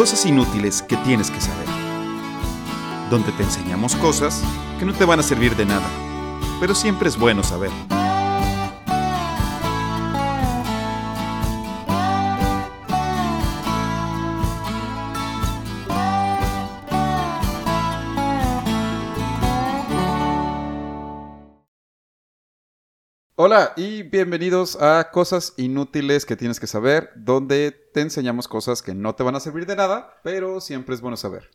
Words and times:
Cosas 0.00 0.24
inútiles 0.24 0.80
que 0.80 0.96
tienes 0.96 1.30
que 1.30 1.42
saber. 1.42 1.66
Donde 3.10 3.32
te 3.32 3.42
enseñamos 3.42 3.94
cosas 3.96 4.42
que 4.78 4.86
no 4.86 4.94
te 4.94 5.04
van 5.04 5.20
a 5.20 5.22
servir 5.22 5.54
de 5.56 5.66
nada, 5.66 5.86
pero 6.58 6.74
siempre 6.74 7.06
es 7.06 7.18
bueno 7.18 7.44
saber. 7.44 7.70
Hola 23.42 23.72
y 23.74 24.02
bienvenidos 24.02 24.76
a 24.82 25.10
Cosas 25.10 25.54
Inútiles 25.56 26.26
que 26.26 26.36
tienes 26.36 26.60
que 26.60 26.66
saber, 26.66 27.10
donde 27.16 27.70
te 27.70 28.02
enseñamos 28.02 28.48
cosas 28.48 28.82
que 28.82 28.94
no 28.94 29.14
te 29.14 29.22
van 29.22 29.34
a 29.34 29.40
servir 29.40 29.64
de 29.64 29.76
nada, 29.76 30.20
pero 30.22 30.60
siempre 30.60 30.94
es 30.94 31.00
bueno 31.00 31.16
saber. 31.16 31.50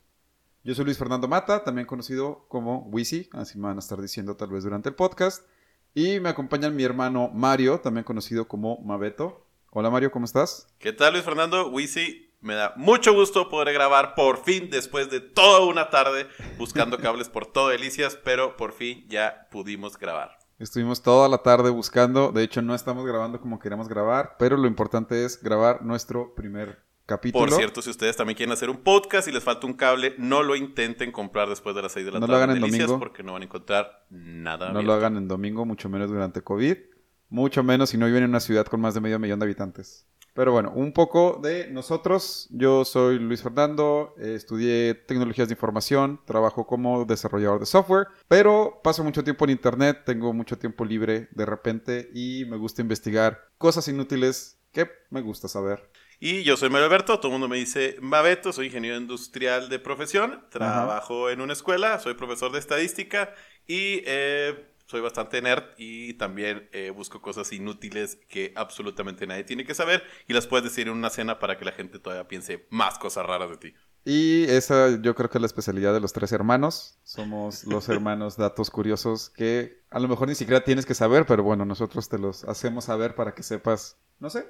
Yo 0.64 0.74
soy 0.74 0.86
Luis 0.86 0.98
Fernando 0.98 1.28
Mata, 1.28 1.64
también 1.64 1.86
conocido 1.86 2.48
como 2.48 2.88
Wisi, 2.88 3.30
así 3.34 3.60
me 3.60 3.68
van 3.68 3.76
a 3.78 3.82
estar 3.82 4.02
diciendo 4.02 4.36
tal 4.36 4.50
vez 4.50 4.64
durante 4.64 4.90
el 4.90 4.96
podcast. 4.96 5.48
Y 5.94 6.20
me 6.20 6.30
acompaña 6.30 6.72
mi 6.72 6.84
hermano 6.84 7.30
Mario, 7.32 7.80
también 7.82 8.04
conocido 8.04 8.48
como 8.48 8.80
Mabeto. 8.80 9.46
Hola 9.70 9.92
Mario, 9.92 10.10
¿cómo 10.10 10.26
estás? 10.26 10.68
¿Qué 10.80 10.92
tal 10.92 11.14
Luis 11.14 11.24
Fernando? 11.24 11.70
Wisi, 11.70 12.34
me 12.42 12.56
da 12.56 12.74
mucho 12.78 13.14
gusto 13.14 13.48
poder 13.48 13.72
grabar 13.76 14.16
por 14.16 14.44
fin 14.44 14.72
después 14.72 15.12
de 15.12 15.20
toda 15.20 15.60
una 15.60 15.92
tarde 15.92 16.26
buscando 16.58 16.98
cables 16.98 17.30
por 17.30 17.46
todo 17.46 17.70
Delicias, 17.70 18.18
pero 18.24 18.58
por 18.58 18.74
fin 18.74 19.06
ya 19.08 19.48
pudimos 19.52 20.00
grabar. 20.00 20.45
Estuvimos 20.58 21.02
toda 21.02 21.28
la 21.28 21.40
tarde 21.40 21.70
buscando, 21.70 22.32
de 22.32 22.44
hecho 22.44 22.62
no 22.62 22.74
estamos 22.76 23.06
grabando 23.06 23.42
como 23.42 23.60
queríamos 23.60 23.90
grabar, 23.90 24.36
pero 24.40 24.56
lo 24.56 24.68
importante 24.68 25.26
es 25.26 25.42
grabar 25.44 25.84
nuestro 25.84 26.34
primer 26.34 26.80
capítulo. 27.06 27.46
Por 27.46 27.54
cierto, 27.54 27.82
si 27.82 27.90
ustedes 27.90 28.16
también 28.16 28.38
quieren 28.38 28.54
hacer 28.54 28.70
un 28.70 28.78
podcast 28.78 29.28
y 29.28 29.34
les 29.34 29.44
falta 29.44 29.68
un 29.68 29.74
cable, 29.74 30.16
no 30.18 30.44
lo 30.44 30.56
intenten 30.56 31.12
comprar 31.12 31.50
después 31.50 31.76
de 31.76 31.82
las 31.82 31.92
6 31.92 32.06
de 32.06 32.12
la 32.14 32.20
No 32.20 32.28
tarde. 32.28 32.32
lo 32.40 32.44
hagan 32.44 32.56
en 32.56 32.62
Delicias, 32.62 32.88
domingo. 32.88 33.00
Porque 33.00 33.22
no 33.22 33.34
van 33.34 33.42
a 33.42 33.46
encontrar 33.46 34.06
nada. 34.10 34.68
No 34.68 34.80
abierto. 34.80 34.88
lo 34.88 34.94
hagan 34.94 35.18
en 35.18 35.28
domingo, 35.28 35.66
mucho 35.66 35.90
menos 35.90 36.10
durante 36.10 36.42
COVID, 36.42 36.78
mucho 37.30 37.62
menos 37.64 37.90
si 37.90 37.98
no 37.98 38.06
viven 38.06 38.24
en 38.24 38.30
una 38.30 38.40
ciudad 38.40 38.66
con 38.66 38.80
más 38.80 38.94
de 38.94 39.02
medio 39.02 39.20
millón 39.20 39.40
de 39.40 39.46
habitantes. 39.46 40.08
Pero 40.36 40.52
bueno, 40.52 40.74
un 40.76 40.92
poco 40.92 41.40
de 41.42 41.72
nosotros. 41.72 42.50
Yo 42.52 42.84
soy 42.84 43.20
Luis 43.20 43.42
Fernando, 43.42 44.14
eh, 44.20 44.34
estudié 44.36 44.94
tecnologías 44.94 45.48
de 45.48 45.54
información, 45.54 46.20
trabajo 46.26 46.68
como 46.68 47.06
desarrollador 47.06 47.62
de 47.62 47.66
software, 47.66 48.08
pero 48.28 48.82
paso 48.84 49.02
mucho 49.02 49.24
tiempo 49.24 49.46
en 49.46 49.52
internet, 49.52 50.04
tengo 50.06 50.34
mucho 50.34 50.58
tiempo 50.58 50.84
libre 50.84 51.30
de 51.32 51.46
repente 51.46 52.10
y 52.14 52.44
me 52.50 52.58
gusta 52.58 52.82
investigar 52.82 53.46
cosas 53.58 53.88
inútiles 53.88 54.60
que 54.74 54.90
me 55.10 55.22
gusta 55.22 55.48
saber. 55.48 55.90
Y 56.20 56.44
yo 56.44 56.58
soy 56.58 56.70
Mario 56.70 56.88
Alberto, 56.88 57.18
todo 57.18 57.30
el 57.30 57.34
mundo 57.34 57.48
me 57.48 57.56
dice 57.56 57.96
Mabeto, 58.02 58.52
soy 58.52 58.68
ingeniero 58.68 58.98
industrial 58.98 59.70
de 59.70 59.80
profesión, 59.80 60.46
trabajo 60.50 61.30
en 61.30 61.40
una 61.40 61.54
escuela, 61.54 61.98
soy 62.00 62.16
profesor 62.16 62.52
de 62.52 62.60
estadística 62.60 63.34
y 63.68 64.02
eh, 64.06 64.75
soy 64.86 65.02
bastante 65.02 65.42
nerd 65.42 65.64
y 65.78 66.14
también 66.14 66.70
eh, 66.72 66.92
busco 66.92 67.22
cosas 67.22 67.52
inútiles 67.52 68.20
que 68.30 68.54
absolutamente 68.56 69.26
nadie 69.26 69.44
tiene 69.44 69.66
que 69.66 69.74
saber 69.74 70.04
y 70.28 70.34
las 70.34 70.48
puedes 70.48 70.64
decir 70.64 70.88
en 70.88 70.94
una 70.94 71.10
cena 71.10 71.40
para 71.40 71.58
que 71.58 71.66
la 71.66 71.72
gente 71.72 72.00
todavía 72.00 72.28
piense 72.28 72.68
más 72.70 73.00
cosas 73.00 73.26
raras 73.26 73.50
de 73.50 73.58
ti. 73.58 73.74
Y 74.08 74.44
esa 74.44 75.02
yo 75.02 75.16
creo 75.16 75.32
que 75.32 75.40
es 75.40 75.42
la 75.42 75.48
especialidad 75.48 75.92
de 75.92 76.00
los 76.00 76.14
tres 76.14 76.32
hermanos. 76.32 77.00
Somos 77.04 77.64
los 77.64 77.90
hermanos 77.90 78.38
datos 78.38 78.70
curiosos 78.70 79.32
que 79.32 79.82
a 79.90 80.00
lo 80.00 80.08
mejor 80.08 80.28
ni 80.28 80.36
siquiera 80.36 80.64
tienes 80.64 80.86
que 80.86 80.94
saber, 80.94 81.26
pero 81.26 81.42
bueno, 81.42 81.66
nosotros 81.66 82.08
te 82.08 82.20
los 82.20 82.44
hacemos 82.44 82.86
saber 82.86 83.16
para 83.16 83.34
que 83.34 83.42
sepas, 83.42 83.98
no 84.20 84.30
sé. 84.30 84.46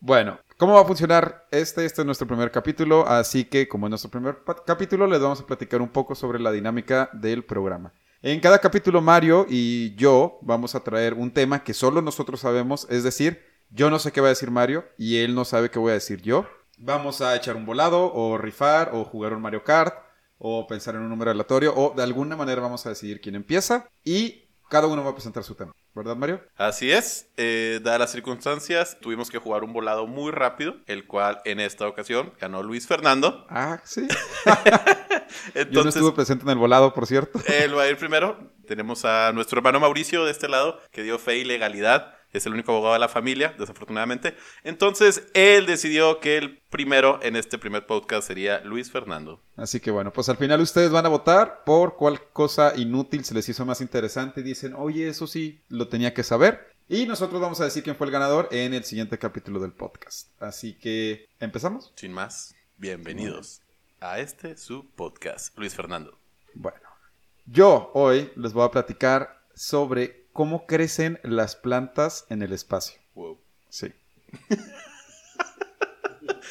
Bueno, 0.00 0.40
¿cómo 0.56 0.74
va 0.74 0.82
a 0.82 0.84
funcionar 0.84 1.46
este? 1.52 1.84
Este 1.84 2.02
es 2.02 2.06
nuestro 2.06 2.26
primer 2.26 2.50
capítulo, 2.50 3.06
así 3.06 3.44
que 3.44 3.68
como 3.68 3.86
en 3.86 3.90
nuestro 3.90 4.10
primer 4.10 4.38
capítulo 4.66 5.06
les 5.06 5.20
vamos 5.20 5.40
a 5.40 5.46
platicar 5.46 5.80
un 5.80 5.88
poco 5.88 6.16
sobre 6.16 6.40
la 6.40 6.50
dinámica 6.50 7.10
del 7.12 7.44
programa. 7.44 7.92
En 8.20 8.40
cada 8.40 8.58
capítulo 8.58 9.00
Mario 9.00 9.46
y 9.48 9.94
yo 9.94 10.40
vamos 10.42 10.74
a 10.74 10.80
traer 10.80 11.14
un 11.14 11.30
tema 11.30 11.62
que 11.62 11.72
solo 11.72 12.02
nosotros 12.02 12.40
sabemos, 12.40 12.84
es 12.90 13.04
decir, 13.04 13.44
yo 13.70 13.90
no 13.90 14.00
sé 14.00 14.10
qué 14.10 14.20
va 14.20 14.26
a 14.26 14.30
decir 14.30 14.50
Mario 14.50 14.86
y 14.98 15.18
él 15.18 15.36
no 15.36 15.44
sabe 15.44 15.70
qué 15.70 15.78
voy 15.78 15.90
a 15.90 15.94
decir 15.94 16.20
yo. 16.20 16.44
Vamos 16.78 17.20
a 17.20 17.36
echar 17.36 17.54
un 17.54 17.64
volado 17.64 18.12
o 18.12 18.36
rifar 18.36 18.90
o 18.92 19.04
jugar 19.04 19.34
un 19.34 19.42
Mario 19.42 19.62
Kart 19.62 19.94
o 20.36 20.66
pensar 20.66 20.96
en 20.96 21.02
un 21.02 21.10
número 21.10 21.30
aleatorio 21.30 21.72
o 21.76 21.94
de 21.94 22.02
alguna 22.02 22.34
manera 22.34 22.60
vamos 22.60 22.84
a 22.86 22.88
decidir 22.88 23.20
quién 23.20 23.36
empieza 23.36 23.88
y 24.02 24.48
cada 24.68 24.88
uno 24.88 25.04
va 25.04 25.10
a 25.10 25.14
presentar 25.14 25.44
su 25.44 25.54
tema. 25.54 25.72
¿Verdad 25.98 26.14
Mario? 26.14 26.40
Así 26.56 26.92
es, 26.92 27.28
eh, 27.36 27.80
dadas 27.82 27.98
las 27.98 28.12
circunstancias, 28.12 28.98
tuvimos 29.00 29.30
que 29.30 29.38
jugar 29.38 29.64
un 29.64 29.72
volado 29.72 30.06
muy 30.06 30.30
rápido, 30.30 30.76
el 30.86 31.08
cual 31.08 31.40
en 31.44 31.58
esta 31.58 31.88
ocasión 31.88 32.32
ganó 32.40 32.62
Luis 32.62 32.86
Fernando. 32.86 33.44
Ah, 33.50 33.80
sí. 33.82 34.06
Yo 35.72 35.82
no 35.82 35.88
estuve 35.88 36.12
presente 36.12 36.44
en 36.44 36.50
el 36.50 36.58
volado, 36.58 36.94
por 36.94 37.08
cierto. 37.08 37.40
Él 37.48 37.76
va 37.76 37.82
a 37.82 37.88
ir 37.88 37.96
primero. 37.96 38.38
Tenemos 38.68 39.04
a 39.04 39.32
nuestro 39.32 39.58
hermano 39.58 39.80
Mauricio 39.80 40.24
de 40.24 40.30
este 40.30 40.46
lado, 40.46 40.80
que 40.92 41.02
dio 41.02 41.18
fe 41.18 41.38
y 41.38 41.44
legalidad. 41.44 42.14
Es 42.32 42.46
el 42.46 42.52
único 42.52 42.72
abogado 42.72 42.94
de 42.94 43.00
la 43.00 43.08
familia, 43.08 43.54
desafortunadamente. 43.58 44.36
Entonces, 44.62 45.28
él 45.34 45.66
decidió 45.66 46.20
que 46.20 46.36
el 46.36 46.58
primero 46.70 47.20
en 47.22 47.36
este 47.36 47.58
primer 47.58 47.86
podcast 47.86 48.28
sería 48.28 48.60
Luis 48.60 48.90
Fernando. 48.90 49.40
Así 49.56 49.80
que 49.80 49.90
bueno, 49.90 50.12
pues 50.12 50.28
al 50.28 50.36
final 50.36 50.60
ustedes 50.60 50.90
van 50.90 51.06
a 51.06 51.08
votar 51.08 51.64
por 51.64 51.96
cuál 51.96 52.20
cosa 52.32 52.74
inútil 52.76 53.24
se 53.24 53.34
les 53.34 53.48
hizo 53.48 53.64
más 53.64 53.80
interesante 53.80 54.42
dicen, 54.42 54.74
oye, 54.74 55.08
eso 55.08 55.26
sí, 55.26 55.60
lo 55.68 55.88
tenía 55.88 56.12
que 56.12 56.22
saber. 56.22 56.74
Y 56.88 57.06
nosotros 57.06 57.40
vamos 57.40 57.60
a 57.60 57.64
decir 57.64 57.82
quién 57.82 57.96
fue 57.96 58.06
el 58.06 58.12
ganador 58.12 58.48
en 58.50 58.72
el 58.72 58.84
siguiente 58.84 59.18
capítulo 59.18 59.60
del 59.60 59.72
podcast. 59.72 60.28
Así 60.42 60.74
que, 60.74 61.28
¿empezamos? 61.38 61.92
Sin 61.96 62.12
más, 62.12 62.54
bienvenidos 62.78 63.60
a 64.00 64.20
este 64.20 64.56
su 64.56 64.88
podcast, 64.96 65.56
Luis 65.58 65.74
Fernando. 65.74 66.18
Bueno, 66.54 66.88
yo 67.46 67.90
hoy 67.94 68.30
les 68.36 68.52
voy 68.52 68.64
a 68.64 68.70
platicar 68.70 69.42
sobre 69.54 70.17
cómo 70.38 70.66
crecen 70.66 71.18
las 71.24 71.56
plantas 71.56 72.24
en 72.28 72.42
el 72.42 72.52
espacio. 72.52 73.00
Wow. 73.16 73.40
Sí. 73.70 73.92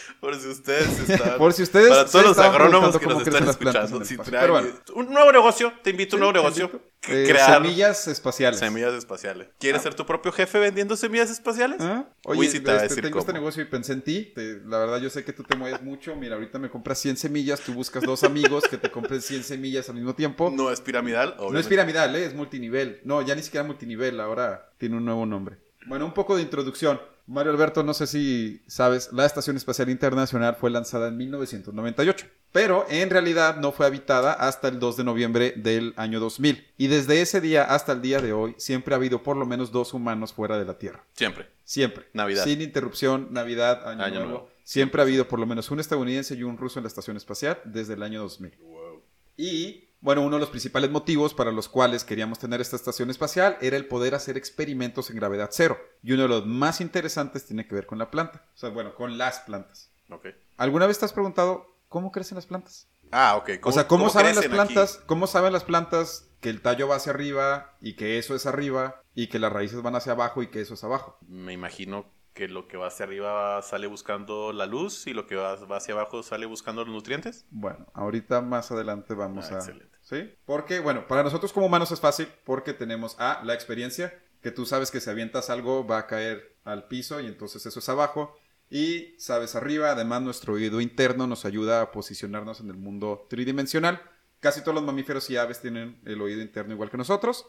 Por 0.19 0.35
si 0.35 0.47
ustedes 0.49 0.99
están... 1.09 1.37
Por 1.37 1.53
si 1.53 1.63
ustedes 1.63 1.89
Para 1.89 2.05
todos 2.05 2.25
los 2.25 2.37
agrónomos 2.39 2.97
que 2.97 3.05
nos 3.05 3.25
están 3.27 3.47
escuchando, 3.47 4.03
si 4.03 4.17
traen 4.17 4.51
bueno, 4.51 4.69
un 4.95 5.09
nuevo 5.11 5.31
negocio, 5.31 5.73
te 5.83 5.91
invito 5.91 6.15
a 6.15 6.17
un 6.17 6.21
nuevo 6.21 6.33
negocio. 6.33 6.81
Eh, 7.09 7.25
crear 7.27 7.53
semillas 7.53 8.07
espaciales. 8.07 8.59
semillas 8.59 8.93
espaciales. 8.93 9.47
¿Quieres 9.59 9.81
ser 9.81 9.93
tu 9.93 10.05
propio 10.05 10.31
jefe 10.31 10.59
vendiendo 10.59 10.97
semillas 10.97 11.29
espaciales? 11.29 11.77
¿Ah? 11.79 12.05
Oye, 12.25 12.39
Uy, 12.39 12.47
te 12.49 12.57
este, 12.57 13.01
tengo 13.01 13.19
este 13.19 13.31
cómo. 13.31 13.39
negocio 13.39 13.61
y 13.63 13.65
pensé 13.65 13.93
en 13.93 14.01
ti. 14.01 14.31
Te- 14.35 14.61
la 14.65 14.79
verdad, 14.79 14.99
yo 14.99 15.09
sé 15.09 15.23
que 15.23 15.31
tú 15.31 15.43
te 15.43 15.55
mueves 15.55 15.81
mucho. 15.81 16.15
Mira, 16.15 16.35
ahorita 16.35 16.59
me 16.59 16.69
compras 16.69 16.99
100 16.99 17.17
semillas. 17.17 17.61
Tú 17.61 17.73
buscas 17.73 18.03
dos 18.03 18.23
amigos 18.23 18.65
que 18.69 18.77
te 18.77 18.91
compren 18.91 19.21
100 19.21 19.43
semillas 19.43 19.87
al 19.89 19.95
mismo 19.95 20.15
tiempo. 20.15 20.51
No 20.53 20.71
es 20.71 20.81
piramidal, 20.81 21.35
No 21.39 21.57
es 21.57 21.67
piramidal, 21.67 22.15
¿eh? 22.15 22.25
es 22.25 22.33
multinivel. 22.33 22.99
No, 23.05 23.21
ya 23.21 23.35
ni 23.35 23.43
siquiera 23.43 23.65
multinivel, 23.65 24.19
ahora 24.19 24.71
tiene 24.77 24.97
un 24.97 25.05
nuevo 25.05 25.25
nombre. 25.25 25.57
Bueno, 25.85 26.05
un 26.05 26.13
poco 26.13 26.35
de 26.35 26.41
introducción. 26.41 26.99
Mario 27.27 27.51
Alberto, 27.51 27.83
no 27.83 27.93
sé 27.93 28.07
si 28.07 28.61
sabes, 28.67 29.11
la 29.11 29.25
Estación 29.25 29.57
Espacial 29.57 29.89
Internacional 29.89 30.55
fue 30.55 30.69
lanzada 30.69 31.09
en 31.09 31.17
1998, 31.17 32.25
pero 32.53 32.85
en 32.89 33.09
realidad 33.09 33.57
no 33.57 33.73
fue 33.73 33.85
habitada 33.85 34.31
hasta 34.31 34.69
el 34.69 34.79
2 34.79 34.95
de 34.95 35.03
noviembre 35.03 35.53
del 35.57 35.93
año 35.97 36.21
2000. 36.21 36.65
Y 36.77 36.87
desde 36.87 37.21
ese 37.21 37.41
día 37.41 37.65
hasta 37.65 37.91
el 37.91 38.01
día 38.01 38.19
de 38.21 38.31
hoy, 38.31 38.55
siempre 38.57 38.93
ha 38.93 38.97
habido 38.97 39.23
por 39.23 39.35
lo 39.35 39.45
menos 39.45 39.73
dos 39.73 39.93
humanos 39.93 40.31
fuera 40.31 40.57
de 40.57 40.63
la 40.63 40.77
Tierra. 40.77 41.03
Siempre. 41.13 41.49
Siempre. 41.65 42.05
Navidad. 42.13 42.45
Sin 42.45 42.61
interrupción, 42.61 43.27
Navidad, 43.31 43.89
Año, 43.89 44.03
Año 44.03 44.15
Nuevo. 44.19 44.29
Nuevo. 44.29 44.49
Siempre 44.63 45.01
ha 45.01 45.03
habido 45.03 45.27
por 45.27 45.39
lo 45.39 45.45
menos 45.45 45.69
un 45.69 45.81
estadounidense 45.81 46.33
y 46.35 46.43
un 46.43 46.57
ruso 46.57 46.79
en 46.79 46.83
la 46.83 46.87
Estación 46.87 47.17
Espacial 47.17 47.59
desde 47.65 47.95
el 47.95 48.03
año 48.03 48.21
2000. 48.21 48.53
Y, 49.35 49.86
bueno, 49.99 50.21
uno 50.21 50.35
de 50.35 50.41
los 50.41 50.49
principales 50.49 50.91
motivos 50.91 51.33
para 51.33 51.51
los 51.51 51.69
cuales 51.69 52.03
queríamos 52.03 52.39
tener 52.39 52.61
esta 52.61 52.75
estación 52.75 53.09
espacial 53.09 53.57
era 53.61 53.77
el 53.77 53.87
poder 53.87 54.15
hacer 54.15 54.37
experimentos 54.37 55.09
en 55.09 55.15
gravedad 55.15 55.49
cero. 55.51 55.77
Y 56.03 56.13
uno 56.13 56.23
de 56.23 56.29
los 56.29 56.45
más 56.45 56.81
interesantes 56.81 57.45
tiene 57.45 57.67
que 57.67 57.75
ver 57.75 57.87
con 57.87 57.97
la 57.97 58.11
planta. 58.11 58.45
O 58.53 58.57
sea, 58.57 58.69
bueno, 58.69 58.93
con 58.95 59.17
las 59.17 59.39
plantas. 59.39 59.91
Ok. 60.09 60.27
¿Alguna 60.57 60.87
vez 60.87 60.99
te 60.99 61.05
has 61.05 61.13
preguntado 61.13 61.75
cómo 61.89 62.11
crecen 62.11 62.35
las 62.35 62.45
plantas? 62.45 62.87
Ah, 63.11 63.37
ok. 63.37 63.51
o 63.63 63.71
sea, 63.71 63.87
¿cómo, 63.87 64.09
saben 64.09 64.35
las 64.35 64.45
aquí? 64.45 64.53
plantas? 64.53 65.01
¿Cómo 65.05 65.27
saben 65.27 65.53
las 65.53 65.63
plantas 65.63 66.29
que 66.41 66.49
el 66.49 66.61
tallo 66.61 66.87
va 66.87 66.97
hacia 66.97 67.13
arriba 67.13 67.75
y 67.81 67.95
que 67.95 68.17
eso 68.17 68.35
es 68.35 68.45
arriba 68.45 69.01
y 69.15 69.27
que 69.27 69.39
las 69.39 69.51
raíces 69.51 69.81
van 69.81 69.95
hacia 69.95 70.11
abajo 70.11 70.43
y 70.43 70.47
que 70.47 70.61
eso 70.61 70.73
es 70.73 70.83
abajo? 70.83 71.17
Me 71.27 71.53
imagino 71.53 72.11
que 72.37 72.47
lo 72.47 72.67
que 72.67 72.77
va 72.77 72.87
hacia 72.87 73.05
arriba 73.07 73.59
sale 73.63 73.87
buscando 73.87 74.53
la 74.53 74.67
luz 74.67 75.07
y 75.07 75.13
lo 75.13 75.25
que 75.25 75.35
va, 75.35 75.53
hacia 75.53 75.95
abajo 75.95 76.21
sale 76.21 76.45
buscando 76.45 76.85
los 76.85 76.93
nutrientes. 76.93 77.47
Bueno, 77.49 77.87
ahorita 77.95 78.41
más 78.41 78.71
adelante 78.71 79.15
vamos 79.15 79.51
Ah, 79.51 79.55
a... 79.55 79.57
excelente. 79.57 79.97
¿Sí? 80.01 80.33
Porque, 80.45 80.79
bueno, 80.79 81.07
para 81.07 81.23
nosotros 81.23 81.51
como 81.51 81.65
humanos 81.65 81.91
es 81.91 81.99
fácil 81.99 82.27
porque 82.45 82.73
tenemos 82.73 83.15
A, 83.19 83.41
la 83.43 83.55
experiencia, 83.55 84.13
que 84.41 84.51
tú 84.51 84.65
sabes 84.67 84.91
que 84.91 85.01
si 85.01 85.09
avientas 85.09 85.49
algo 85.49 85.85
va 85.87 85.97
a 85.97 86.07
caer 86.07 86.55
al 86.63 86.87
piso 86.87 87.19
y 87.19 87.25
entonces 87.25 87.65
eso 87.65 87.79
es 87.79 87.89
abajo. 87.89 88.35
Y 88.69 89.15
sabes 89.17 89.55
arriba, 89.55 89.91
además 89.91 90.21
nuestro 90.21 90.53
oído 90.53 90.79
interno 90.79 91.25
nos 91.25 91.43
ayuda 91.45 91.81
a 91.81 91.91
posicionarnos 91.91 92.59
en 92.59 92.69
el 92.69 92.77
mundo 92.77 93.25
tridimensional. 93.29 93.99
Casi 94.39 94.61
todos 94.61 94.75
los 94.75 94.83
mamíferos 94.83 95.29
y 95.31 95.37
aves 95.37 95.59
tienen 95.61 95.99
el 96.05 96.21
oído 96.21 96.41
interno 96.41 96.73
igual 96.73 96.91
que 96.91 96.97
nosotros. 96.97 97.47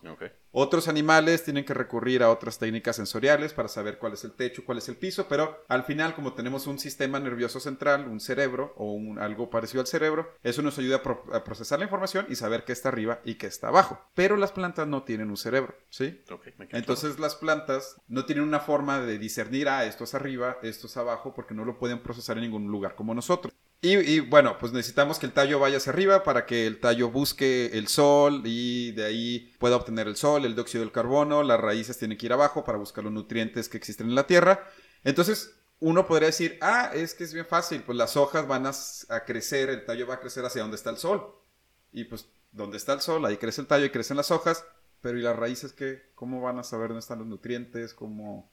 Otros 0.50 0.88
animales 0.88 1.44
tienen 1.44 1.64
que 1.66 1.74
recurrir 1.74 2.22
a 2.22 2.30
otras 2.30 2.58
técnicas 2.58 2.96
sensoriales 2.96 3.52
para 3.52 3.68
saber 3.68 3.98
cuál 3.98 4.14
es 4.14 4.24
el 4.24 4.32
techo, 4.32 4.64
cuál 4.64 4.78
es 4.78 4.88
el 4.88 4.96
piso, 4.96 5.26
pero 5.28 5.64
al 5.68 5.84
final, 5.84 6.14
como 6.14 6.32
tenemos 6.32 6.66
un 6.66 6.78
sistema 6.78 7.20
nervioso 7.20 7.60
central, 7.60 8.08
un 8.08 8.20
cerebro 8.20 8.72
o 8.76 8.92
un- 8.92 9.18
algo 9.18 9.50
parecido 9.50 9.82
al 9.82 9.86
cerebro, 9.86 10.32
eso 10.42 10.62
nos 10.62 10.78
ayuda 10.78 10.96
a, 10.96 11.02
pro- 11.02 11.24
a 11.34 11.44
procesar 11.44 11.78
la 11.78 11.84
información 11.84 12.24
y 12.30 12.36
saber 12.36 12.64
qué 12.64 12.72
está 12.72 12.88
arriba 12.88 13.20
y 13.24 13.34
qué 13.34 13.46
está 13.48 13.68
abajo. 13.68 14.00
Pero 14.14 14.36
las 14.36 14.52
plantas 14.52 14.88
no 14.88 15.02
tienen 15.02 15.28
un 15.28 15.36
cerebro, 15.36 15.74
¿sí? 15.90 16.22
Ok, 16.30 16.46
me 16.56 16.68
queda 16.68 16.78
Entonces 16.78 17.18
las 17.18 17.34
plantas 17.36 18.00
no 18.08 18.24
tienen 18.24 18.44
una 18.44 18.60
forma 18.60 19.00
de 19.00 19.18
discernir, 19.18 19.68
ah, 19.68 19.84
esto 19.84 20.04
es 20.04 20.14
arriba, 20.14 20.58
esto 20.62 20.86
es 20.86 20.96
abajo, 20.96 21.34
porque 21.34 21.54
no 21.54 21.66
lo 21.66 21.78
pueden 21.78 22.02
procesar 22.02 22.38
en 22.38 22.44
ningún 22.44 22.68
lugar 22.70 22.94
como 22.94 23.14
nosotros. 23.14 23.52
Y, 23.80 23.96
y, 23.96 24.20
bueno, 24.20 24.58
pues 24.58 24.72
necesitamos 24.72 25.20
que 25.20 25.26
el 25.26 25.32
tallo 25.32 25.60
vaya 25.60 25.76
hacia 25.76 25.92
arriba 25.92 26.24
para 26.24 26.46
que 26.46 26.66
el 26.66 26.80
tallo 26.80 27.10
busque 27.10 27.66
el 27.74 27.86
sol 27.86 28.42
y 28.44 28.90
de 28.92 29.04
ahí 29.04 29.54
pueda 29.60 29.76
obtener 29.76 30.08
el 30.08 30.16
sol, 30.16 30.44
el 30.44 30.56
dióxido 30.56 30.82
del 30.82 30.90
carbono, 30.90 31.44
las 31.44 31.60
raíces 31.60 31.96
tienen 31.96 32.18
que 32.18 32.26
ir 32.26 32.32
abajo 32.32 32.64
para 32.64 32.76
buscar 32.76 33.04
los 33.04 33.12
nutrientes 33.12 33.68
que 33.68 33.76
existen 33.76 34.08
en 34.08 34.16
la 34.16 34.26
tierra. 34.26 34.66
Entonces 35.04 35.54
uno 35.80 36.06
podría 36.06 36.26
decir, 36.26 36.58
ah, 36.60 36.90
es 36.92 37.14
que 37.14 37.24
es 37.24 37.32
bien 37.32 37.46
fácil, 37.46 37.82
pues 37.82 37.96
las 37.96 38.16
hojas 38.16 38.48
van 38.48 38.66
a, 38.66 38.72
crecer, 39.24 39.70
el 39.70 39.84
tallo 39.84 40.06
va 40.06 40.14
a 40.14 40.20
crecer 40.20 40.44
hacia 40.44 40.62
donde 40.62 40.76
está 40.76 40.90
el 40.90 40.96
sol. 40.96 41.36
Y 41.92 42.04
pues 42.04 42.28
donde 42.50 42.76
está 42.76 42.94
el 42.94 43.00
sol, 43.00 43.24
ahí 43.24 43.36
crece 43.36 43.60
el 43.60 43.68
tallo 43.68 43.84
y 43.84 43.90
crecen 43.90 44.16
las 44.16 44.30
hojas, 44.30 44.64
pero 45.00 45.18
¿y 45.18 45.22
las 45.22 45.36
raíces 45.36 45.72
qué? 45.72 46.10
¿Cómo 46.14 46.40
van 46.40 46.58
a 46.58 46.64
saber 46.64 46.88
dónde 46.88 47.00
están 47.00 47.20
los 47.20 47.28
nutrientes? 47.28 47.94
¿Cómo... 47.94 48.50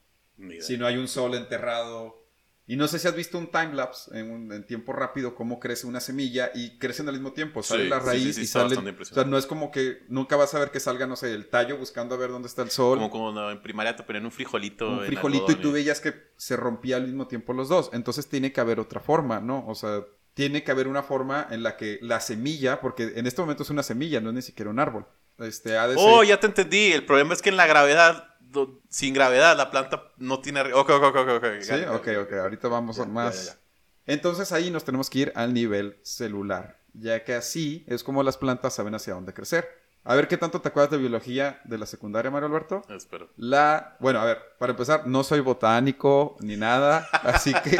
Si 0.59 0.77
no 0.77 0.85
hay 0.85 0.97
un 0.97 1.07
sol 1.07 1.33
enterrado. 1.33 2.24
Y 2.67 2.77
no 2.77 2.87
sé 2.87 2.97
si 2.97 3.07
has 3.07 3.15
visto 3.15 3.37
un 3.37 3.47
timelapse 3.51 4.17
en, 4.19 4.31
un- 4.31 4.51
en 4.51 4.65
tiempo 4.65 4.91
rápido 4.91 5.35
cómo 5.35 5.59
crece 5.59 5.85
una 5.85 5.99
semilla 5.99 6.49
y 6.55 6.79
crecen 6.79 7.07
al 7.07 7.13
mismo 7.13 7.31
tiempo. 7.31 7.61
Sale 7.61 7.83
Sí, 7.83 7.89
la 7.89 7.99
raíz 7.99 8.23
sí, 8.23 8.33
sí, 8.33 8.41
y 8.41 8.47
sale. 8.47 8.75
O 8.75 9.05
sea, 9.05 9.23
no 9.23 9.37
es 9.37 9.45
como 9.45 9.69
que 9.71 9.99
nunca 10.07 10.35
vas 10.35 10.53
a 10.55 10.59
ver 10.59 10.71
que 10.71 10.79
salga, 10.79 11.05
no 11.05 11.15
sé, 11.15 11.31
el 11.33 11.47
tallo 11.47 11.77
buscando 11.77 12.15
a 12.15 12.17
ver 12.17 12.31
dónde 12.31 12.47
está 12.47 12.63
el 12.63 12.71
sol. 12.71 12.97
Como 12.97 13.11
cuando 13.11 13.51
en 13.51 13.61
primaria 13.61 13.95
te 13.95 14.01
ponían 14.01 14.25
un 14.25 14.31
frijolito. 14.31 14.89
un 14.89 15.05
frijolito 15.05 15.51
y 15.51 15.55
tú 15.55 15.71
veías 15.71 16.01
que 16.01 16.13
se 16.37 16.55
rompía 16.55 16.95
al 16.95 17.03
mismo 17.05 17.27
tiempo 17.27 17.53
los 17.53 17.69
dos. 17.69 17.91
Entonces 17.93 18.27
tiene 18.27 18.51
que 18.51 18.61
haber 18.61 18.79
otra 18.79 18.99
forma, 18.99 19.39
¿no? 19.39 19.63
O 19.67 19.75
sea, 19.75 20.01
tiene 20.33 20.63
que 20.63 20.71
haber 20.71 20.87
una 20.87 21.03
forma 21.03 21.47
en 21.51 21.61
la 21.61 21.77
que 21.77 21.99
la 22.01 22.19
semilla, 22.19 22.81
porque 22.81 23.13
en 23.15 23.27
este 23.27 23.41
momento 23.41 23.61
es 23.63 23.69
una 23.69 23.83
semilla, 23.83 24.19
no 24.21 24.29
es 24.29 24.35
ni 24.35 24.41
siquiera 24.41 24.71
un 24.71 24.79
árbol. 24.79 25.05
Este, 25.37 25.77
ha 25.77 25.87
de 25.87 25.95
Oh, 25.99 26.19
ser- 26.21 26.29
ya 26.29 26.39
te 26.39 26.47
entendí. 26.47 26.93
El 26.93 27.05
problema 27.05 27.33
es 27.33 27.41
que 27.41 27.49
en 27.49 27.57
la 27.57 27.67
gravedad, 27.67 28.34
do- 28.51 28.81
sin 28.89 29.13
gravedad, 29.13 29.55
la 29.57 29.69
planta 29.71 30.11
no 30.17 30.39
tiene. 30.39 30.61
Ok, 30.73 30.89
ok, 30.89 31.03
ok, 31.03 31.15
ok. 31.37 31.45
Sí, 31.61 31.73
ok, 31.89 32.07
ok. 32.23 32.33
Ahorita 32.41 32.67
vamos 32.67 32.97
Ya, 32.97 33.03
a 33.03 33.05
más. 33.07 33.45
ya, 33.45 33.53
ya. 33.53 33.59
Entonces 34.07 34.51
ahí 34.51 34.69
nos 34.71 34.83
tenemos 34.83 35.09
que 35.09 35.19
ir 35.19 35.33
al 35.35 35.53
nivel 35.53 35.97
celular, 36.03 36.77
ya 36.93 37.23
que 37.23 37.33
así 37.33 37.83
es 37.87 38.03
como 38.03 38.21
las 38.23 38.37
plantas 38.37 38.73
saben 38.75 38.93
hacia 38.95 39.13
dónde 39.13 39.33
crecer. 39.33 39.67
A 40.07 40.13
ver 40.13 40.27
qué 40.27 40.37
tanto 40.37 40.61
te 40.61 40.67
acuerdas 40.69 40.91
de 40.91 40.97
biología 40.99 41.59
de 41.63 41.79
la 41.79 41.87
secundaria, 41.87 42.29
Mario 42.29 42.45
Alberto. 42.47 42.83
Espero. 42.89 43.27
La, 43.37 43.97
bueno, 43.99 44.19
a 44.19 44.25
ver, 44.25 44.37
para 44.59 44.69
empezar, 44.73 45.07
no 45.07 45.23
soy 45.23 45.39
botánico 45.39 46.37
ni 46.41 46.57
nada, 46.57 47.09
así 47.23 47.51
que 47.63 47.79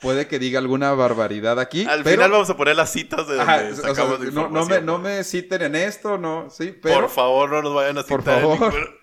puede 0.00 0.26
que 0.26 0.40
diga 0.40 0.58
alguna 0.58 0.92
barbaridad 0.94 1.60
aquí. 1.60 1.86
Al 1.86 2.02
pero, 2.02 2.16
final 2.16 2.30
vamos 2.32 2.50
a 2.50 2.56
poner 2.56 2.74
las 2.74 2.90
citas 2.90 3.28
de 3.28 3.36
donde 3.36 3.52
Ajá, 3.52 3.62
o 3.70 3.76
sea, 3.76 3.94
sacamos 3.94 4.20
de 4.20 4.32
no, 4.32 4.48
no 4.48 4.66
me, 4.66 4.80
no 4.80 4.98
me 4.98 5.22
citen 5.22 5.62
en 5.62 5.76
esto, 5.76 6.18
no, 6.18 6.50
sí, 6.50 6.76
pero, 6.82 7.02
Por 7.02 7.08
favor, 7.10 7.50
no 7.50 7.62
nos 7.62 7.74
vayan 7.74 7.98
a 7.98 8.02
citar. 8.02 8.18
Por 8.24 8.32
en 8.34 8.40
favor. 8.40 8.74
ningún- 8.74 8.99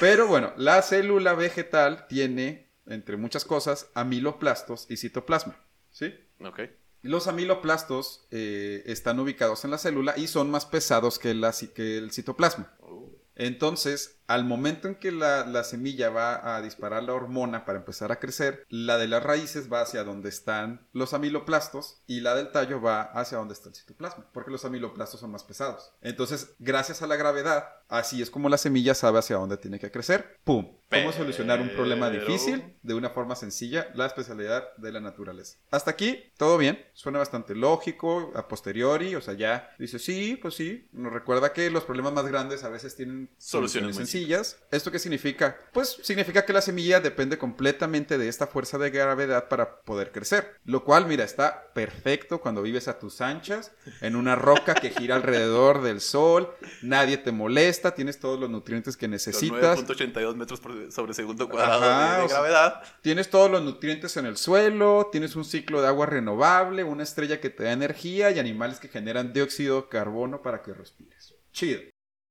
pero 0.00 0.26
bueno, 0.26 0.52
la 0.56 0.82
célula 0.82 1.34
vegetal 1.34 2.06
tiene, 2.08 2.70
entre 2.86 3.16
muchas 3.16 3.44
cosas, 3.44 3.90
amiloplastos 3.94 4.86
y 4.88 4.96
citoplasma, 4.96 5.58
¿sí? 5.90 6.14
Ok. 6.40 6.60
Los 7.02 7.28
amiloplastos 7.28 8.26
eh, 8.30 8.82
están 8.86 9.20
ubicados 9.20 9.64
en 9.64 9.70
la 9.70 9.78
célula 9.78 10.14
y 10.16 10.26
son 10.26 10.50
más 10.50 10.66
pesados 10.66 11.18
que, 11.18 11.32
la 11.34 11.54
que 11.74 11.98
el 11.98 12.10
citoplasma. 12.10 12.76
Oh. 12.80 13.12
Entonces, 13.36 14.17
al 14.28 14.44
momento 14.44 14.88
en 14.88 14.94
que 14.94 15.10
la, 15.10 15.44
la 15.46 15.64
semilla 15.64 16.10
va 16.10 16.54
a 16.54 16.62
disparar 16.62 17.02
la 17.02 17.14
hormona 17.14 17.64
para 17.64 17.78
empezar 17.78 18.12
a 18.12 18.20
crecer, 18.20 18.64
la 18.68 18.98
de 18.98 19.08
las 19.08 19.22
raíces 19.22 19.72
va 19.72 19.80
hacia 19.80 20.04
donde 20.04 20.28
están 20.28 20.86
los 20.92 21.14
amiloplastos 21.14 22.02
y 22.06 22.20
la 22.20 22.34
del 22.34 22.52
tallo 22.52 22.80
va 22.80 23.00
hacia 23.00 23.38
donde 23.38 23.54
está 23.54 23.70
el 23.70 23.74
citoplasma, 23.74 24.26
porque 24.32 24.50
los 24.50 24.64
amiloplastos 24.64 25.20
son 25.20 25.30
más 25.32 25.44
pesados. 25.44 25.92
Entonces, 26.02 26.54
gracias 26.58 27.02
a 27.02 27.06
la 27.06 27.16
gravedad, 27.16 27.68
así 27.88 28.22
es 28.22 28.30
como 28.30 28.48
la 28.50 28.58
semilla 28.58 28.94
sabe 28.94 29.18
hacia 29.18 29.36
dónde 29.36 29.56
tiene 29.56 29.78
que 29.78 29.90
crecer. 29.90 30.38
¡Pum! 30.44 30.76
¿Cómo 30.90 31.12
solucionar 31.12 31.60
un 31.60 31.68
problema 31.70 32.08
difícil 32.08 32.76
de 32.82 32.94
una 32.94 33.10
forma 33.10 33.36
sencilla? 33.36 33.90
La 33.94 34.06
especialidad 34.06 34.74
de 34.78 34.90
la 34.90 35.00
naturaleza. 35.00 35.58
Hasta 35.70 35.90
aquí, 35.90 36.32
todo 36.38 36.56
bien. 36.56 36.82
Suena 36.94 37.18
bastante 37.18 37.54
lógico, 37.54 38.32
a 38.34 38.48
posteriori, 38.48 39.14
o 39.14 39.20
sea, 39.20 39.34
ya 39.34 39.70
dice, 39.78 39.98
sí, 39.98 40.38
pues 40.40 40.54
sí. 40.54 40.88
Nos 40.92 41.12
recuerda 41.12 41.52
que 41.52 41.70
los 41.70 41.84
problemas 41.84 42.14
más 42.14 42.26
grandes 42.26 42.64
a 42.64 42.70
veces 42.70 42.96
tienen 42.96 43.30
Soluciones 43.36 43.96
soluciones 43.96 43.96
muy 43.96 44.06
sencillas. 44.18 44.58
¿Esto 44.70 44.90
qué 44.90 44.98
significa? 44.98 45.56
Pues 45.72 45.98
significa 46.02 46.44
que 46.44 46.52
la 46.52 46.60
semilla 46.60 47.00
depende 47.00 47.38
completamente 47.38 48.18
de 48.18 48.28
esta 48.28 48.46
fuerza 48.46 48.78
de 48.78 48.90
gravedad 48.90 49.48
para 49.48 49.80
poder 49.82 50.12
crecer. 50.12 50.56
Lo 50.64 50.84
cual, 50.84 51.06
mira, 51.06 51.24
está 51.24 51.72
perfecto 51.72 52.40
cuando 52.40 52.62
vives 52.62 52.88
a 52.88 52.98
tus 52.98 53.20
anchas, 53.20 53.72
en 54.00 54.16
una 54.16 54.34
roca 54.36 54.74
que 54.74 54.90
gira 54.90 55.16
alrededor 55.16 55.82
del 55.82 56.00
sol, 56.00 56.54
nadie 56.82 57.16
te 57.18 57.32
molesta, 57.32 57.94
tienes 57.94 58.18
todos 58.18 58.38
los 58.38 58.50
nutrientes 58.50 58.96
que 58.96 59.08
necesitas. 59.08 59.78
9.82 59.78 60.36
metros 60.36 60.60
por- 60.60 60.92
sobre 60.92 61.14
segundo 61.14 61.48
cuadrado 61.48 61.84
Ajá, 61.84 62.12
de, 62.14 62.18
de 62.20 62.24
o 62.24 62.28
sea, 62.28 62.38
gravedad. 62.38 62.82
Tienes 63.02 63.30
todos 63.30 63.50
los 63.50 63.62
nutrientes 63.62 64.16
en 64.16 64.26
el 64.26 64.36
suelo, 64.36 65.08
tienes 65.10 65.36
un 65.36 65.44
ciclo 65.44 65.80
de 65.80 65.88
agua 65.88 66.06
renovable, 66.06 66.84
una 66.84 67.02
estrella 67.02 67.40
que 67.40 67.50
te 67.50 67.64
da 67.64 67.72
energía 67.72 68.30
y 68.30 68.38
animales 68.38 68.78
que 68.80 68.88
generan 68.88 69.32
dióxido 69.32 69.82
de 69.82 69.88
carbono 69.88 70.42
para 70.42 70.62
que 70.62 70.72
respires. 70.74 71.34
Chido. 71.52 71.80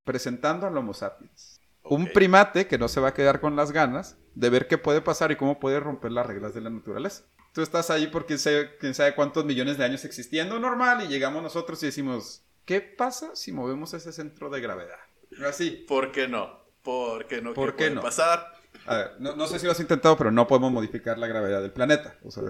Presentando 0.05 0.67
al 0.67 0.77
Homo 0.77 0.93
sapiens. 0.93 1.56
Un 1.89 2.07
primate 2.13 2.67
que 2.67 2.77
no 2.77 2.87
se 2.87 2.99
va 2.99 3.09
a 3.09 3.13
quedar 3.13 3.39
con 3.39 3.55
las 3.55 3.71
ganas 3.71 4.17
de 4.35 4.49
ver 4.49 4.67
qué 4.67 4.77
puede 4.77 5.01
pasar 5.01 5.31
y 5.31 5.35
cómo 5.35 5.59
puede 5.59 5.79
romper 5.79 6.11
las 6.11 6.25
reglas 6.25 6.53
de 6.53 6.61
la 6.61 6.69
naturaleza. 6.69 7.23
Tú 7.53 7.61
estás 7.61 7.89
ahí 7.89 8.07
por 8.07 8.25
quién 8.25 8.39
sabe, 8.39 8.77
quién 8.77 8.93
sabe 8.93 9.15
cuántos 9.15 9.45
millones 9.45 9.77
de 9.77 9.85
años 9.85 10.05
existiendo 10.05 10.59
normal 10.59 11.03
y 11.03 11.07
llegamos 11.07 11.41
nosotros 11.41 11.81
y 11.83 11.87
decimos, 11.87 12.43
¿qué 12.65 12.81
pasa 12.81 13.35
si 13.35 13.51
movemos 13.51 13.93
ese 13.93 14.11
centro 14.11 14.49
de 14.49 14.61
gravedad? 14.61 14.99
Así. 15.47 15.85
¿Por 15.87 16.11
qué 16.11 16.27
no? 16.27 16.59
¿Por 16.83 17.25
qué 17.27 17.41
no? 17.41 17.53
¿Por 17.53 17.71
qué 17.71 17.85
puede 17.85 17.95
no? 17.95 18.01
pasar? 18.01 18.53
A 18.85 18.97
ver, 18.97 19.11
no, 19.19 19.35
no 19.35 19.47
sé 19.47 19.59
si 19.59 19.65
lo 19.65 19.71
has 19.71 19.79
intentado, 19.79 20.17
pero 20.17 20.31
no 20.31 20.47
podemos 20.47 20.71
modificar 20.71 21.17
la 21.17 21.27
gravedad 21.27 21.61
del 21.61 21.71
planeta. 21.71 22.17
O 22.23 22.31
sea, 22.31 22.43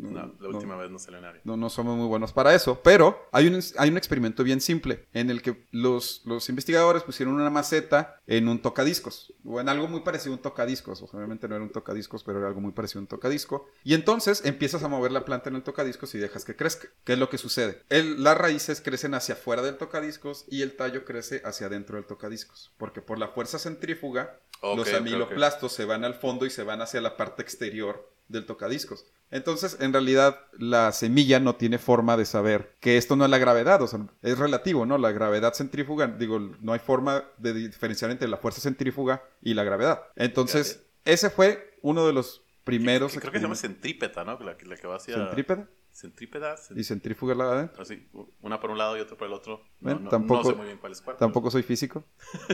No, 0.00 0.10
la 0.12 0.26
no- 0.38 0.48
última 0.48 0.76
vez 0.76 0.90
no 0.90 0.98
salió 0.98 1.20
nadie. 1.20 1.40
no, 1.44 1.56
no 1.56 1.68
somos 1.70 1.96
muy 1.96 2.06
buenos 2.06 2.32
para 2.32 2.54
eso, 2.54 2.80
pero 2.82 3.28
hay 3.32 3.46
un, 3.48 3.60
hay 3.78 3.90
un 3.90 3.96
experimento 3.96 4.42
bien 4.44 4.60
simple 4.60 5.06
en 5.12 5.30
el 5.30 5.42
que 5.42 5.66
los, 5.72 6.22
los 6.24 6.48
investigadores 6.48 7.02
pusieron 7.02 7.34
una 7.34 7.50
maceta 7.50 8.18
en 8.26 8.48
un 8.48 8.60
tocadiscos, 8.62 9.32
o 9.44 9.60
en 9.60 9.68
algo 9.68 9.88
muy 9.88 10.00
parecido 10.00 10.32
a 10.32 10.36
un 10.36 10.42
tocadiscos, 10.42 11.02
obviamente 11.12 11.48
no 11.48 11.54
era 11.56 11.64
un 11.64 11.70
tocadiscos, 11.70 12.24
pero 12.24 12.38
era 12.38 12.48
algo 12.48 12.60
muy 12.60 12.72
parecido 12.72 13.00
a 13.00 13.02
un 13.02 13.08
tocadisco, 13.08 13.68
y 13.84 13.94
entonces 13.94 14.44
empiezas 14.44 14.82
a 14.82 14.88
mover 14.88 15.12
la 15.12 15.24
planta 15.24 15.50
en 15.50 15.56
el 15.56 15.62
tocadiscos 15.62 16.14
y 16.14 16.18
dejas 16.18 16.44
que 16.44 16.56
crezca. 16.56 16.88
¿Qué 17.04 17.14
es 17.14 17.18
lo 17.18 17.28
que 17.28 17.38
sucede? 17.38 17.82
El- 17.88 18.22
las 18.24 18.38
raíces 18.38 18.80
crecen 18.80 19.14
hacia 19.14 19.34
afuera 19.34 19.62
del 19.62 19.76
tocadiscos 19.76 20.44
y 20.48 20.62
el 20.62 20.76
tallo 20.76 21.04
crece 21.04 21.42
hacia 21.44 21.66
adentro 21.66 21.96
del 21.96 22.06
tocadiscos, 22.06 22.72
porque 22.78 23.02
por 23.02 23.18
la 23.18 23.28
fuerza 23.28 23.58
centrífuga 23.58 24.38
los 24.62 24.86
amiloplastos 24.94 25.72
se 25.72 25.84
van 25.84 26.04
al 26.04 26.14
fondo 26.14 26.46
y 26.46 26.50
se 26.50 26.62
van 26.62 26.82
hacia 26.82 27.00
la 27.00 27.16
parte 27.16 27.42
exterior 27.42 28.10
del 28.30 28.46
tocadiscos. 28.46 29.06
Entonces, 29.30 29.76
en 29.80 29.92
realidad, 29.92 30.38
la 30.58 30.90
semilla 30.92 31.38
no 31.40 31.54
tiene 31.56 31.78
forma 31.78 32.16
de 32.16 32.24
saber 32.24 32.76
que 32.80 32.96
esto 32.96 33.14
no 33.16 33.24
es 33.24 33.30
la 33.30 33.38
gravedad, 33.38 33.80
o 33.82 33.86
sea, 33.86 34.00
es 34.22 34.38
relativo, 34.38 34.86
¿no? 34.86 34.98
La 34.98 35.12
gravedad 35.12 35.54
centrífuga, 35.54 36.06
digo, 36.08 36.38
no 36.38 36.72
hay 36.72 36.80
forma 36.80 37.24
de 37.38 37.52
diferenciar 37.54 38.10
entre 38.10 38.26
la 38.28 38.38
fuerza 38.38 38.60
centrífuga 38.60 39.22
y 39.40 39.54
la 39.54 39.62
gravedad. 39.64 40.02
Entonces, 40.16 40.84
ese 41.04 41.30
fue 41.30 41.78
uno 41.82 42.06
de 42.06 42.12
los 42.12 42.42
primeros 42.64 43.12
Que 43.12 43.20
creo 43.20 43.32
que 43.32 43.38
se 43.38 43.42
llama 43.44 43.54
centrípeta, 43.56 44.24
¿no? 44.24 44.38
La, 44.40 44.56
que- 44.56 44.66
la 44.66 44.76
que 44.76 44.86
va 44.86 44.96
hacia... 44.96 45.14
centrípeda 45.16 45.68
Centrípeda. 45.92 46.56
cent- 46.56 46.78
y 46.78 46.84
centrífuga 46.84 47.34
la 47.34 47.46
de 47.46 47.52
adentro. 47.52 47.82
Así, 47.82 48.08
una 48.42 48.60
por 48.60 48.70
un 48.70 48.78
lado 48.78 48.96
y 48.96 49.00
otra 49.00 49.16
por 49.16 49.26
el 49.26 49.32
otro. 49.32 49.64
No, 49.80 49.98
no- 49.98 50.08
tampoco- 50.08 50.42
no 50.44 50.50
sé 50.50 50.56
muy 50.56 50.66
bien 50.66 50.78
cuál 50.78 50.92
es 50.92 51.00
cuál. 51.00 51.16
Tampoco 51.16 51.50
soy 51.50 51.62
físico 51.64 52.04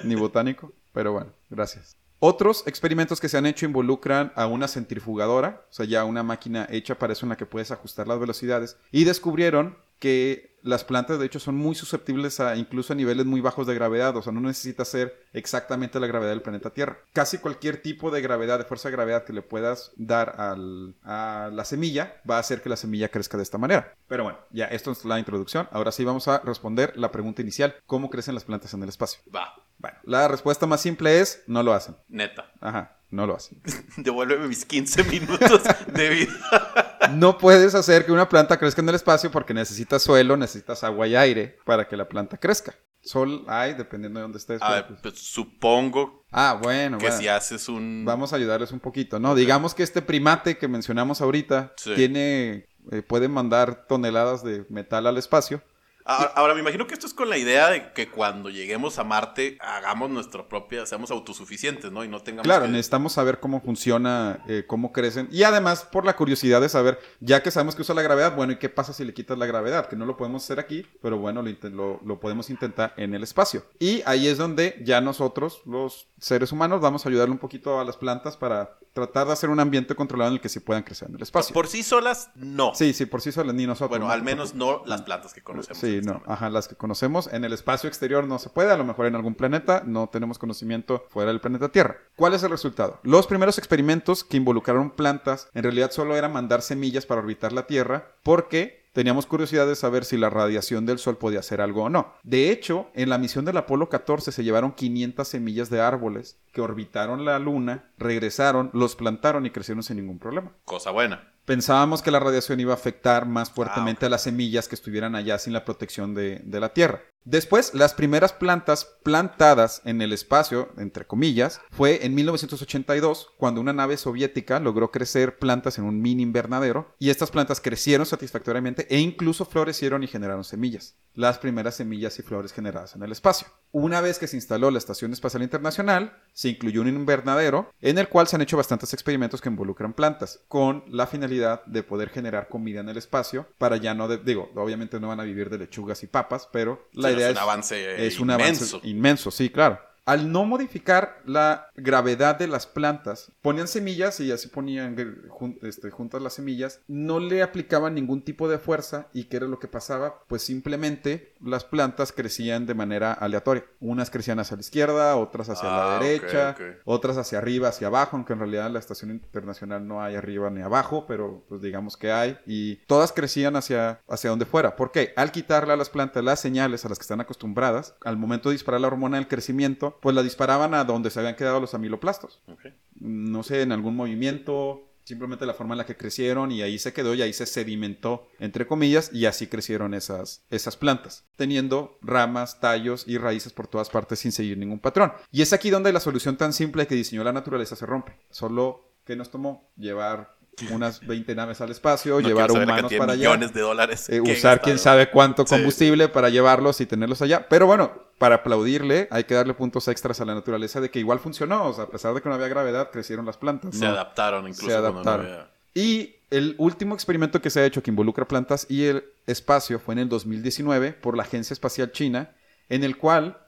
ni 0.05 0.15
botánico, 0.15 0.73
pero 0.93 1.13
bueno, 1.13 1.33
gracias. 1.51 1.97
Otros 2.19 2.65
experimentos 2.67 3.21
que 3.21 3.29
se 3.29 3.37
han 3.37 3.47
hecho 3.47 3.67
involucran 3.67 4.33
a 4.35 4.47
una 4.47 4.69
centrifugadora, 4.69 5.65
o 5.71 5.73
sea, 5.73 5.87
ya 5.87 6.05
una 6.05 6.23
máquina 6.23 6.67
hecha 6.71 6.99
para 6.99 7.13
eso 7.13 7.27
en 7.27 7.31
la 7.31 7.37
que 7.37 7.47
puedes 7.47 7.71
ajustar 7.71 8.09
las 8.09 8.19
velocidades, 8.19 8.79
y 8.91 9.05
descubrieron 9.05 9.77
que 9.99 10.57
las 10.63 10.85
plantas 10.85 11.19
de 11.19 11.27
hecho 11.27 11.39
son 11.39 11.57
muy 11.57 11.75
susceptibles 11.75 12.41
a 12.41 12.57
incluso 12.57 12.93
a 12.93 12.97
niveles 12.97 13.25
muy 13.25 13.41
bajos 13.41 13.67
de 13.67 13.75
gravedad, 13.75 14.17
o 14.17 14.23
sea, 14.23 14.33
no 14.33 14.41
necesita 14.41 14.85
ser 14.85 15.27
exactamente 15.33 16.01
la 16.01 16.07
gravedad 16.07 16.31
del 16.31 16.43
planeta 16.43 16.71
Tierra. 16.71 16.99
Casi 17.13 17.39
cualquier 17.39 17.81
tipo 17.81 18.11
de 18.11 18.21
gravedad, 18.21 18.59
de 18.59 18.65
fuerza 18.65 18.89
de 18.89 18.93
gravedad 18.93 19.25
que 19.25 19.33
le 19.33 19.43
puedas 19.43 19.93
dar 19.97 20.35
a 20.37 21.51
la 21.51 21.65
semilla 21.65 22.21
va 22.29 22.37
a 22.37 22.41
hacer 22.41 22.63
que 22.63 22.69
la 22.69 22.77
semilla 22.77 23.11
crezca 23.11 23.37
de 23.37 23.45
esta 23.45 23.59
manera. 23.59 23.95
Pero 24.09 24.25
bueno, 24.25 24.39
ya 24.51 24.67
esto 24.67 24.91
es 24.91 25.05
la 25.05 25.19
introducción. 25.19 25.69
Ahora 25.71 25.93
sí 25.93 26.05
vamos 26.05 26.27
a 26.29 26.41
responder 26.41 26.97
la 26.97 27.13
pregunta 27.13 27.43
inicial, 27.43 27.77
¿cómo 27.87 28.11
crecen 28.11 28.35
las 28.35 28.45
plantas 28.45 28.75
en 28.75 28.83
el 28.83 28.89
espacio? 28.89 29.21
Va, 29.35 29.55
Bueno, 29.79 29.99
la 30.05 30.29
respuesta 30.29 30.67
más 30.67 30.81
simple 30.81 31.21
es 31.21 31.43
no 31.47 31.63
lo 31.63 31.73
hacen. 31.73 31.97
neta. 32.09 32.51
Ajá, 32.61 32.97
no 33.11 33.27
lo 33.27 33.37
hacen. 33.37 33.61
Devuélveme 33.97 34.49
mis 34.49 34.65
15 34.65 35.05
minutos 35.05 35.63
de 35.93 36.09
vida. 36.09 37.09
no 37.13 37.39
puedes 37.39 37.75
hacer 37.75 38.05
que 38.07 38.13
una 38.13 38.29
planta 38.29 38.59
crezca 38.59 38.81
en 38.81 38.89
el 38.89 38.95
espacio 38.95 39.31
porque 39.31 39.55
necesitas 39.55 40.03
suelo, 40.03 40.37
necesitas 40.37 40.83
agua 40.85 41.07
y 41.07 41.15
aire 41.17 41.59
para 41.65 41.87
que 41.89 41.97
la 41.97 42.09
planta 42.09 42.37
crezca. 42.39 42.75
Sol 43.03 43.45
hay, 43.47 43.75
dependiendo 43.75 44.19
de 44.19 44.23
dónde 44.23 44.39
estés. 44.39 44.61
A 44.61 44.71
ver, 44.73 44.87
pero, 44.89 44.99
pues, 45.03 45.19
supongo 45.21 46.25
Ah, 46.33 46.59
bueno, 46.61 46.99
que 46.99 47.05
bueno. 47.07 47.21
si 47.21 47.29
haces 47.29 47.69
un... 47.69 48.03
Vamos 48.05 48.33
a 48.33 48.37
ayudarles 48.37 48.73
un 48.73 48.81
poquito, 48.81 49.21
¿no? 49.21 49.35
Digamos 49.37 49.75
que 49.75 49.85
este 49.85 50.03
primate 50.03 50.59
que 50.59 50.67
mencionamos 50.67 51.21
ahorita 51.21 51.73
Sí. 51.77 51.95
tiene, 51.95 52.67
eh, 52.91 53.03
puede 53.07 53.29
mandar 53.29 53.87
toneladas 53.87 54.43
de 54.43 54.67
metal 54.71 55.07
al 55.07 55.19
espacio. 55.19 55.63
Ahora, 56.07 56.33
ahora, 56.37 56.55
me 56.55 56.61
imagino 56.61 56.87
que 56.87 56.95
esto 56.95 57.07
es 57.07 57.15
con 57.15 57.29
la 57.29 57.37
idea 57.37 57.69
de 57.69 57.93
que 57.93 58.09
cuando 58.11 58.49
lleguemos 58.49 58.99
a 58.99 59.05
Marte 59.05 59.59
hagamos 59.61 60.09
nuestra 60.11 60.49
propia, 60.49 60.87
seamos 60.87 61.11
autosuficientes, 61.11 61.91
¿no? 61.91 62.05
Y 62.05 62.09
no 62.09 62.21
tengamos 62.21 62.45
Claro, 62.45 62.67
que- 62.67 62.71
necesitamos 62.71 63.13
saber 63.13 63.41
cómo 63.41 63.61
funciona, 63.61 64.39
eh, 64.49 64.65
cómo 64.67 64.93
crecen. 64.93 65.29
Y 65.33 65.43
además, 65.43 65.83
por 65.85 66.05
la 66.05 66.15
curiosidad 66.17 66.61
de 66.61 66.69
saber, 66.69 66.99
ya 67.21 67.43
que 67.43 67.51
sabemos 67.51 67.75
que 67.75 67.83
usa 67.83 67.95
la 67.95 68.03
gravedad, 68.03 68.37
bueno, 68.37 68.53
¿y 68.53 68.57
qué 68.59 68.69
pasa 68.69 68.93
si 68.93 69.05
le 69.05 69.13
quitas 69.15 69.37
la 69.37 69.47
gravedad? 69.47 69.87
Que 69.89 69.97
no 69.97 70.07
lo 70.07 70.17
podemos 70.17 70.45
hacer 70.45 70.61
aquí, 70.61 70.87
pero 71.03 71.19
bueno, 71.19 71.43
lo, 71.43 71.71
lo- 71.71 72.01
lo 72.05 72.21
podemos 72.21 72.51
intentar 72.51 72.95
en 72.97 73.15
el 73.15 73.23
espacio. 73.23 73.65
Y 73.79 74.03
ahí 74.07 74.29
es 74.29 74.39
donde 74.39 74.81
ya 74.85 75.01
nosotros, 75.01 75.63
los 75.67 76.07
seres 76.21 76.53
humanos, 76.53 76.81
vamos 76.81 77.05
a 77.05 77.09
ayudarle 77.09 77.33
un 77.33 77.39
poquito 77.39 77.81
a 77.81 77.85
las 77.85 77.97
plantas 77.97 78.37
para 78.37 78.79
tratar 78.93 79.27
de 79.27 79.35
hacer 79.35 79.51
un 79.51 79.61
ambiente 79.61 79.95
controlado 79.95 80.29
en 80.31 80.37
el 80.37 80.41
que 80.41 80.49
sí 80.49 80.59
puedan 80.61 80.83
crecer 80.83 81.09
en 81.11 81.17
el 81.17 81.23
espacio. 81.23 81.53
Por 81.53 81.67
sí 81.69 81.83
solas, 81.83 82.31
no. 82.35 82.75
Sí, 82.75 82.95
sí, 82.95 83.05
por 83.05 83.21
sí 83.21 83.31
solas, 83.31 83.55
ni 83.55 83.67
nosotros. 83.67 83.91
Bueno, 83.91 84.07
¿no? 84.07 84.11
al 84.13 84.23
menos 84.23 84.55
no 84.55 84.83
las 84.87 85.03
plantas 85.03 85.35
que 85.35 85.43
conocemos. 85.43 85.79
Sí, 85.79 85.96
no, 86.03 86.23
ajá, 86.27 86.51
las 86.51 86.69
que 86.69 86.75
conocemos 86.75 87.29
en 87.33 87.45
el 87.45 87.53
espacio 87.53 87.89
exterior 87.89 88.27
no 88.27 88.39
se 88.39 88.51
puede, 88.51 88.73
a 88.73 88.77
lo 88.77 88.85
mejor 88.85 89.07
en 89.07 89.15
algún 89.15 89.35
planeta 89.35 89.83
no 89.87 90.09
tenemos 90.09 90.39
conocimiento 90.39 91.05
fuera 91.09 91.31
del 91.31 91.41
planeta 91.41 91.71
Tierra. 91.71 91.99
¿Cuál 92.17 92.35
es 92.35 92.43
el 92.43 92.51
resultado? 92.51 93.01
Los 93.03 93.27
primeros 93.27 93.59
experimentos 93.59 94.25
que 94.25 94.37
involucraron 94.37 94.91
plantas 94.91 95.49
en 95.55 95.63
realidad 95.63 95.91
solo 95.91 96.17
era 96.17 96.29
mandar 96.29 96.63
semillas 96.63 97.07
para 97.07 97.21
orbitar 97.21 97.53
la 97.53 97.67
Tierra 97.67 98.13
porque 98.23 98.87
teníamos 98.97 99.27
curiosidad 99.27 99.67
de 99.67 99.77
saber 99.77 100.07
si 100.07 100.17
la 100.17 100.31
radiación 100.31 100.87
del 100.87 100.99
Sol 100.99 101.19
podía 101.19 101.41
hacer 101.41 101.61
algo 101.61 101.85
o 101.85 101.91
no. 101.91 102.15
De 102.23 102.51
hecho, 102.51 102.89
en 102.95 103.11
la 103.11 103.19
misión 103.19 103.45
del 103.45 103.59
Apolo 103.59 103.91
14 103.91 104.33
se 104.33 104.43
llevaron 104.43 104.73
500 104.73 105.29
semillas 105.29 105.69
de 105.69 105.83
árboles 105.83 106.39
que 106.53 106.63
orbitaron 106.63 107.27
la 107.27 107.39
Luna, 107.39 107.91
regresaron, 107.99 108.71
los 108.73 108.97
plantaron 108.97 109.45
y 109.45 109.51
crecieron 109.51 109.83
sin 109.83 109.99
ningún 109.99 110.19
problema. 110.19 110.53
Cosa 110.65 110.93
buena. 110.93 111.36
Pensábamos 111.47 112.03
que 112.03 112.11
la 112.11 112.19
radiación 112.21 112.59
iba 112.61 112.73
a 112.73 112.77
afectar 112.77 113.25
más 113.25 113.51
fuertemente 113.51 114.05
Ah, 114.05 114.09
a 114.09 114.11
las 114.11 114.25
semillas 114.25 114.67
que 114.69 114.75
estuvieran 114.75 115.15
allá 115.15 115.39
sin 115.39 115.53
la 115.53 115.65
protección 115.65 116.13
de, 116.13 116.41
de 116.45 116.61
la 116.61 116.75
Tierra. 116.75 117.03
Después, 117.27 117.75
las 117.75 117.93
primeras 117.93 118.33
plantas 118.33 118.85
plantadas 119.03 119.83
en 119.85 120.01
el 120.01 120.13
espacio, 120.13 120.69
entre 120.79 121.07
comillas, 121.09 121.61
fue 121.73 122.07
en 122.07 122.15
1982, 122.15 123.31
cuando 123.37 123.61
una 123.61 123.73
nave 123.73 123.97
soviética 123.97 124.61
logró 124.61 124.93
crecer 124.93 125.39
plantas 125.39 125.77
en 125.79 125.85
un 125.85 126.01
mini 126.01 126.23
invernadero, 126.23 126.95
y 127.01 127.11
estas 127.11 127.33
plantas 127.33 127.61
crecieron 127.61 128.07
satisfactoriamente 128.07 128.87
e 128.95 129.01
incluso 129.01 129.45
florecieron 129.45 130.05
y 130.05 130.07
generaron 130.07 130.45
semillas. 130.45 130.95
Las 131.15 131.39
primeras 131.39 131.75
semillas 131.77 132.17
y 132.19 132.23
flores 132.23 132.53
generadas 132.53 132.95
en 132.95 133.03
el 133.03 133.11
espacio. 133.11 133.49
Una 133.73 134.01
vez 134.03 134.19
que 134.19 134.27
se 134.27 134.37
instaló 134.37 134.71
la 134.71 134.79
Estación 134.79 135.13
Espacial 135.13 135.43
Internacional, 135.43 136.17
se 136.33 136.51
incluyó 136.51 136.83
un 136.83 136.89
invernadero 136.89 137.71
en 137.81 137.99
el 137.99 138.09
cual 138.09 138.27
se 138.29 138.37
han 138.37 138.43
hecho 138.43 138.57
bastantes 138.57 138.93
experimentos 138.93 139.41
que 139.41 139.49
involucran 139.49 139.95
plantas, 139.95 140.45
con 140.49 140.85
la 140.89 141.07
finalidad 141.07 141.65
de 141.65 141.83
poder 141.83 142.11
generar 142.11 142.49
comida 142.49 142.81
en 142.81 142.89
el 142.89 142.99
espacio 142.99 143.47
para 143.59 143.79
ya 143.79 143.95
no, 143.95 144.09
de- 144.09 144.19
digo, 144.19 144.51
obviamente 144.55 145.01
no 145.01 145.09
van 145.09 145.21
a 145.21 145.25
vivir 145.25 145.51
de 145.51 145.59
lechugas 145.59 146.03
y 146.03 146.07
papas, 146.07 146.49
pero 146.53 146.87
la 146.93 147.09
Sí, 147.09 147.16
idea 147.17 147.31
es 147.31 147.37
es 147.37 147.37
un 147.37 147.43
avance 147.43 148.07
es 148.07 148.21
un 148.21 148.31
inmenso. 148.31 148.77
avance 148.77 148.89
inmenso, 148.89 149.31
sí, 149.31 149.51
claro. 149.51 149.81
Al 150.07 150.31
no 150.33 150.45
modificar 150.45 151.21
la 151.27 151.69
gravedad 151.75 152.39
de 152.39 152.47
las 152.47 152.67
plantas, 152.67 153.33
ponían 153.43 153.67
semillas 153.69 154.21
y 154.21 154.31
así 154.33 154.49
ponían 154.49 154.97
jun- 155.29 155.59
este, 155.63 155.91
juntas 155.91 156.23
las 156.23 156.35
semillas, 156.35 156.81
no 156.87 157.19
le 157.21 157.43
aplicaban 157.43 157.95
ningún 157.95 158.23
tipo 158.23 158.49
de 158.49 158.59
fuerza 158.59 159.09
y 159.13 159.25
¿qué 159.25 159.39
era 159.39 159.47
lo 159.47 159.59
que 159.59 159.67
pasaba? 159.69 160.23
Pues 160.29 160.43
simplemente 160.43 161.35
las 161.41 161.65
plantas 161.65 162.13
crecían 162.13 162.67
de 162.67 162.75
manera 162.75 163.13
aleatoria. 163.13 163.65
Unas 163.81 164.11
crecían 164.11 164.39
hacia 164.39 164.57
la 164.57 164.61
izquierda, 164.61 165.17
otras 165.17 165.49
hacia 165.49 165.69
Ah, 165.69 165.77
la 165.77 165.97
ok, 165.97 166.03
derecha, 166.03 166.57
otras 166.85 167.17
hacia 167.17 167.39
arriba, 167.39 167.69
hacia 167.69 167.89
abajo, 167.89 168.17
aunque 168.17 168.33
en 168.33 168.39
realidad 168.39 168.67
en 168.69 168.75
la 168.75 168.79
estación 168.79 169.11
internacional 169.11 169.87
no 169.87 170.03
hay 170.03 170.15
arriba 170.15 170.49
ni 170.51 170.63
abajo, 170.63 171.05
pero 171.09 171.45
pues 171.49 171.61
digamos 171.61 171.97
que 171.97 172.13
hay. 172.13 172.39
Y 172.47 172.77
todas 172.87 173.13
crecían 173.13 173.57
hacia, 173.57 174.01
hacia 174.09 174.31
donde 174.31 174.47
fuera. 174.47 174.77
¿Por 174.77 174.93
qué? 174.93 175.13
Al 175.17 175.33
quitarle 175.33 175.73
a 175.73 175.77
las 175.77 175.91
plantas 175.91 176.23
las 176.23 176.39
señales 176.41 176.85
a 176.85 176.89
las 176.89 176.99
que 176.99 177.03
están 177.03 177.21
acostumbradas, 177.21 177.97
al 178.05 178.17
momento 178.17 178.49
de 178.51 178.55
disparar 178.55 178.81
la 178.81 178.87
hormona 178.87 179.17
del 179.17 179.27
crecimiento, 179.29 179.96
pues 180.01 180.15
la 180.15 180.23
disparaban 180.23 180.75
a 180.75 180.85
donde 180.85 181.11
se 181.11 181.19
habían 181.19 181.37
quedado 181.37 181.61
los 181.61 181.75
amiloplastos. 181.75 182.41
Ok. 182.47 182.67
No 183.01 183.43
sé, 183.43 183.63
en 183.63 183.73
algún 183.73 183.97
movimiento, 183.97 184.89
simplemente 185.05 185.47
la 185.47 185.55
forma 185.55 185.75
en 185.75 185.79
la 185.79 185.87
que 185.87 185.97
crecieron 185.97 186.51
y 186.51 186.63
ahí 186.63 186.79
se 186.79 186.93
quedó 186.93 187.15
y 187.15 187.23
ahí 187.23 187.33
se 187.33 187.47
sedimentó, 187.47 188.29
entre 188.39 188.67
comillas, 188.67 189.13
y 189.13 189.27
así 189.27 189.47
crecieron 189.47 189.95
esas, 189.95 190.43
esas 190.51 190.77
plantas, 190.77 191.25
teniendo 191.37 191.99
ramas, 192.03 192.61
tallos 192.61 193.05
y 193.07 193.19
raíces 193.19 193.53
por 193.53 193.69
todas 193.69 193.89
partes 193.89 194.19
sin 194.19 194.33
seguir 194.33 194.59
ningún 194.59 194.81
patrón. 194.81 195.13
Y 195.31 195.43
es 195.43 195.53
aquí 195.53 195.71
donde 195.71 195.93
la 195.93 196.01
solución 196.01 196.37
tan 196.37 196.53
simple 196.53 196.87
que 196.87 196.95
diseñó 196.95 197.23
la 197.23 197.33
naturaleza 197.33 197.77
se 197.77 197.87
rompe. 197.87 198.17
Solo 198.31 198.87
que 199.05 199.17
nos 199.17 199.31
tomó 199.31 199.71
llevar 199.77 200.36
unas 200.71 201.07
20 201.07 201.35
naves 201.35 201.61
al 201.61 201.71
espacio, 201.71 202.21
No 202.21 202.27
llevar 202.27 202.51
humanos 202.51 202.93
para 202.97 203.13
allá. 203.13 203.29
millones 203.31 203.53
de 203.53 203.61
dólares. 203.61 204.09
Eh, 204.09 204.21
usar 204.21 204.61
quién 204.63 204.79
sabe 204.79 205.11
cuánto 205.11 205.45
Sí, 205.47 205.55
combustible 205.55 206.09
para 206.09 206.29
llevarlos 206.31 206.81
y 206.81 206.87
tenerlos 206.87 207.21
allá. 207.23 207.49
Pero 207.49 207.67
bueno, 207.67 207.93
para 208.19 208.37
aplaudirle 208.37 209.09
hay 209.11 209.25
que 209.25 209.35
darle 209.35 209.55
puntos 209.55 209.89
extras 209.89 210.21
a 210.21 210.25
la 210.25 210.35
naturaleza 210.35 210.81
de 210.81 210.91
que 210.91 210.99
igual 210.99 211.19
funcionó. 211.21 211.67
O 211.67 211.73
sea, 211.75 211.85
a 211.85 211.89
pesar 211.89 212.15
de 212.15 212.23
que 212.23 212.29
no 212.29 212.35
había 212.35 212.49
gravedad, 212.49 212.91
crecieron 212.91 213.27
las 213.27 213.37
plantas. 213.37 213.77
Se 213.77 213.85
adaptaron 213.87 214.49
incluso 214.49 214.67
Se 214.67 214.73
no 214.73 214.79
adaptaron. 214.79 215.27
había- 215.27 215.51
Y 215.75 216.15
el 216.31 216.55
último 216.59 216.95
experimento 216.95 217.41
que 217.43 217.51
se 217.51 217.61
ha 217.61 217.67
hecho 217.67 217.83
que 217.83 217.91
involucra 217.91 218.27
plantas 218.27 218.67
y 218.71 218.85
el 218.87 219.05
espacio 219.27 219.79
fue 219.79 219.93
en 219.93 219.99
el 220.01 220.09
2019 220.09 220.93
por 220.93 221.17
la 221.17 221.23
Agencia 221.25 221.53
Espacial 221.53 221.93
China, 221.93 222.31
en 222.71 222.83
el 222.83 222.97
cual 222.97 223.39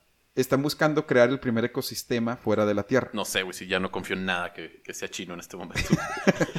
están 0.41 0.63
buscando 0.63 1.07
crear 1.07 1.29
el 1.31 1.41
primer 1.41 1.65
ecosistema 1.65 2.37
fuera 2.37 2.65
de 2.65 2.75
la 2.75 2.85
Tierra. 2.85 3.11
No 3.13 3.25
sé, 3.25 3.43
güey, 3.43 3.55
si 3.55 3.67
ya 3.67 3.81
no 3.81 3.91
confío 3.91 4.17
en 4.17 4.25
nada 4.25 4.53
que, 4.53 4.81
que 4.85 4.95
sea 4.95 5.09
chino 5.09 5.35
en 5.35 5.41
este 5.41 5.57
momento. 5.57 5.89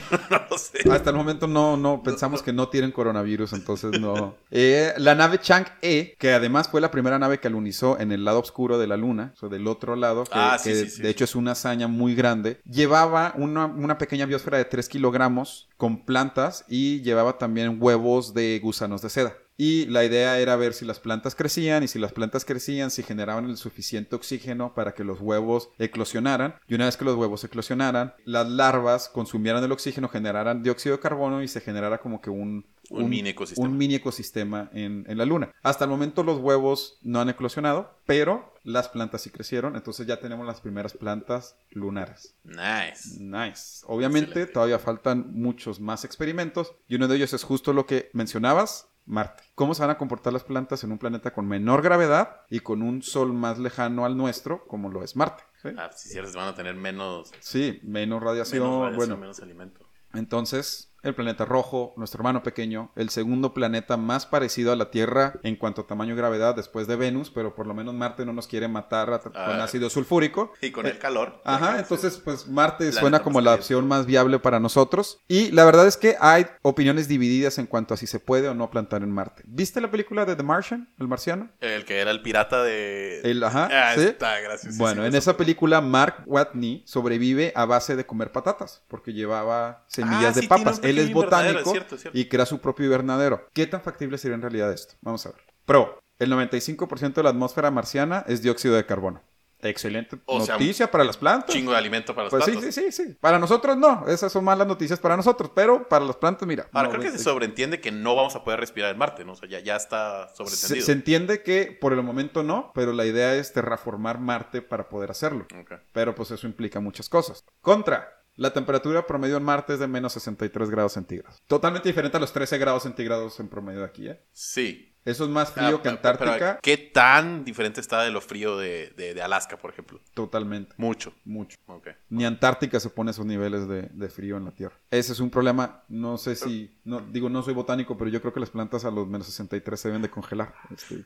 no 0.29 0.41
lo 0.49 0.57
sé. 0.57 0.89
Hasta 0.89 1.09
el 1.09 1.15
momento 1.15 1.47
no, 1.47 1.77
no 1.77 2.03
pensamos 2.03 2.43
que 2.43 2.53
no 2.53 2.69
tienen 2.69 2.91
coronavirus, 2.91 3.53
entonces 3.53 3.99
no. 3.99 4.35
Eh, 4.51 4.93
la 4.97 5.15
nave 5.15 5.39
Chang'e, 5.39 6.15
que 6.17 6.33
además 6.33 6.67
fue 6.69 6.81
la 6.81 6.91
primera 6.91 7.19
nave 7.19 7.39
que 7.39 7.47
alunizó 7.47 7.99
en 7.99 8.11
el 8.11 8.25
lado 8.25 8.39
oscuro 8.39 8.77
de 8.77 8.87
la 8.87 8.97
Luna, 8.97 9.31
o 9.35 9.39
sea, 9.39 9.49
del 9.49 9.67
otro 9.67 9.95
lado, 9.95 10.23
que, 10.25 10.31
Ah, 10.33 10.57
sí, 10.57 10.69
que 10.69 10.75
sí, 10.75 10.89
sí, 10.89 11.01
de 11.01 11.09
hecho 11.09 11.23
es 11.23 11.35
una 11.35 11.51
hazaña 11.51 11.87
muy 11.87 12.15
grande, 12.15 12.61
llevaba 12.65 13.33
una, 13.37 13.65
una 13.65 13.97
pequeña 13.97 14.25
biosfera 14.25 14.57
de 14.57 14.65
3 14.65 14.89
kilogramos 14.89 15.69
con 15.77 16.05
plantas 16.05 16.65
y 16.67 17.01
llevaba 17.01 17.37
también 17.37 17.77
huevos 17.79 18.33
de 18.33 18.59
gusanos 18.61 19.01
de 19.01 19.09
seda. 19.09 19.33
Y 19.61 19.87
la 19.87 20.05
idea 20.05 20.39
era 20.39 20.55
ver 20.55 20.73
si 20.73 20.85
las 20.85 21.01
plantas 21.01 21.35
crecían 21.35 21.83
y 21.83 21.89
si 21.89 21.99
las 21.99 22.13
plantas 22.13 22.45
crecían, 22.45 22.91
si 22.91 23.03
generaban 23.03 23.43
el 23.49 23.57
suficiente 23.57 24.15
oxígeno 24.15 24.73
para 24.73 24.93
que 24.93 25.03
los 25.03 25.19
huevos 25.19 25.69
eclosionaran. 25.77 26.55
Y 26.69 26.75
una 26.75 26.85
vez 26.85 26.95
que 26.95 27.03
los 27.03 27.17
huevos 27.17 27.43
eclosionaran, 27.43 28.13
las 28.23 28.47
larvas 28.49 29.09
consumieran 29.09 29.61
el 29.61 29.73
oxígeno, 29.73 30.07
generaran 30.07 30.63
dióxido 30.63 30.95
de 30.95 31.01
carbono 31.01 31.43
y 31.43 31.49
se 31.49 31.59
generara 31.59 31.97
como 31.97 32.21
que 32.21 32.29
un, 32.29 32.65
Un 32.89 33.09
mini 33.09 33.31
ecosistema. 33.31 33.67
un 33.67 33.77
mini 33.77 33.95
ecosistema 33.95 34.69
en, 34.73 35.03
en 35.09 35.17
la 35.17 35.25
luna. 35.25 35.51
Hasta 35.61 35.83
el 35.83 35.89
momento 35.89 36.23
los 36.23 36.39
huevos 36.39 36.97
no 37.01 37.19
han 37.19 37.27
eclosionado, 37.27 37.99
pero 38.05 38.53
las 38.63 38.87
plantas 38.87 39.23
sí 39.23 39.29
crecieron. 39.29 39.75
Entonces 39.75 40.07
ya 40.07 40.21
tenemos 40.21 40.47
las 40.47 40.61
primeras 40.61 40.93
plantas 40.93 41.57
lunares. 41.71 42.33
Nice. 42.45 43.19
Nice. 43.19 43.83
Obviamente 43.87 44.27
Excelente. 44.29 44.53
todavía 44.53 44.79
faltan 44.79 45.33
muchos 45.33 45.81
más 45.81 46.05
experimentos 46.05 46.73
y 46.87 46.95
uno 46.95 47.09
de 47.09 47.17
ellos 47.17 47.33
es 47.33 47.43
justo 47.43 47.73
lo 47.73 47.85
que 47.85 48.09
mencionabas, 48.13 48.85
Marte. 49.09 49.43
¿Cómo 49.55 49.73
se 49.73 49.81
van 49.81 49.89
a 49.89 49.97
comportar 49.97 50.31
las 50.31 50.43
plantas 50.43 50.83
en 50.83 50.91
un 50.91 50.99
planeta 50.99 51.33
con 51.33 51.47
menor 51.47 51.81
gravedad 51.81 52.41
y 52.49 52.59
con 52.59 52.81
un 52.83 53.01
sol 53.01 53.33
más 53.33 53.57
lejano 53.57 54.05
al 54.05 54.15
nuestro, 54.15 54.65
como 54.67 54.89
lo 54.89 55.03
es 55.03 55.15
Marte? 55.15 55.43
Sí, 55.61 55.69
Ah, 55.77 55.89
si 55.95 56.09
cierto, 56.09 56.37
van 56.37 56.47
a 56.49 56.55
tener 56.55 56.75
menos, 56.75 57.31
Sí, 57.39 57.79
menos 57.83 58.21
radiación. 58.21 58.61
menos 58.63 58.79
radiación, 58.81 58.95
bueno, 58.97 59.17
menos 59.17 59.39
alimento. 59.41 59.85
entonces 60.13 60.93
el 61.03 61.15
planeta 61.15 61.45
rojo, 61.45 61.93
nuestro 61.97 62.19
hermano 62.19 62.43
pequeño, 62.43 62.91
el 62.95 63.09
segundo 63.09 63.53
planeta 63.53 63.97
más 63.97 64.25
parecido 64.25 64.71
a 64.71 64.75
la 64.75 64.91
Tierra 64.91 65.33
en 65.43 65.55
cuanto 65.55 65.81
a 65.81 65.87
tamaño 65.87 66.13
y 66.13 66.17
gravedad 66.17 66.55
después 66.55 66.87
de 66.87 66.95
Venus, 66.95 67.29
pero 67.29 67.55
por 67.55 67.67
lo 67.67 67.73
menos 67.73 67.93
Marte 67.93 68.25
no 68.25 68.33
nos 68.33 68.47
quiere 68.47 68.67
matar 68.67 69.11
a- 69.13 69.19
con 69.19 69.31
Ah. 69.35 69.63
ácido 69.63 69.89
sulfúrico. 69.89 70.53
Y 70.61 70.71
con 70.71 70.85
el 70.85 70.97
calor. 70.99 71.41
Ajá, 71.45 71.79
entonces 71.79 72.17
pues 72.23 72.47
Marte 72.47 72.91
suena 72.91 73.19
como 73.21 73.41
la 73.41 73.53
opción 73.55 73.87
más 73.87 74.05
viable 74.05 74.39
para 74.39 74.59
nosotros. 74.59 75.19
Y 75.27 75.51
la 75.51 75.65
verdad 75.65 75.87
es 75.87 75.97
que 75.97 76.15
hay 76.19 76.47
opiniones 76.61 77.07
divididas 77.07 77.57
en 77.57 77.65
cuanto 77.65 77.93
a 77.93 77.97
si 77.97 78.07
se 78.07 78.19
puede 78.19 78.47
o 78.49 78.53
no 78.53 78.69
plantar 78.69 79.01
en 79.03 79.11
Marte. 79.11 79.43
¿Viste 79.45 79.81
la 79.81 79.89
película 79.91 80.25
de 80.25 80.35
The 80.35 80.43
Martian, 80.43 80.89
el 80.99 81.07
marciano? 81.07 81.49
El 81.61 81.85
que 81.85 81.99
era 81.99 82.11
el 82.11 82.21
pirata 82.21 82.63
de. 82.63 83.21
El, 83.21 83.43
ajá, 83.43 83.69
Ah, 83.71 83.93
¿sí? 83.95 84.01
está 84.01 84.39
gracioso. 84.41 84.77
Bueno, 84.77 85.05
en 85.05 85.15
esa 85.15 85.37
película 85.37 85.81
Mark 85.81 86.23
Watney 86.25 86.83
sobrevive 86.85 87.51
a 87.55 87.65
base 87.65 87.95
de 87.95 88.05
comer 88.05 88.31
patatas, 88.31 88.83
porque 88.87 89.13
llevaba 89.13 89.83
semillas 89.87 90.31
Ah, 90.31 90.35
de 90.35 90.41
sí, 90.41 90.47
papas. 90.47 90.79
Él 90.89 90.97
es 90.99 91.13
botánico 91.13 91.59
es 91.59 91.69
cierto, 91.71 91.95
es 91.95 92.01
cierto. 92.01 92.17
y 92.17 92.25
crea 92.27 92.45
su 92.45 92.59
propio 92.59 92.85
invernadero. 92.85 93.47
¿Qué 93.53 93.67
tan 93.67 93.81
factible 93.81 94.17
sería 94.17 94.35
en 94.35 94.41
realidad 94.41 94.71
esto? 94.71 94.95
Vamos 95.01 95.25
a 95.25 95.31
ver. 95.31 95.41
Pro, 95.65 95.99
el 96.19 96.31
95% 96.31 97.13
de 97.13 97.23
la 97.23 97.29
atmósfera 97.29 97.71
marciana 97.71 98.23
es 98.27 98.41
dióxido 98.41 98.75
de 98.75 98.85
carbono. 98.85 99.21
Excelente 99.61 100.17
O 100.25 100.39
sea, 100.39 100.55
noticia 100.55 100.89
para 100.89 101.03
las 101.03 101.17
plantas. 101.17 101.53
Chingo 101.53 101.73
de 101.73 101.77
alimento 101.77 102.15
para 102.15 102.25
las 102.25 102.29
Pues 102.31 102.45
sí, 102.45 102.51
plantas. 102.51 102.73
sí, 102.73 102.91
sí, 102.93 103.03
sí. 103.07 103.17
Para 103.19 103.39
nosotros 103.39 103.75
no. 103.75 104.05
Esas 104.07 104.31
son 104.31 104.45
malas 104.45 104.65
noticias 104.65 104.99
para 104.99 105.17
nosotros. 105.17 105.51
Pero 105.53 105.85
para 105.89 106.05
las 106.05 106.15
plantas, 106.15 106.47
mira. 106.47 106.67
Ahora, 106.71 106.87
no, 106.87 106.93
creo 106.97 107.11
que 107.11 107.17
se 107.17 107.21
sobreentiende 107.21 107.81
que 107.81 107.91
no 107.91 108.15
vamos 108.15 108.37
a 108.37 108.43
poder 108.45 108.61
respirar 108.61 108.91
en 108.91 108.97
Marte, 108.97 109.25
¿no? 109.25 109.33
O 109.33 109.35
sea, 109.35 109.49
ya, 109.49 109.59
ya 109.59 109.75
está 109.75 110.29
sobreentendido. 110.33 110.85
se 110.85 110.91
entiende 110.93 111.43
que 111.43 111.77
por 111.79 111.91
el 111.91 112.01
momento 112.03 112.41
no, 112.41 112.71
pero 112.73 112.93
la 112.93 113.05
idea 113.05 113.35
es 113.35 113.51
terraformar 113.51 114.19
Marte 114.19 114.61
para 114.61 114.87
poder 114.87 115.11
hacerlo. 115.11 115.45
Pero 115.91 116.15
pues 116.15 116.31
eso 116.31 116.47
implica 116.47 116.79
muchas 116.79 117.09
cosas. 117.09 117.43
Contra. 117.59 118.18
La 118.39 118.53
temperatura 118.53 119.05
promedio 119.05 119.35
en 119.35 119.43
Marte 119.43 119.73
es 119.73 119.79
de 119.79 119.87
menos 119.87 120.13
63 120.13 120.69
grados 120.69 120.93
centígrados. 120.93 121.41
Totalmente 121.47 121.89
diferente 121.89 122.15
a 122.15 122.19
los 122.21 122.31
13 122.31 122.57
grados 122.57 122.83
centígrados 122.83 123.37
en 123.41 123.49
promedio 123.49 123.79
de 123.81 123.85
aquí, 123.85 124.07
¿eh? 124.07 124.21
Sí. 124.31 124.95
Eso 125.03 125.23
es 125.25 125.29
más 125.29 125.51
frío 125.51 125.77
Ah, 125.79 125.81
que 125.83 125.89
pe- 125.89 125.97
pero, 126.01 126.11
Antártica. 126.11 126.59
¿Qué 126.61 126.77
tan 126.77 127.43
diferente 127.43 127.81
está 127.81 128.01
de 128.03 128.11
lo 128.11 128.21
frío 128.21 128.57
de, 128.57 128.91
de- 128.95 129.13
de 129.13 129.21
Alaska, 129.21 129.57
por 129.57 129.71
ejemplo? 129.71 129.99
Totalmente. 130.13 130.73
Mucho. 130.77 131.13
Mucho. 131.25 131.57
Ok. 131.65 131.87
Ni 132.09 132.25
Antártica 132.25 132.79
se 132.79 132.89
pone 132.89 133.09
a 133.09 133.11
esos 133.11 133.25
niveles 133.25 133.67
de, 133.67 133.83
de 133.91 134.09
frío 134.09 134.37
en 134.37 134.45
la 134.45 134.51
Tierra. 134.51 134.75
Ese 134.89 135.11
es 135.13 135.19
un 135.19 135.29
problema. 135.31 135.83
No 135.89 136.17
sé 136.17 136.35
si. 136.35 136.79
No, 136.85 137.01
digo, 137.01 137.27
no 137.29 137.41
soy 137.43 137.53
botánico, 137.53 137.97
pero 137.97 138.09
yo 138.09 138.21
creo 138.21 138.33
que 138.33 138.39
las 138.39 138.51
plantas 138.51 138.85
a 138.85 138.91
los 138.91 139.07
menos 139.07 139.27
63 139.27 139.79
se 139.79 139.87
deben 139.89 140.01
de 140.01 140.09
congelar. 140.09 140.53
Este, 140.73 140.95
sí. 140.97 141.05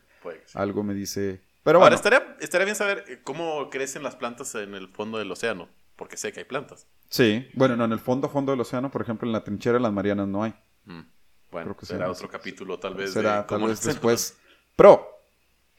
algo 0.54 0.84
me 0.84 0.94
dice. 0.94 1.42
Pero 1.63 1.80
Ahora, 1.80 1.92
bueno. 1.92 1.96
estaría, 1.96 2.38
estaría 2.42 2.66
bien 2.66 2.75
saber 2.75 3.06
eh, 3.08 3.22
cómo 3.24 3.70
crecen 3.70 4.04
las 4.04 4.16
plantas 4.18 4.54
en 4.56 4.74
el 4.75 4.90
fondo 4.90 5.18
del 5.18 5.32
océano, 5.32 5.70
porque 5.95 6.17
sé 6.17 6.31
que 6.31 6.39
hay 6.39 6.45
plantas. 6.45 6.88
Sí. 7.09 7.47
Bueno, 7.53 7.75
no, 7.75 7.85
en 7.85 7.91
el 7.91 8.00
fondo, 8.00 8.29
fondo 8.29 8.51
del 8.51 8.62
océano, 8.62 8.89
por 8.89 9.01
ejemplo, 9.01 9.27
en 9.27 9.33
la 9.33 9.43
trinchera 9.43 9.75
de 9.75 9.81
las 9.81 9.93
Marianas 9.93 10.27
no 10.27 10.43
hay. 10.43 10.53
Mm. 10.85 11.01
Bueno, 11.51 11.65
Creo 11.67 11.77
que 11.77 11.85
será 11.85 12.09
otro 12.09 12.27
capítulo 12.27 12.79
tal 12.79 12.95
vez. 12.95 13.13
Será 13.13 13.43
de 13.43 13.43
tal 13.43 13.63
vez 13.63 13.81
después. 13.83 14.38
Pro. 14.75 15.09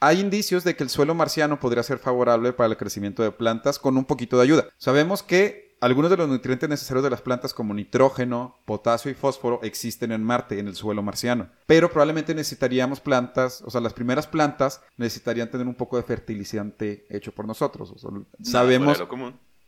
Hay 0.01 0.21
indicios 0.21 0.65
de 0.65 0.77
que 0.77 0.83
el 0.83 0.91
suelo 0.91 1.15
marciano 1.15 1.59
podría 1.59 1.83
ser 1.83 1.99
favorable 1.99 2.53
para 2.53 2.69
el 2.69 2.77
crecimiento 2.77 3.23
de 3.23 3.31
plantas 3.31 3.79
con 3.79 3.97
un 3.97 4.05
poquito 4.05 4.37
de 4.37 4.43
ayuda. 4.43 4.69
Sabemos 4.77 5.23
que 5.23 5.65
algunos 5.81 6.11
de 6.11 6.17
los 6.17 6.29
nutrientes 6.29 6.69
necesarios 6.69 7.05
de 7.05 7.11
las 7.11 7.21
plantas 7.21 7.53
como 7.53 7.75
nitrógeno, 7.75 8.57
potasio 8.65 9.11
y 9.11 9.15
fósforo 9.15 9.61
existen 9.63 10.13
en 10.13 10.23
Marte, 10.23 10.59
en 10.59 10.69
el 10.69 10.75
suelo 10.75 11.03
marciano. 11.03 11.49
Pero 11.67 11.91
probablemente 11.91 12.35
necesitaríamos 12.35 13.01
plantas, 13.01 13.63
o 13.63 13.71
sea, 13.71 13.81
las 13.81 13.93
primeras 13.93 14.27
plantas 14.27 14.83
necesitarían 14.97 15.51
tener 15.51 15.67
un 15.67 15.75
poco 15.75 15.97
de 15.97 16.03
fertilizante 16.03 17.07
hecho 17.11 17.33
por 17.33 17.47
nosotros. 17.47 17.91
O 17.91 17.99
sea, 17.99 18.11
Nada 18.11 18.27
sabemos. 18.45 19.03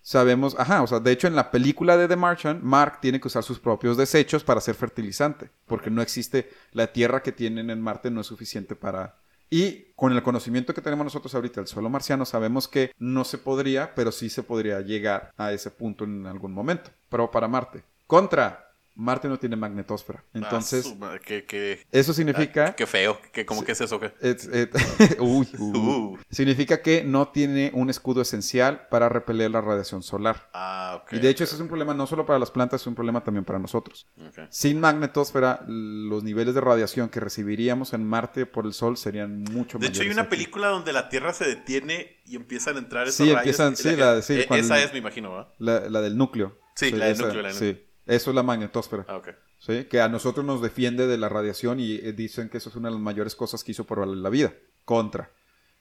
Sabemos, 0.07 0.55
ajá, 0.57 0.83
o 0.83 0.87
sea, 0.87 1.01
de 1.01 1.11
hecho 1.11 1.27
en 1.27 1.35
la 1.35 1.51
película 1.51 1.97
de 1.97 2.07
The 2.07 2.15
Martian, 2.15 2.61
Mark 2.63 3.01
tiene 3.01 3.21
que 3.21 3.27
usar 3.27 3.43
sus 3.43 3.59
propios 3.59 3.97
desechos 3.97 4.45
para 4.45 4.59
hacer 4.59 4.77
fertilizante, 4.77 5.51
porque 5.67 5.91
no 5.91 6.01
existe, 6.01 6.49
la 6.71 6.93
tierra 6.93 7.25
que 7.25 7.33
tienen 7.33 7.71
en 7.71 7.83
Marte 7.83 8.13
no 8.13 8.21
es 8.21 8.29
suficiente 8.29 8.77
para... 8.77 9.17
Y 9.51 9.93
con 9.97 10.13
el 10.13 10.23
conocimiento 10.23 10.75
que 10.75 10.81
tenemos 10.81 11.03
nosotros 11.03 11.35
ahorita 11.35 11.61
del 11.61 11.67
suelo 11.67 11.91
marciano, 11.91 12.25
sabemos 12.25 12.69
que 12.69 12.93
no 12.99 13.25
se 13.25 13.37
podría, 13.37 13.97
pero 13.97 14.13
sí 14.13 14.31
se 14.31 14.45
podría 14.45 14.81
llegar 14.81 15.33
a 15.37 15.53
ese 15.53 15.73
punto 15.73 16.05
en 16.05 16.27
algún 16.27 16.53
momento. 16.53 16.91
Pero 17.09 17.31
para 17.33 17.49
Marte. 17.49 17.83
Contra, 18.07 18.66
Marte 18.97 19.29
no 19.29 19.39
tiene 19.39 19.57
magnetosfera. 19.57 20.25
Entonces, 20.33 20.93
Ah, 21.03 21.19
qué, 21.25 21.45
qué- 21.45 21.87
eso 21.93 22.13
significa... 22.15 22.69
ah, 22.69 22.75
qué 22.77 22.87
feo. 22.87 23.19
¿Qué, 23.33 23.45
¿Cómo 23.45 23.63
que 23.63 23.73
es 23.73 23.81
eso? 23.83 24.01
Es- 24.21 24.49
eh, 24.51 24.71
uy, 25.21 25.47
uy. 25.59 25.77
Uh. 25.87 26.19
Significa 26.31 26.81
que 26.81 27.05
no 27.05 27.29
tiene 27.29 27.71
un 27.75 27.91
escudo 27.91 28.23
esencial 28.23 28.89
para 28.91 29.09
repeler 29.09 29.51
la 29.51 29.61
radiación 29.61 30.03
solar. 30.03 30.49
Ah, 30.55 31.03
ok. 31.03 31.13
y 31.13 31.19
de 31.19 31.29
hecho 31.29 31.45
ok, 31.45 31.49
ese 31.49 31.55
es 31.57 31.61
un 31.61 31.69
problema 31.69 31.93
no 31.95 32.07
solo 32.07 32.25
para 32.27 32.39
las 32.39 32.51
plantas, 32.51 32.81
es 32.81 32.87
un 32.87 32.95
problema 32.95 33.23
también 33.23 33.45
para 33.45 33.59
nosotros. 33.59 34.07
Sin 34.51 34.81
magnetosfera, 34.81 35.65
los 35.69 36.25
niveles 36.25 36.55
de 36.55 36.61
radiación 36.63 37.09
que 37.11 37.21
recibiríamos 37.21 37.93
en 37.93 38.05
Marte 38.07 38.47
por 38.47 38.65
el 38.67 38.73
Sol 38.73 38.97
serían 38.97 39.43
mucho 39.43 39.79
De 39.79 39.89
mayores. 39.89 39.91
hecho, 39.99 40.03
hay 40.03 40.11
una 40.11 40.23
aquí. 40.23 40.31
película 40.31 40.69
donde 40.69 40.93
la 40.93 41.09
Tierra 41.09 41.33
se 41.33 41.45
detiene 41.47 42.17
y 42.25 42.37
empiezan 42.37 42.77
a 42.77 42.79
entrar 42.79 43.07
esos 43.07 43.17
Sí, 43.17 43.25
rayos. 43.33 43.39
empiezan- 43.61 43.77
sí, 43.77 43.95
la- 43.97 44.23
sí, 44.23 44.41
eh, 44.41 44.47
cuando- 44.49 44.65
Esa 44.65 44.83
es, 44.83 44.93
me 44.93 44.99
imagino, 44.99 45.31
¿verdad? 45.33 45.49
La, 45.59 45.81
la 45.91 46.01
del 46.01 46.17
núcleo. 46.17 46.59
Sí, 46.75 46.91
la 46.91 47.07
del 47.07 47.15
esa- 47.15 47.25
núcleo, 47.25 47.43
la 47.43 47.49
del 47.49 47.57
sí. 47.57 47.83
Eso 48.07 48.31
es 48.31 48.37
la 48.37 48.43
magnetosfera. 48.43 49.05
Ah. 49.09 49.21
¿sí? 49.59 49.85
Que 49.85 50.01
a 50.01 50.09
nosotros 50.09 50.47
nos 50.47 50.63
defiende 50.63 51.07
de 51.07 51.19
la 51.19 51.29
radiación 51.29 51.81
y 51.81 51.97
eh, 51.97 52.13
dicen 52.13 52.49
que 52.49 52.59
eso 52.59 52.71
es 52.71 52.77
una 52.77 52.89
de 52.89 52.95
las 52.95 53.03
mayores 53.03 53.35
cosas 53.35 53.65
que 53.65 53.73
hizo 53.73 53.85
por 53.85 54.07
la 54.07 54.31
vida. 54.31 54.55
Contra. 54.85 55.31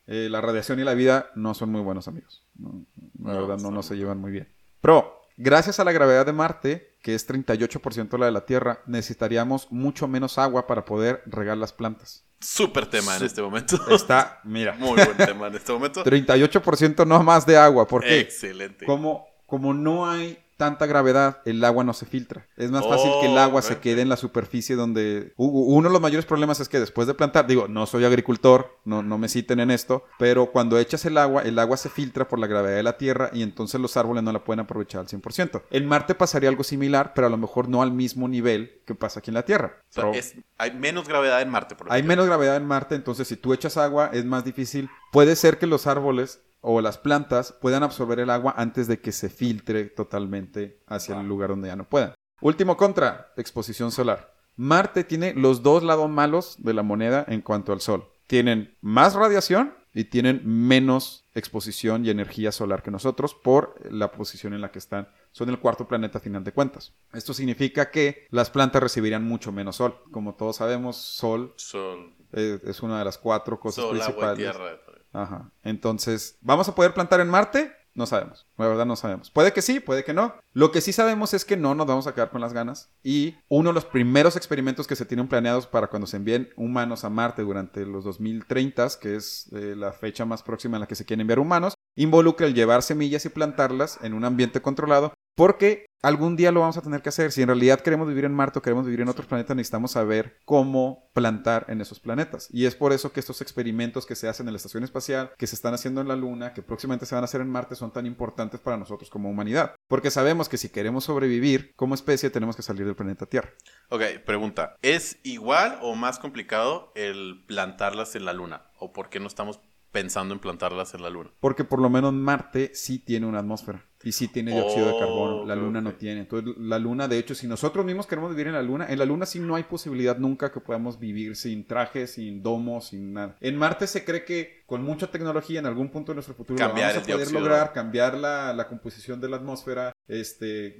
Eh, 0.07 0.27
la 0.29 0.41
radiación 0.41 0.79
y 0.79 0.83
la 0.83 0.93
vida 0.93 1.31
no 1.35 1.53
son 1.53 1.71
muy 1.71 1.81
buenos 1.81 2.07
amigos. 2.07 2.43
No, 2.57 2.85
la 3.23 3.33
No, 3.33 3.47
verdad 3.47 3.63
no, 3.63 3.71
no 3.71 3.83
se 3.83 3.95
llevan 3.95 4.19
muy 4.19 4.31
bien. 4.31 4.51
Pro. 4.81 5.21
Gracias 5.37 5.81
a 5.81 5.83
la 5.83 5.91
gravedad 5.91 6.25
de 6.25 6.31
Marte, 6.31 6.95
que 7.01 7.13
es 7.13 7.27
38% 7.27 8.17
la 8.17 8.27
de 8.27 8.31
la 8.31 8.45
Tierra, 8.45 8.81
necesitaríamos 8.85 9.69
mucho 9.69 10.07
menos 10.07 10.37
agua 10.37 10.65
para 10.65 10.85
poder 10.85 11.23
regar 11.25 11.57
las 11.57 11.73
plantas. 11.73 12.23
Súper 12.39 12.85
tema 12.85 13.17
en 13.17 13.23
este 13.23 13.41
momento. 13.41 13.77
Está, 13.89 14.39
mira, 14.45 14.75
Muy 14.75 14.95
buen 14.95 15.17
tema 15.17 15.47
en 15.47 15.55
este 15.55 15.73
momento. 15.73 16.03
38% 16.05 17.05
no 17.05 17.21
más 17.21 17.45
de 17.45 17.57
agua. 17.57 17.85
¿Por 17.85 18.03
qué? 18.03 18.19
Excelente. 18.21 18.85
Como, 18.85 19.27
como 19.45 19.73
no 19.73 20.09
hay 20.09 20.39
tanta 20.57 20.85
gravedad, 20.85 21.41
el 21.45 21.63
agua 21.63 21.83
no 21.83 21.93
se 21.93 22.05
filtra. 22.05 22.47
Es 22.57 22.71
más 22.71 22.85
fácil 22.87 23.11
que 23.21 23.27
el 23.27 23.37
Oh, 23.37 23.39
agua 23.41 23.61
se 23.61 23.79
quede 23.79 24.01
en 24.01 24.09
la 24.09 24.17
superficie 24.17 24.75
donde... 24.75 25.33
Uno 25.37 25.89
de 25.89 25.93
los 25.93 26.01
mayores 26.01 26.25
problemas 26.25 26.59
es 26.59 26.69
que 26.69 26.79
después 26.79 27.07
de 27.07 27.13
plantar, 27.13 27.47
digo, 27.47 27.67
no 27.67 27.85
soy 27.85 28.05
agricultor, 28.05 28.77
no, 28.85 29.03
no 29.03 29.17
me 29.17 29.27
citen 29.29 29.59
en 29.59 29.71
esto, 29.71 30.05
pero 30.17 30.51
cuando 30.51 30.79
echas 30.79 31.03
el 31.05 31.17
agua, 31.17 31.41
el 31.43 31.59
agua 31.59 31.77
se 31.77 31.89
filtra 31.89 32.27
por 32.27 32.39
la 32.39 32.47
gravedad 32.47 32.77
de 32.77 32.83
la 32.83 32.97
Tierra 32.97 33.29
y 33.33 33.43
entonces 33.43 33.81
los 33.81 33.97
árboles 33.97 34.23
no 34.23 34.31
la 34.31 34.43
pueden 34.43 34.61
aprovechar 34.61 35.01
al 35.01 35.07
100%. 35.07 35.63
En 35.71 35.85
Marte 35.87 36.15
pasaría 36.15 36.49
algo 36.49 36.63
similar, 36.63 37.13
pero 37.13 37.27
a 37.27 37.29
lo 37.29 37.37
mejor 37.37 37.67
no 37.67 37.81
al 37.81 37.91
mismo 37.91 38.27
nivel 38.27 38.81
que 38.85 38.95
pasa 38.95 39.19
aquí 39.19 39.31
en 39.31 39.35
la 39.35 39.43
Tierra. 39.43 39.81
O 39.89 39.93
sea, 39.93 40.03
Pero- 40.05 40.13
es- 40.15 40.35
hay 40.57 40.71
menos 40.73 41.07
gravedad 41.07 41.41
en 41.41 41.49
Marte, 41.49 41.75
por 41.75 41.87
hay 41.91 41.99
ejemplo. 41.99 42.11
menos 42.13 42.25
gravedad 42.27 42.55
en 42.55 42.65
Marte, 42.65 42.95
entonces 42.95 43.27
si 43.27 43.35
tú 43.35 43.53
echas 43.53 43.75
agua 43.77 44.09
es 44.13 44.23
más 44.25 44.45
difícil. 44.45 44.89
Puede 45.11 45.35
ser 45.35 45.57
que 45.57 45.67
los 45.67 45.87
árboles 45.87 46.41
o 46.67 46.81
las 46.81 46.97
plantas 46.97 47.53
puedan 47.61 47.83
absorber 47.83 48.19
el 48.19 48.31
agua 48.31 48.55
antes 48.57 48.87
de 48.87 48.99
que 48.99 49.11
se 49.11 49.29
filtre 49.29 49.85
totalmente 49.85 50.81
hacia 50.87 51.19
el 51.19 51.27
lugar 51.27 51.49
donde 51.49 51.67
ya 51.67 51.75
no 51.75 51.87
puedan. 51.87 52.15
Último 52.41 52.75
contra, 52.75 53.31
exposición 53.37 53.91
solar. 53.91 54.33
Marte 54.55 55.03
tiene 55.03 55.33
los 55.35 55.61
dos 55.61 55.83
lados 55.83 56.09
malos 56.09 56.55
de 56.57 56.73
la 56.73 56.81
moneda 56.81 57.23
en 57.27 57.41
cuanto 57.41 57.71
al 57.71 57.81
Sol. 57.81 58.09
Tienen 58.25 58.75
más 58.81 59.13
radiación 59.13 59.75
y 59.93 60.05
tienen 60.05 60.41
menos 60.43 61.23
exposición 61.35 62.03
y 62.05 62.09
energía 62.09 62.51
solar 62.51 62.81
que 62.81 62.91
nosotros 62.91 63.35
por 63.35 63.75
la 63.89 64.11
posición 64.11 64.53
en 64.53 64.61
la 64.61 64.71
que 64.71 64.79
están. 64.79 65.07
Son 65.31 65.49
el 65.49 65.59
cuarto 65.59 65.87
planeta 65.87 66.17
a 66.17 66.21
final 66.21 66.43
de 66.43 66.51
cuentas. 66.51 66.93
Esto 67.13 67.33
significa 67.33 67.91
que 67.91 68.25
las 68.31 68.49
plantas 68.49 68.81
recibirían 68.81 69.23
mucho 69.23 69.51
menos 69.51 69.75
sol. 69.75 69.95
Como 70.11 70.33
todos 70.33 70.55
sabemos, 70.55 70.97
sol 70.97 71.53
Sol, 71.57 72.13
eh, 72.33 72.59
es 72.63 72.81
una 72.81 72.99
de 72.99 73.05
las 73.05 73.17
cuatro 73.17 73.59
cosas 73.59 73.85
sol 73.85 74.01
agua 74.01 74.33
y 74.33 74.35
principales. 74.35 74.37
tierra. 74.37 74.84
Ajá. 75.15 75.51
Entonces, 75.63 76.37
¿vamos 76.41 76.67
a 76.67 76.75
poder 76.75 76.93
plantar 76.93 77.21
en 77.21 77.29
Marte? 77.29 77.71
No 77.93 78.05
sabemos. 78.05 78.45
La 78.57 78.67
verdad 78.67 78.85
no 78.85 78.97
sabemos. 78.97 79.31
Puede 79.31 79.53
que 79.53 79.61
sí, 79.61 79.79
puede 79.79 80.03
que 80.03 80.13
no. 80.13 80.35
Lo 80.51 80.73
que 80.73 80.81
sí 80.81 80.91
sabemos 80.91 81.33
es 81.33 81.45
que 81.45 81.55
no 81.55 81.75
nos 81.75 81.87
vamos 81.87 82.07
a 82.07 82.13
quedar 82.13 82.29
con 82.29 82.41
las 82.41 82.51
ganas. 82.51 82.91
Y 83.01 83.35
uno 83.47 83.69
de 83.69 83.73
los 83.73 83.85
primeros 83.85 84.35
experimentos 84.35 84.85
que 84.85 84.97
se 84.97 85.05
tienen 85.05 85.29
planeados 85.29 85.65
para 85.65 85.87
cuando 85.87 86.05
se 86.05 86.17
envíen 86.17 86.49
humanos 86.57 87.05
a 87.05 87.09
Marte 87.09 87.43
durante 87.43 87.85
los 87.85 88.03
2030, 88.03 88.89
que 88.99 89.15
es 89.15 89.49
eh, 89.53 89.75
la 89.77 89.93
fecha 89.93 90.25
más 90.25 90.43
próxima 90.43 90.75
en 90.75 90.81
la 90.81 90.87
que 90.87 90.95
se 90.95 91.05
quieren 91.05 91.21
enviar 91.21 91.39
humanos, 91.39 91.75
involucra 91.95 92.47
el 92.47 92.53
llevar 92.53 92.83
semillas 92.83 93.25
y 93.25 93.29
plantarlas 93.29 93.97
en 94.01 94.13
un 94.13 94.25
ambiente 94.25 94.61
controlado. 94.61 95.13
Porque 95.35 95.85
algún 96.01 96.35
día 96.35 96.51
lo 96.51 96.61
vamos 96.61 96.77
a 96.77 96.81
tener 96.81 97.01
que 97.01 97.09
hacer. 97.09 97.31
Si 97.31 97.41
en 97.41 97.47
realidad 97.47 97.81
queremos 97.81 98.07
vivir 98.07 98.25
en 98.25 98.33
Marte 98.33 98.59
o 98.59 98.61
queremos 98.61 98.85
vivir 98.85 99.01
en 99.01 99.09
otros 99.09 99.27
planetas, 99.27 99.55
necesitamos 99.55 99.91
saber 99.91 100.37
cómo 100.45 101.09
plantar 101.13 101.65
en 101.67 101.81
esos 101.81 101.99
planetas. 101.99 102.47
Y 102.51 102.65
es 102.65 102.75
por 102.75 102.93
eso 102.93 103.11
que 103.11 103.19
estos 103.19 103.41
experimentos 103.41 104.05
que 104.05 104.15
se 104.15 104.29
hacen 104.29 104.47
en 104.47 104.53
la 104.53 104.57
Estación 104.57 104.83
Espacial, 104.83 105.31
que 105.37 105.47
se 105.47 105.55
están 105.55 105.73
haciendo 105.73 106.01
en 106.01 106.07
la 106.07 106.15
Luna, 106.15 106.53
que 106.53 106.61
próximamente 106.61 107.05
se 107.05 107.15
van 107.15 107.23
a 107.23 107.25
hacer 107.25 107.41
en 107.41 107.49
Marte, 107.49 107.75
son 107.75 107.91
tan 107.91 108.05
importantes 108.05 108.59
para 108.61 108.77
nosotros 108.77 109.09
como 109.09 109.29
humanidad. 109.29 109.75
Porque 109.87 110.11
sabemos 110.11 110.47
que 110.47 110.57
si 110.57 110.69
queremos 110.69 111.03
sobrevivir 111.03 111.73
como 111.75 111.95
especie, 111.95 112.29
tenemos 112.29 112.55
que 112.55 112.61
salir 112.61 112.85
del 112.85 112.95
planeta 112.95 113.25
Tierra. 113.25 113.49
Ok, 113.89 114.03
pregunta. 114.25 114.75
¿Es 114.81 115.17
igual 115.23 115.79
o 115.81 115.95
más 115.95 116.19
complicado 116.19 116.91
el 116.95 117.43
plantarlas 117.47 118.15
en 118.15 118.25
la 118.25 118.33
luna? 118.33 118.67
¿O 118.79 118.93
por 118.93 119.09
qué 119.09 119.19
no 119.19 119.27
estamos 119.27 119.59
pensando 119.95 120.33
en 120.33 120.41
plantarlas 120.41 120.93
en 120.93 121.01
la 121.01 121.09
luna? 121.09 121.29
Porque 121.39 121.63
por 121.63 121.79
lo 121.81 121.89
menos 121.89 122.11
Marte 122.11 122.71
sí 122.73 122.99
tiene 122.99 123.25
una 123.25 123.39
atmósfera 123.39 123.85
y 124.03 124.11
sí 124.11 124.27
tiene 124.27 124.51
dióxido 124.51 124.87
de 124.87 124.91
Oh, 124.91 124.99
carbono. 124.99 125.45
La 125.45 125.55
Luna 125.55 125.79
no 125.81 125.93
tiene. 125.93 126.19
Entonces, 126.21 126.53
la 126.59 126.77
Luna, 126.77 127.07
de 127.07 127.17
hecho, 127.17 127.33
si 127.33 127.47
nosotros 127.47 127.83
mismos 127.85 128.05
queremos 128.05 128.29
vivir 128.29 128.47
en 128.47 128.53
la 128.53 128.61
Luna, 128.61 128.85
en 128.87 128.99
la 128.99 129.05
Luna 129.05 129.25
sí 129.25 129.39
no 129.39 129.55
hay 129.55 129.63
posibilidad 129.63 130.17
nunca 130.17 130.51
que 130.51 130.59
podamos 130.59 130.99
vivir 130.99 131.35
sin 131.35 131.65
traje, 131.65 132.05
sin 132.05 132.43
domo, 132.43 132.81
sin 132.81 133.13
nada. 133.13 133.35
En 133.41 133.57
Marte 133.57 133.87
se 133.87 134.03
cree 134.05 134.23
que 134.25 134.63
con 134.67 134.83
mucha 134.83 135.09
tecnología 135.09 135.59
en 135.59 135.65
algún 135.65 135.89
punto 135.89 136.11
de 136.11 136.17
nuestro 136.17 136.35
futuro 136.35 136.59
Cambiar 136.59 136.89
vamos 136.89 137.03
a 137.03 137.05
poder 137.05 137.17
dióxido. 137.19 137.39
lograr, 137.39 137.73
cambiar 137.73 138.15
la, 138.17 138.53
la 138.53 138.67
composición 138.67 139.19
de 139.21 139.29
la 139.29 139.37
atmósfera. 139.37 139.91
Este, 140.07 140.77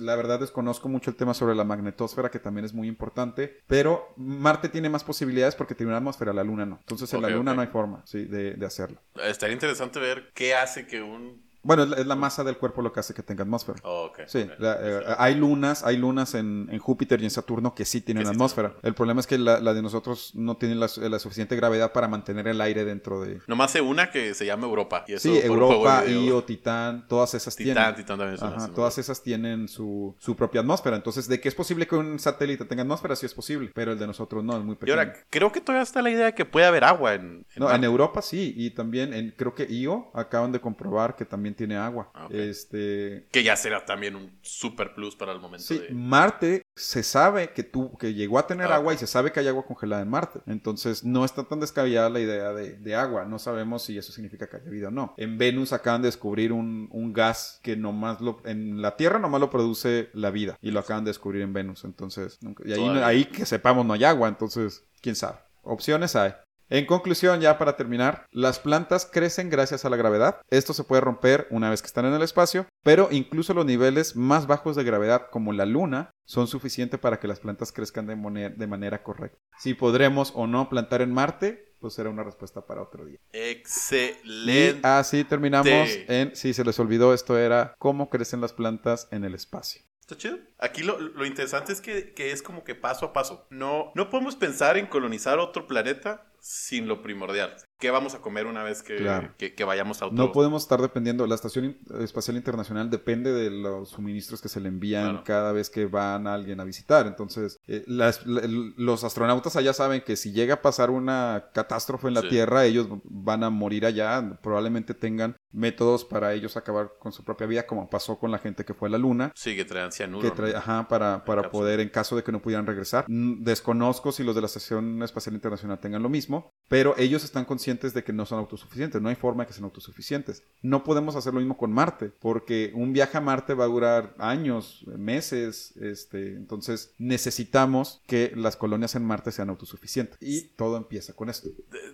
la 0.00 0.16
verdad 0.16 0.40
desconozco 0.40 0.88
mucho 0.88 1.10
el 1.10 1.16
tema 1.16 1.34
sobre 1.34 1.54
la 1.54 1.64
magnetosfera, 1.64 2.30
que 2.30 2.38
también 2.38 2.64
es 2.64 2.74
muy 2.74 2.88
importante, 2.88 3.60
pero 3.66 4.12
Marte 4.16 4.68
tiene 4.68 4.90
más 4.90 5.04
posibilidades 5.04 5.54
porque 5.54 5.74
tiene 5.74 5.90
una 5.90 5.98
atmósfera, 5.98 6.32
la 6.32 6.44
Luna 6.44 6.66
no. 6.66 6.78
Entonces 6.80 7.12
en 7.14 7.22
la 7.22 7.30
Luna 7.30 7.54
no 7.54 7.62
hay 7.62 7.68
forma 7.68 8.02
sí, 8.04 8.24
de, 8.24 8.54
de 8.54 8.66
hacerlo. 8.66 9.00
Estaría 9.24 9.54
interesante 9.54 9.98
ver 9.98 10.30
qué 10.34 10.54
hace 10.54 10.86
que 10.86 11.02
un 11.02 11.45
Bueno, 11.66 11.82
es 11.82 11.88
la, 11.90 11.96
es 11.96 12.06
la 12.06 12.16
masa 12.16 12.44
del 12.44 12.56
cuerpo 12.58 12.80
lo 12.82 12.92
que 12.92 13.00
hace 13.00 13.12
que 13.14 13.22
tenga 13.22 13.42
atmósfera. 13.42 13.78
Oh, 13.82 14.06
ok. 14.06 14.20
Sí, 14.26 14.48
la- 14.58 14.78
eh, 14.80 15.04
hay 15.18 15.34
lunas, 15.34 15.82
hay 15.84 15.96
lunas 15.96 16.34
en, 16.34 16.68
en 16.70 16.78
Júpiter 16.78 17.20
y 17.20 17.24
en 17.24 17.30
Saturno 17.30 17.74
que 17.74 17.84
sí 17.84 18.00
tienen 18.00 18.22
Que 18.22 18.28
sí 18.28 18.34
atmósfera. 18.34 18.74
El 18.82 18.94
problema 18.94 19.20
es 19.20 19.26
que 19.26 19.38
la, 19.38 19.60
la 19.60 19.74
de 19.74 19.82
nosotros 19.82 20.32
no 20.34 20.56
tiene 20.56 20.74
la, 20.76 20.88
la 20.96 21.18
suficiente 21.18 21.56
gravedad 21.56 21.92
para 21.92 22.08
mantener 22.08 22.46
el 22.48 22.60
aire 22.60 22.84
dentro 22.84 23.20
de... 23.20 23.40
Nomás 23.46 23.72
sé 23.72 23.80
una 23.80 24.10
que 24.10 24.34
se 24.34 24.46
llama 24.46 24.66
Europa. 24.66 25.04
Y 25.08 25.14
eso 25.14 25.28
Sí, 25.28 25.40
Europa, 25.42 26.02
de. 26.02 26.12
Io, 26.12 26.44
Titán, 26.44 27.06
todas 27.08 27.34
esas 27.34 27.56
Titán, 27.56 27.74
tienen. 27.74 27.94
Titán 27.96 28.18
también 28.18 28.38
Ajá, 28.42 28.68
todas 28.72 28.98
esas 28.98 29.22
tienen 29.22 29.66
su, 29.68 30.14
su 30.18 30.36
propia 30.36 30.60
atmósfera. 30.60 30.96
Entonces, 30.96 31.26
¿de 31.28 31.40
qué 31.40 31.48
es 31.48 31.54
posible 31.54 31.86
que 31.86 31.96
un 31.96 32.18
satélite 32.18 32.64
tenga 32.64 32.82
atmósfera? 32.82 33.16
Sí 33.16 33.26
es 33.26 33.34
posible, 33.34 33.72
pero 33.74 33.92
el 33.92 33.98
de 33.98 34.06
nosotros 34.06 34.44
no, 34.44 34.56
es 34.56 34.62
muy 34.62 34.74
Y 34.74 34.76
pequeño. 34.76 34.98
ahora, 35.00 35.14
creo 35.30 35.50
que 35.50 35.60
todavía 35.60 35.82
está 35.82 36.00
la 36.02 36.10
idea 36.10 36.26
de 36.26 36.34
que 36.34 36.44
puede 36.44 36.66
haber 36.66 36.84
agua 36.84 37.14
en, 37.14 37.22
en 37.22 37.44
No, 37.56 37.64
Marte. 37.64 37.78
en 37.78 37.84
Europa 37.84 38.22
sí, 38.22 38.54
y 38.56 38.70
también 38.70 39.12
en, 39.12 39.32
creo 39.36 39.54
que 39.54 39.66
Io 39.72 40.08
acaban 40.14 40.52
de 40.52 40.60
comprobar 40.60 41.16
que 41.16 41.24
también 41.24 41.55
tiene 41.56 41.76
agua. 41.76 42.10
Ah. 42.14 42.28
Este, 42.30 43.26
Que 43.32 43.42
ya 43.42 43.56
será 43.56 43.84
también 43.84 44.14
un 44.16 44.38
super 44.42 44.94
plus 44.94 45.16
para 45.16 45.32
el 45.32 45.40
momento 45.40 45.66
Sí, 45.66 45.78
de... 45.78 45.90
Marte 45.90 46.62
se 46.76 47.02
sabe 47.02 47.52
que 47.52 47.62
tu, 47.62 47.96
que 47.96 48.14
llegó 48.14 48.38
a 48.38 48.46
tener 48.46 48.70
Ah, 48.70 48.76
agua 48.76 48.94
y 48.94 48.98
se 48.98 49.06
sabe 49.06 49.32
que 49.32 49.40
hay 49.40 49.48
agua 49.48 49.64
congelada 49.66 50.02
en 50.02 50.08
Marte. 50.10 50.40
Entonces 50.46 51.04
no 51.04 51.24
está 51.24 51.44
tan 51.44 51.58
descabellada 51.60 52.10
la 52.10 52.20
idea 52.20 52.52
de, 52.52 52.76
de 52.76 52.94
agua. 52.94 53.24
No 53.24 53.38
sabemos 53.38 53.82
si 53.82 53.96
eso 53.98 54.12
significa 54.12 54.48
que 54.48 54.56
haya 54.58 54.70
vida 54.70 54.88
o 54.88 54.90
no. 54.90 55.14
En 55.16 55.38
Venus 55.38 55.72
acaban 55.72 56.02
de 56.02 56.08
descubrir 56.08 56.52
un, 56.52 56.88
un 56.92 57.12
gas 57.12 57.60
que 57.62 57.76
nomás 57.76 58.20
lo, 58.20 58.40
en 58.44 58.82
la 58.82 58.96
Tierra 58.96 59.18
nomás 59.18 59.40
lo 59.40 59.50
produce 59.50 60.10
la 60.12 60.30
vida. 60.30 60.56
Y 60.60 60.70
lo 60.70 60.80
acaban 60.80 61.04
de 61.04 61.10
descubrir 61.10 61.42
en 61.42 61.52
Venus. 61.52 61.84
Entonces, 61.84 62.38
nunca- 62.42 62.62
y 62.66 62.72
ahí, 62.72 62.88
ahí 63.02 63.24
que 63.24 63.46
sepamos 63.46 63.86
no 63.86 63.94
hay 63.94 64.04
agua. 64.04 64.28
Entonces, 64.28 64.84
quién 65.00 65.16
sabe. 65.16 65.38
Opciones 65.62 66.14
hay. 66.14 66.32
En 66.68 66.84
conclusión, 66.84 67.40
ya 67.40 67.58
para 67.58 67.76
terminar, 67.76 68.26
las 68.32 68.58
plantas 68.58 69.06
crecen 69.06 69.50
gracias 69.50 69.84
a 69.84 69.90
la 69.90 69.96
gravedad. 69.96 70.40
Esto 70.50 70.72
se 70.72 70.82
puede 70.82 71.00
romper 71.00 71.46
una 71.50 71.70
vez 71.70 71.80
que 71.80 71.86
están 71.86 72.06
en 72.06 72.14
el 72.14 72.22
espacio, 72.22 72.66
pero 72.82 73.08
incluso 73.12 73.54
los 73.54 73.64
niveles 73.64 74.16
más 74.16 74.48
bajos 74.48 74.74
de 74.74 74.82
gravedad, 74.82 75.28
como 75.30 75.52
la 75.52 75.64
luna, 75.64 76.10
son 76.24 76.48
suficientes 76.48 76.98
para 76.98 77.20
que 77.20 77.28
las 77.28 77.38
plantas 77.38 77.70
crezcan 77.70 78.06
de, 78.06 78.66
manera 78.66 79.02
correcta. 79.04 79.38
Si 79.58 79.74
podremos 79.74 80.32
o 80.34 80.48
no 80.48 80.68
plantar 80.68 81.02
en 81.02 81.14
Marte, 81.14 81.76
pues 81.78 81.94
será 81.94 82.10
una 82.10 82.24
respuesta 82.24 82.66
para 82.66 82.82
otro 82.82 83.04
día. 83.04 83.18
Y 83.32 83.38
Excelente. 83.38 84.80
así 84.82 85.22
terminamos 85.22 85.70
en, 86.08 86.34
si 86.34 86.52
se 86.52 86.64
les 86.64 86.80
olvidó, 86.80 87.14
esto 87.14 87.38
era 87.38 87.74
cómo 87.78 88.10
crecen 88.10 88.40
las 88.40 88.52
plantas 88.52 89.06
en 89.12 89.24
el 89.24 89.34
espacio. 89.34 89.82
Está 90.00 90.16
chido. 90.16 90.38
Aquí 90.58 90.82
lo, 90.82 91.00
lo 91.00 91.26
interesante 91.26 91.72
es 91.72 91.80
que, 91.80 92.12
que 92.12 92.30
es 92.30 92.40
como 92.40 92.62
que 92.62 92.76
paso 92.76 93.06
a 93.06 93.12
paso. 93.12 93.46
No, 93.50 93.90
no 93.96 94.08
podemos 94.08 94.36
pensar 94.36 94.78
en 94.78 94.86
colonizar 94.86 95.40
otro 95.40 95.66
planeta 95.66 96.25
sin 96.46 96.86
lo 96.86 97.02
primordial. 97.02 97.56
¿Qué 97.78 97.90
vamos 97.90 98.14
a 98.14 98.20
comer 98.20 98.46
una 98.46 98.62
vez 98.62 98.82
que, 98.82 98.96
Claro. 98.96 99.34
que, 99.36 99.54
que 99.54 99.64
vayamos 99.64 100.00
a 100.00 100.06
otro? 100.06 100.16
No 100.16 100.32
podemos 100.32 100.62
estar 100.62 100.80
dependiendo, 100.80 101.26
la 101.26 101.34
Estación 101.34 101.76
Espacial 102.00 102.36
Internacional 102.38 102.88
depende 102.88 103.32
de 103.34 103.50
los 103.50 103.90
suministros 103.90 104.40
que 104.40 104.48
se 104.48 104.60
le 104.60 104.68
envían 104.68 105.08
Claro. 105.10 105.24
cada 105.26 105.52
vez 105.52 105.68
que 105.68 105.84
van 105.84 106.26
a 106.26 106.32
alguien 106.32 106.58
a 106.60 106.64
visitar. 106.64 107.06
Entonces, 107.06 107.58
eh, 107.66 107.84
las- 107.86 108.24
la- 108.26 108.40
el- 108.40 108.72
los 108.78 109.04
astronautas 109.04 109.56
allá 109.56 109.74
saben 109.74 110.00
que 110.00 110.16
si 110.16 110.32
llega 110.32 110.54
a 110.54 110.62
pasar 110.62 110.88
una 110.90 111.50
catástrofe 111.52 112.08
en 112.08 112.14
la 112.14 112.22
Sí. 112.22 112.28
Tierra, 112.30 112.64
ellos 112.64 112.88
van 113.04 113.44
a 113.44 113.50
morir 113.50 113.84
allá. 113.84 114.38
Probablemente 114.42 114.94
tengan 114.94 115.36
métodos 115.52 116.04
para 116.06 116.32
ellos 116.32 116.56
acabar 116.56 116.92
con 116.98 117.12
su 117.12 117.24
propia 117.24 117.46
vida, 117.46 117.66
como 117.66 117.90
pasó 117.90 118.18
con 118.18 118.30
la 118.30 118.38
gente 118.38 118.64
que 118.64 118.72
fue 118.72 118.88
a 118.88 118.92
la 118.92 118.98
Luna. 118.98 119.32
Sí, 119.34 119.54
que 119.54 119.66
traen 119.66 119.92
cianuro. 119.92 120.22
Que 120.22 120.28
¿no? 120.28 120.34
trae- 120.34 120.54
ajá, 120.54 120.88
para, 120.88 121.24
para 121.26 121.50
poder, 121.50 121.80
en 121.80 121.90
caso 121.90 122.16
de 122.16 122.22
que 122.22 122.32
no 122.32 122.40
pudieran 122.40 122.66
regresar. 122.66 123.04
Desconozco 123.08 124.12
si 124.12 124.24
los 124.24 124.34
de 124.34 124.40
la 124.40 124.46
Estación 124.46 125.02
Espacial 125.02 125.34
Internacional 125.34 125.78
tengan 125.78 126.02
lo 126.02 126.08
mismo, 126.08 126.50
pero 126.68 126.94
ellos 126.96 127.22
están 127.22 127.44
conscientes 127.44 127.65
de 127.66 128.04
que 128.04 128.12
no 128.12 128.26
son 128.26 128.38
autosuficientes. 128.38 129.02
No 129.02 129.08
hay 129.08 129.16
forma 129.16 129.42
de 129.42 129.48
que 129.48 129.52
sean 129.52 129.64
autosuficientes. 129.64 130.42
No 130.62 130.84
podemos 130.84 131.16
hacer 131.16 131.34
lo 131.34 131.40
mismo 131.40 131.56
con 131.56 131.72
Marte, 131.72 132.12
porque 132.20 132.70
un 132.74 132.92
viaje 132.92 133.18
a 133.18 133.20
Marte 133.20 133.54
va 133.54 133.64
a 133.64 133.68
durar 133.68 134.14
años, 134.18 134.84
meses. 134.86 135.76
Este, 135.76 136.28
entonces 136.28 136.94
necesitamos 136.98 138.02
que 138.06 138.32
las 138.36 138.56
colonias 138.56 138.94
en 138.94 139.04
Marte 139.04 139.32
sean 139.32 139.50
autosuficientes. 139.50 140.16
Y 140.20 140.42
todo 140.56 140.76
empieza 140.76 141.12
con 141.14 141.28
esto. 141.28 141.48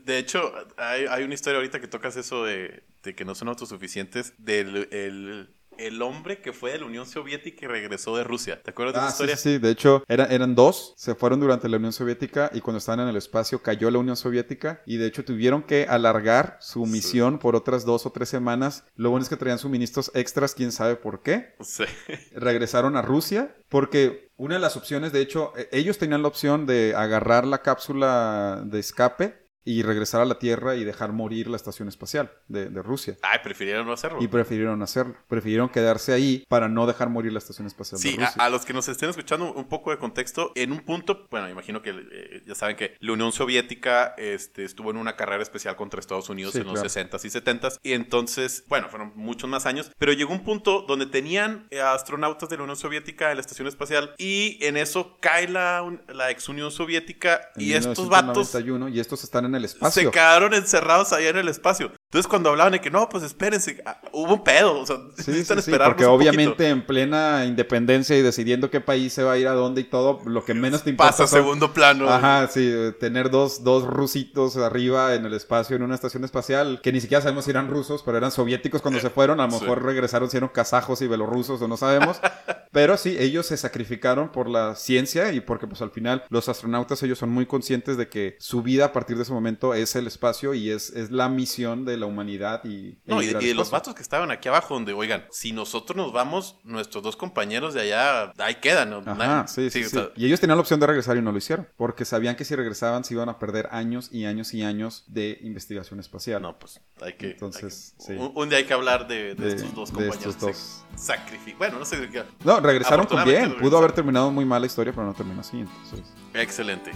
De, 0.05 0.19
hecho, 0.19 0.53
hay, 0.77 1.07
hay 1.07 1.25
una 1.25 1.35
historia 1.35 1.57
ahorita 1.57 1.81
que 1.81 1.89
tocas 1.89 2.17
eso 2.17 2.45
de, 2.45 2.83
que 3.03 3.25
no 3.25 3.35
son 3.35 3.49
autosuficientes 3.49 4.35
del 4.39 4.89
el, 4.93 5.49
el 5.79 6.01
hombre 6.03 6.41
que 6.41 6.53
fue 6.53 6.73
de 6.73 6.79
la 6.79 6.87
Unión 6.87 7.07
Soviética 7.07 7.65
y 7.65 7.69
regresó 7.69 8.17
de 8.17 8.25
Rusia. 8.25 8.63
¿Te 8.63 8.71
acuerdas 8.71 8.95
de 8.95 9.01
Ah, 9.01 9.09
esa 9.09 9.11
sí, 9.17 9.23
historia? 9.25 9.37
sí, 9.37 9.53
sí. 9.55 9.59
De 9.59 9.71
hecho, 9.71 10.05
eran, 10.09 10.31
eran 10.33 10.55
dos. 10.55 10.95
Se 10.97 11.15
fueron 11.15 11.41
durante 11.41 11.69
la 11.69 11.77
Unión 11.79 11.93
Soviética 11.93 12.51
y 12.53 12.61
cuando 12.61 12.79
estaban 12.79 13.01
en 13.01 13.09
el 13.09 13.17
espacio 13.17 13.63
cayó 13.63 13.91
la 13.91 13.99
Unión 13.99 14.17
Soviética 14.17 14.83
y 14.87 14.97
de 14.97 15.07
hecho 15.07 15.25
tuvieron 15.25 15.63
que 15.63 15.87
alargar 15.89 16.59
su 16.61 16.85
Sí. 16.87 16.91
misión 16.93 17.39
por 17.39 17.57
otras 17.57 17.85
dos 17.85 18.07
o 18.07 18.11
tres 18.13 18.29
semanas. 18.29 18.85
Lo 18.97 19.11
bueno 19.11 19.23
es 19.23 19.29
que 19.29 19.37
traían 19.37 19.59
suministros 19.59 20.11
extras, 20.15 20.55
quién 20.55 20.73
sabe 20.73 20.97
por 20.97 21.23
qué. 21.23 21.55
Sí. 21.61 21.85
Regresaron 22.33 22.97
a 22.97 23.03
Rusia 23.03 23.55
porque 23.69 24.31
una 24.37 24.55
de 24.57 24.61
las 24.61 24.77
opciones, 24.77 25.13
de 25.13 25.21
hecho, 25.21 25.53
e- 25.57 25.69
ellos 25.73 25.99
tenían 25.99 26.23
la 26.23 26.29
opción 26.29 26.67
de 26.67 26.95
agarrar 26.97 27.47
la 27.47 27.63
cápsula 27.63 28.63
de 28.65 28.79
escape 28.81 29.42
y 29.65 29.83
regresar 29.83 30.21
a 30.21 30.25
la 30.25 30.39
Tierra 30.39 30.75
y 30.77 30.85
dejar 30.85 31.13
morir 31.13 31.49
la 31.49 31.57
estación 31.57 31.89
espacial 31.89 32.33
de, 32.49 32.69
de 32.69 32.83
Rusia. 32.83 33.17
Ay, 33.23 33.39
prefirieron 33.43 33.87
no 33.87 33.93
hacerlo. 33.93 34.19
Y 34.21 34.27
prefirieron 34.29 34.83
hacerlo. 34.83 35.15
Prefirieron 35.29 35.69
quedarse 35.69 36.13
ahí 36.13 36.45
para 36.49 36.69
no 36.69 36.87
dejar 36.87 37.09
morir 37.11 37.33
la 37.33 37.39
estación 37.39 37.67
espacial 37.67 38.01
Sí, 38.01 38.17
de 38.17 38.25
Rusia. 38.25 38.43
a 38.45 38.49
los 38.51 38.65
que 38.65 38.73
nos 38.73 38.89
estén 38.89 39.11
escuchando 39.11 39.53
un 39.53 39.69
poco 39.69 39.91
de 39.91 39.99
contexto, 39.99 40.53
en 40.55 40.73
un 40.73 40.81
punto, 40.81 41.27
bueno, 41.31 41.49
imagino 41.49 41.81
que 41.83 41.91
eh, 41.91 42.43
ya 42.47 42.55
saben 42.55 42.77
que 42.77 42.97
la 43.01 43.13
Unión 43.13 43.33
Soviética 43.33 44.15
este, 44.19 44.65
estuvo 44.65 44.91
en 44.91 44.97
una 44.97 45.15
carrera 45.17 45.43
especial 45.43 45.77
contra 45.77 46.01
Estados 46.01 46.29
Unidos 46.29 46.53
Sí, 46.55 46.59
en 46.59 46.65
los 46.67 46.75
claro. 46.81 46.89
60s 46.89 47.25
y 47.25 47.29
70s, 47.29 47.79
y 47.83 47.93
entonces, 47.93 48.65
bueno, 48.69 48.89
fueron 48.89 49.13
muchos 49.15 49.49
más 49.49 49.67
años, 49.67 49.91
pero 49.99 50.13
llegó 50.13 50.33
un 50.33 50.43
punto 50.45 50.83
donde 50.89 51.07
tenían 51.07 51.67
eh, 51.71 51.81
astronautas 51.81 52.49
de 52.49 52.57
la 52.57 52.65
Unión 52.65 52.77
Soviética 52.77 53.31
en 53.31 53.37
la 53.37 53.41
estación 53.43 53.69
espacial, 53.69 54.15
y 54.19 54.59
en 54.65 54.77
eso 54.77 55.19
cae 55.21 55.47
la, 55.49 55.85
la 56.09 56.31
ex 56.31 56.49
Unión 56.49 56.71
Soviética, 56.71 57.41
En 57.57 57.63
y 57.63 57.73
estos 57.75 58.09
vatos 58.09 58.53
1991, 58.55 58.89
y 58.89 59.01
estos 59.01 59.23
están 59.25 59.45
en 59.45 59.52
el 59.55 59.63
se 59.63 59.75
espacio. 59.75 60.11
quedaron 60.11 60.55
encerrados 60.55 61.13
allá 61.13 61.31
en 61.31 61.37
el 61.39 61.49
espacio. 61.49 61.93
Entonces, 62.13 62.29
cuando 62.29 62.51
hablaban 62.51 62.73
de 62.75 62.81
que 62.83 62.91
no, 62.91 63.09
pues 63.09 63.25
espérense, 63.25 63.83
ah, 63.87 63.99
hubo 64.13 64.35
un 64.35 64.45
pedo, 64.45 64.81
o 64.81 64.85
sea, 64.85 64.97
Sí, 65.17 65.31
necesitan 65.31 65.63
sí, 65.63 65.71
sí, 65.73 65.79
porque 65.79 66.05
un 66.05 66.13
poquito. 66.13 66.13
obviamente 66.13 66.69
en 66.69 66.85
plena 66.85 67.47
independencia 67.47 68.15
y 68.19 68.21
decidiendo 68.21 68.69
qué 68.69 68.83
país 68.83 69.15
se 69.15 69.23
va 69.23 69.33
a 69.33 69.39
ir 69.39 69.49
a 69.49 69.53
dónde 69.55 69.81
y 69.81 69.85
todo, 69.85 70.21
lo 70.27 70.45
que 70.45 70.53
menos 70.53 70.83
te 70.85 70.91
importa 70.91 71.11
pasa 71.13 71.25
a 71.25 71.27
son- 71.27 71.39
segundo 71.39 71.73
plano. 71.73 72.07
Ajá, 72.11 72.49
sí, 72.49 72.69
eh, 72.71 72.93
tener 73.01 73.31
dos, 73.31 73.65
dos 73.65 73.85
rusitos 73.85 74.59
arriba 74.59 75.15
en 75.15 75.25
el 75.25 75.33
espacio 75.33 75.75
en 75.75 75.85
una 75.85 75.95
estación 75.95 76.23
espacial, 76.25 76.81
que 76.83 76.93
ni 76.93 77.01
siquiera 77.01 77.23
sabemos 77.23 77.47
si 77.47 77.51
eran 77.51 77.71
rusos, 77.71 78.03
pero 78.03 78.19
eran 78.19 78.31
soviéticos 78.31 78.83
cuando 78.83 79.01
se 79.01 79.09
fueron, 79.09 79.41
a 79.41 79.47
lo 79.47 79.53
Sí. 79.53 79.61
mejor 79.63 79.83
regresaron 79.83 80.29
si 80.29 80.37
eran 80.37 80.51
kazajos 80.51 81.01
y 81.01 81.07
belorrusos 81.07 81.63
o 81.63 81.67
no 81.67 81.79
sabemos, 81.79 82.21
pero 82.73 82.99
sí, 82.99 83.17
ellos 83.19 83.47
se 83.47 83.57
sacrificaron 83.57 84.31
por 84.33 84.51
la 84.51 84.75
ciencia 84.75 85.33
y 85.33 85.41
porque 85.41 85.67
pues 85.67 85.81
al 85.81 85.91
final 85.91 86.25
los 86.29 86.51
astronautas 86.51 87.03
ellos 87.03 87.19
son 87.19 87.31
muy 87.31 87.47
conscientes 87.47 87.97
de 87.97 88.09
que 88.11 88.37
su 88.39 88.61
vida 88.63 88.85
a 88.85 88.93
partir 88.93 89.17
de 89.17 89.23
ese 89.23 89.33
momento 89.33 89.73
es 89.73 89.97
el 89.97 90.07
espacio 90.07 90.53
y 90.53 90.69
es, 90.71 90.91
es 90.91 91.11
la 91.11 91.31
misión 91.31 91.87
de 91.87 92.02
la 92.03 92.07
humanidad 92.07 92.63
y... 92.65 92.99
No, 93.07 93.21
e 93.21 93.25
y, 93.27 93.35
al 93.35 93.43
y 93.43 93.47
de 93.49 93.55
los 93.55 93.71
vatos 93.71 93.95
que 93.95 94.03
estaban 94.03 94.31
aquí 94.31 94.49
abajo, 94.49 94.75
donde, 94.75 94.93
oigan, 94.93 95.25
si 95.31 95.53
nosotros 95.53 95.97
nos 95.97 96.13
vamos, 96.13 96.57
nuestros 96.65 97.03
dos 97.03 97.17
compañeros 97.17 97.73
de 97.75 97.81
allá, 97.81 98.33
ahí 98.39 98.57
quedan. 98.57 98.91
¿no? 98.91 98.99
Ajá, 98.99 99.15
Nadie- 99.15 99.49
sí, 99.49 99.71
sí, 99.71 99.81
o 99.85 99.89
sí. 99.89 99.91
sea, 99.97 100.11
Y 100.17 100.27
ellos 100.27 100.39
tenían 100.41 100.59
la 100.59 100.61
opción 100.61 100.79
de 100.81 100.87
regresar 100.87 101.17
y 101.17 101.23
no 101.23 101.33
lo 101.33 101.39
hicieron, 101.39 101.67
porque 101.77 102.05
sabían 102.05 102.37
que 102.37 102.45
si 102.45 102.55
regresaban 102.55 103.05
se 103.05 103.15
iban 103.15 103.29
a 103.31 103.39
perder 103.39 103.69
años 103.73 104.11
y 104.13 104.27
años 104.27 104.53
y 104.55 104.63
años 104.63 105.05
de 105.09 105.39
investigación 105.43 105.99
espacial. 106.01 106.43
no, 106.43 106.59
pues 106.59 106.81
hay 107.01 107.15
que. 107.15 107.31
Entonces, 107.31 107.95
hay 108.01 108.07
que- 108.07 108.13
sí. 108.15 108.19
un, 108.19 108.33
un 108.35 108.49
día 108.49 108.59
hay 108.59 108.65
que 108.65 108.75
hablar 108.75 109.07
de, 109.09 109.35
de 109.35 109.45
De- 109.47 109.55
estos 109.55 109.75
dos 109.75 109.89
de 109.91 109.95
compañeros. 109.95 110.35
estos 110.35 110.41
dos. 110.41 110.85
Sacrificio. 111.01 111.57
Bueno, 111.59 111.79
no 111.79 111.85
sé. 111.85 112.09
qué- 112.11 112.25
No, 112.45 112.61
regresaron 112.61 113.07
con 113.07 113.25
bien. 113.25 113.57
Pudo 113.59 113.79
haber 113.79 113.93
terminado 113.93 114.31
muy 114.31 114.45
mal 114.45 114.61
la 114.61 114.67
historia, 114.67 114.93
pero 114.93 115.07
no 115.07 115.15
terminó 115.15 115.41
así. 115.41 115.61
Entonces, 115.61 116.03
Excelente. 116.35 116.91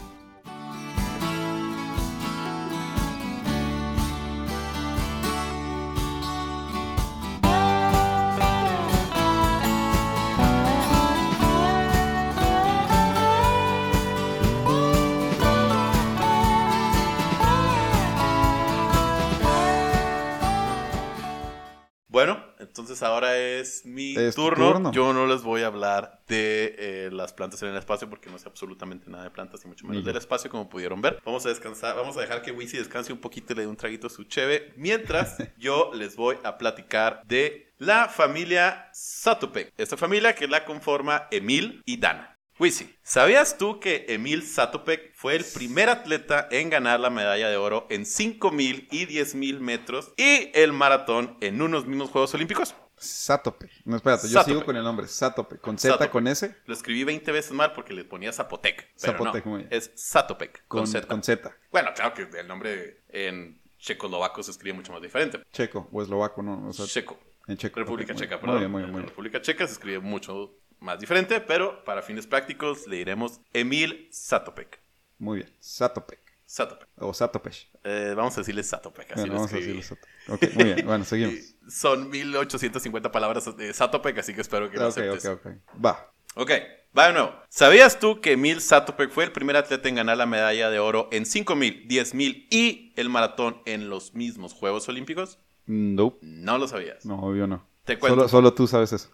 Entonces 22.96 23.08
ahora 23.08 23.36
es 23.36 23.84
mi 23.84 24.16
Es 24.16 24.34
tu 24.34 24.42
turno. 24.42 24.72
turno. 24.72 24.92
Yo 24.92 25.12
no 25.12 25.26
les 25.26 25.42
voy 25.42 25.62
a 25.62 25.66
hablar 25.66 26.22
de 26.28 26.74
eh, 26.78 27.10
las 27.12 27.34
plantas 27.34 27.62
en 27.62 27.68
el 27.68 27.76
espacio 27.76 28.08
porque 28.08 28.30
no 28.30 28.38
sé 28.38 28.48
absolutamente 28.48 29.10
nada 29.10 29.24
de 29.24 29.30
plantas 29.30 29.62
y 29.64 29.68
mucho 29.68 29.86
menos 29.86 30.02
yo. 30.02 30.06
del 30.06 30.16
espacio 30.16 30.50
como 30.50 30.68
pudieron 30.68 31.02
ver. 31.02 31.20
Vamos 31.24 31.44
a 31.44 31.50
descansar, 31.50 31.94
vamos 31.94 32.16
a 32.16 32.20
dejar 32.22 32.40
que 32.40 32.52
Wisi 32.52 32.78
descanse 32.78 33.12
un 33.12 33.20
poquito 33.20 33.52
y 33.52 33.56
le 33.56 33.62
dé 33.62 33.68
un 33.68 33.76
traguito 33.76 34.06
a 34.06 34.10
su 34.10 34.24
cheve. 34.24 34.72
Mientras 34.76 35.36
yo 35.58 35.90
les 35.94 36.16
voy 36.16 36.36
a 36.42 36.56
platicar 36.56 37.22
de 37.26 37.72
la 37.78 38.08
familia 38.08 38.88
Satopek. 38.94 39.72
Esta 39.76 39.98
familia 39.98 40.34
que 40.34 40.48
la 40.48 40.64
conforma 40.64 41.28
Emil 41.30 41.82
y 41.84 41.98
Dana. 41.98 42.32
Wisi, 42.58 42.90
¿sabías 43.02 43.58
tú 43.58 43.80
que 43.80 44.06
Emil 44.08 44.42
Satopek 44.42 45.14
fue 45.14 45.36
el 45.36 45.44
primer 45.44 45.90
atleta 45.90 46.48
en 46.50 46.70
ganar 46.70 47.00
la 47.00 47.10
medalla 47.10 47.50
de 47.50 47.58
oro 47.58 47.86
en 47.90 48.04
5.000 48.06 48.88
y 48.90 49.06
10.000 49.06 49.60
metros 49.60 50.14
y 50.16 50.50
el 50.54 50.72
maratón 50.72 51.36
en 51.42 51.60
unos 51.60 51.84
mismos 51.84 52.08
Juegos 52.08 52.32
Olímpicos? 52.32 52.74
Satope. 52.98 53.70
No, 53.84 53.96
espérate, 53.96 54.28
yo 54.28 54.42
sigo 54.42 54.64
con 54.64 54.76
el 54.76 54.82
nombre. 54.82 55.06
Satope. 55.06 55.58
¿Con 55.58 55.78
Z, 55.78 56.10
con 56.10 56.26
S? 56.26 56.54
Lo 56.66 56.74
escribí 56.74 57.04
20 57.04 57.30
veces 57.32 57.52
mal 57.52 57.72
porque 57.72 57.92
le 57.92 58.04
ponía 58.04 58.32
Zapotec. 58.32 58.88
Zapotec, 58.98 59.44
muy 59.44 59.58
bien. 59.58 59.68
Es 59.70 59.90
Satopek. 59.94 60.66
Con, 60.66 60.86
Z. 60.86 61.06
Con 61.06 61.22
Z. 61.22 61.54
Bueno, 61.70 61.90
claro 61.94 62.14
que 62.14 62.22
el 62.38 62.46
nombre 62.46 63.02
en 63.08 63.60
checoslovaco 63.78 64.42
se 64.42 64.50
escribe 64.50 64.74
mucho 64.74 64.92
más 64.92 65.02
diferente. 65.02 65.42
Checo 65.52 65.88
o 65.92 66.02
eslovaco, 66.02 66.42
¿no? 66.42 66.70
Checo. 66.72 67.18
En 67.46 67.56
Checo. 67.56 67.78
República 67.78 68.14
Checa, 68.14 68.40
perdón. 68.40 68.56
Muy 68.56 68.60
bien, 68.60 68.70
muy 68.70 68.82
bien, 68.82 69.08
República 69.08 69.40
Checa 69.40 69.66
se 69.66 69.74
escribe 69.74 70.00
mucho 70.00 70.58
más 70.80 70.98
diferente, 70.98 71.40
pero 71.40 71.84
para 71.84 72.02
fines 72.02 72.26
prácticos 72.26 72.86
le 72.86 72.96
diremos 72.96 73.40
Emil 73.52 74.08
Satopek. 74.10 74.80
Muy 75.18 75.38
bien, 75.38 75.52
Satopek. 75.60 76.20
Satopek. 76.44 76.88
O 76.96 77.12
Satopek. 77.12 77.54
Eh, 77.84 78.14
vamos 78.16 78.36
a 78.36 78.40
decirle 78.40 78.62
Satopek. 78.62 79.12
Así 79.12 79.28
vamos 79.28 79.52
a 79.52 79.56
decirle 79.56 79.82
Satopek. 79.82 80.10
Ok, 80.28 80.54
muy 80.54 80.64
bien, 80.64 80.86
bueno, 80.86 81.04
seguimos. 81.06 81.54
Son 81.68 82.10
1850 82.10 83.10
palabras 83.10 83.56
de 83.56 83.72
Satopek, 83.72 84.18
así 84.18 84.34
que 84.34 84.40
espero 84.40 84.70
que 84.70 84.76
lo 84.76 84.88
okay, 84.88 85.08
aceptes. 85.08 85.26
Ok, 85.26 85.46
ok, 85.46 85.84
Va. 85.84 86.12
Ok, 86.36 86.50
va 86.96 87.06
de 87.06 87.12
nuevo. 87.14 87.32
¿Sabías 87.48 87.98
tú 87.98 88.20
que 88.20 88.32
Emil 88.32 88.60
Satopek 88.60 89.10
fue 89.10 89.24
el 89.24 89.32
primer 89.32 89.56
atleta 89.56 89.88
en 89.88 89.94
ganar 89.94 90.16
la 90.18 90.26
medalla 90.26 90.70
de 90.70 90.78
oro 90.78 91.08
en 91.12 91.26
5000, 91.26 91.88
10000 91.88 92.48
y 92.50 92.92
el 92.96 93.08
maratón 93.08 93.62
en 93.64 93.88
los 93.88 94.14
mismos 94.14 94.52
Juegos 94.52 94.88
Olímpicos? 94.88 95.38
No. 95.66 96.18
No 96.20 96.58
lo 96.58 96.68
sabías. 96.68 97.04
No, 97.04 97.20
obvio 97.20 97.46
no. 97.46 97.66
Te 97.84 97.98
cuento. 97.98 98.28
Solo, 98.28 98.52
tú 98.52 98.66
sabes 98.66 98.92
eso. 98.92 99.10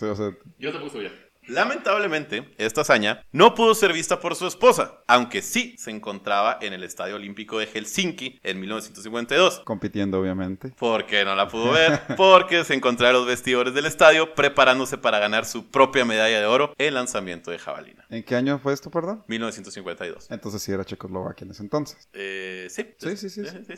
Yo 0.58 0.72
te 0.72 0.78
puse 0.80 0.98
bien. 0.98 1.12
Lamentablemente, 1.46 2.54
esta 2.58 2.82
hazaña 2.82 3.22
no 3.32 3.54
pudo 3.54 3.74
ser 3.74 3.92
vista 3.92 4.20
por 4.20 4.34
su 4.34 4.46
esposa, 4.46 5.02
aunque 5.06 5.42
sí 5.42 5.74
se 5.78 5.90
encontraba 5.90 6.58
en 6.60 6.72
el 6.72 6.82
Estadio 6.82 7.16
Olímpico 7.16 7.58
de 7.58 7.66
Helsinki 7.66 8.40
en 8.42 8.60
1952. 8.60 9.60
Compitiendo, 9.60 10.20
obviamente. 10.20 10.74
Porque 10.78 11.24
no 11.24 11.34
la 11.34 11.48
pudo 11.48 11.72
ver, 11.72 12.00
porque 12.16 12.64
se 12.64 12.74
encontraba 12.74 13.10
en 13.10 13.16
los 13.18 13.26
vestidores 13.26 13.74
del 13.74 13.86
estadio 13.86 14.34
preparándose 14.34 14.98
para 14.98 15.18
ganar 15.18 15.44
su 15.44 15.70
propia 15.70 16.04
medalla 16.04 16.40
de 16.40 16.46
oro 16.46 16.72
en 16.78 16.94
lanzamiento 16.94 17.50
de 17.50 17.58
jabalina. 17.58 18.06
¿En 18.10 18.22
qué 18.22 18.36
año 18.36 18.58
fue 18.58 18.72
esto, 18.72 18.90
perdón? 18.90 19.24
1952. 19.28 20.30
Entonces 20.30 20.62
sí 20.62 20.72
era 20.72 20.84
Checoslovaquia 20.84 21.44
en 21.44 21.50
ese 21.50 21.62
entonces. 21.62 22.08
Eh, 22.12 22.68
sí. 22.70 22.94
Sí, 22.98 23.16
sí, 23.16 23.28
sí. 23.28 23.42
sí. 23.44 23.74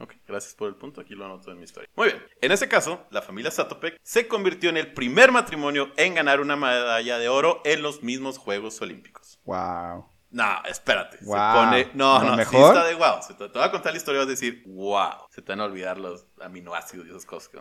Ok, 0.00 0.14
gracias 0.26 0.54
por 0.54 0.68
el 0.68 0.76
punto, 0.76 1.00
aquí 1.00 1.14
lo 1.14 1.24
anoto 1.24 1.50
en 1.50 1.58
mi 1.58 1.64
historia. 1.64 1.88
Muy 1.96 2.08
bien, 2.08 2.22
en 2.40 2.52
ese 2.52 2.68
caso, 2.68 3.06
la 3.10 3.20
familia 3.20 3.50
Satopek 3.50 3.98
se 4.02 4.28
convirtió 4.28 4.70
en 4.70 4.76
el 4.76 4.92
primer 4.92 5.32
matrimonio 5.32 5.90
en 5.96 6.14
ganar 6.14 6.40
una 6.40 6.54
medalla 6.54 7.18
de 7.18 7.28
oro 7.28 7.60
en 7.64 7.82
los 7.82 8.02
mismos 8.04 8.38
Juegos 8.38 8.80
Olímpicos. 8.80 9.40
Wow. 9.44 10.06
No, 10.30 10.62
espérate. 10.68 11.18
Se 11.18 11.24
pone. 11.24 11.90
No, 11.94 12.22
no, 12.22 12.36
¿Mejor? 12.36 12.60
Sí 12.60 12.78
está 12.78 12.84
de 12.84 12.94
wow. 12.94 13.22
Se 13.22 13.34
te, 13.34 13.48
te, 13.48 13.58
voy 13.58 13.66
a 13.66 13.70
contar 13.72 13.92
la 13.92 13.98
historia 13.98 14.18
y 14.18 14.20
vas 14.20 14.28
a 14.28 14.30
decir, 14.30 14.62
wow. 14.66 15.26
Se 15.30 15.42
te 15.42 15.50
van 15.52 15.60
a 15.60 15.64
olvidar 15.64 15.98
los 15.98 16.26
aminoácidos 16.40 17.06
y 17.06 17.10
esas 17.10 17.26
cosas 17.26 17.48
que 17.48 17.58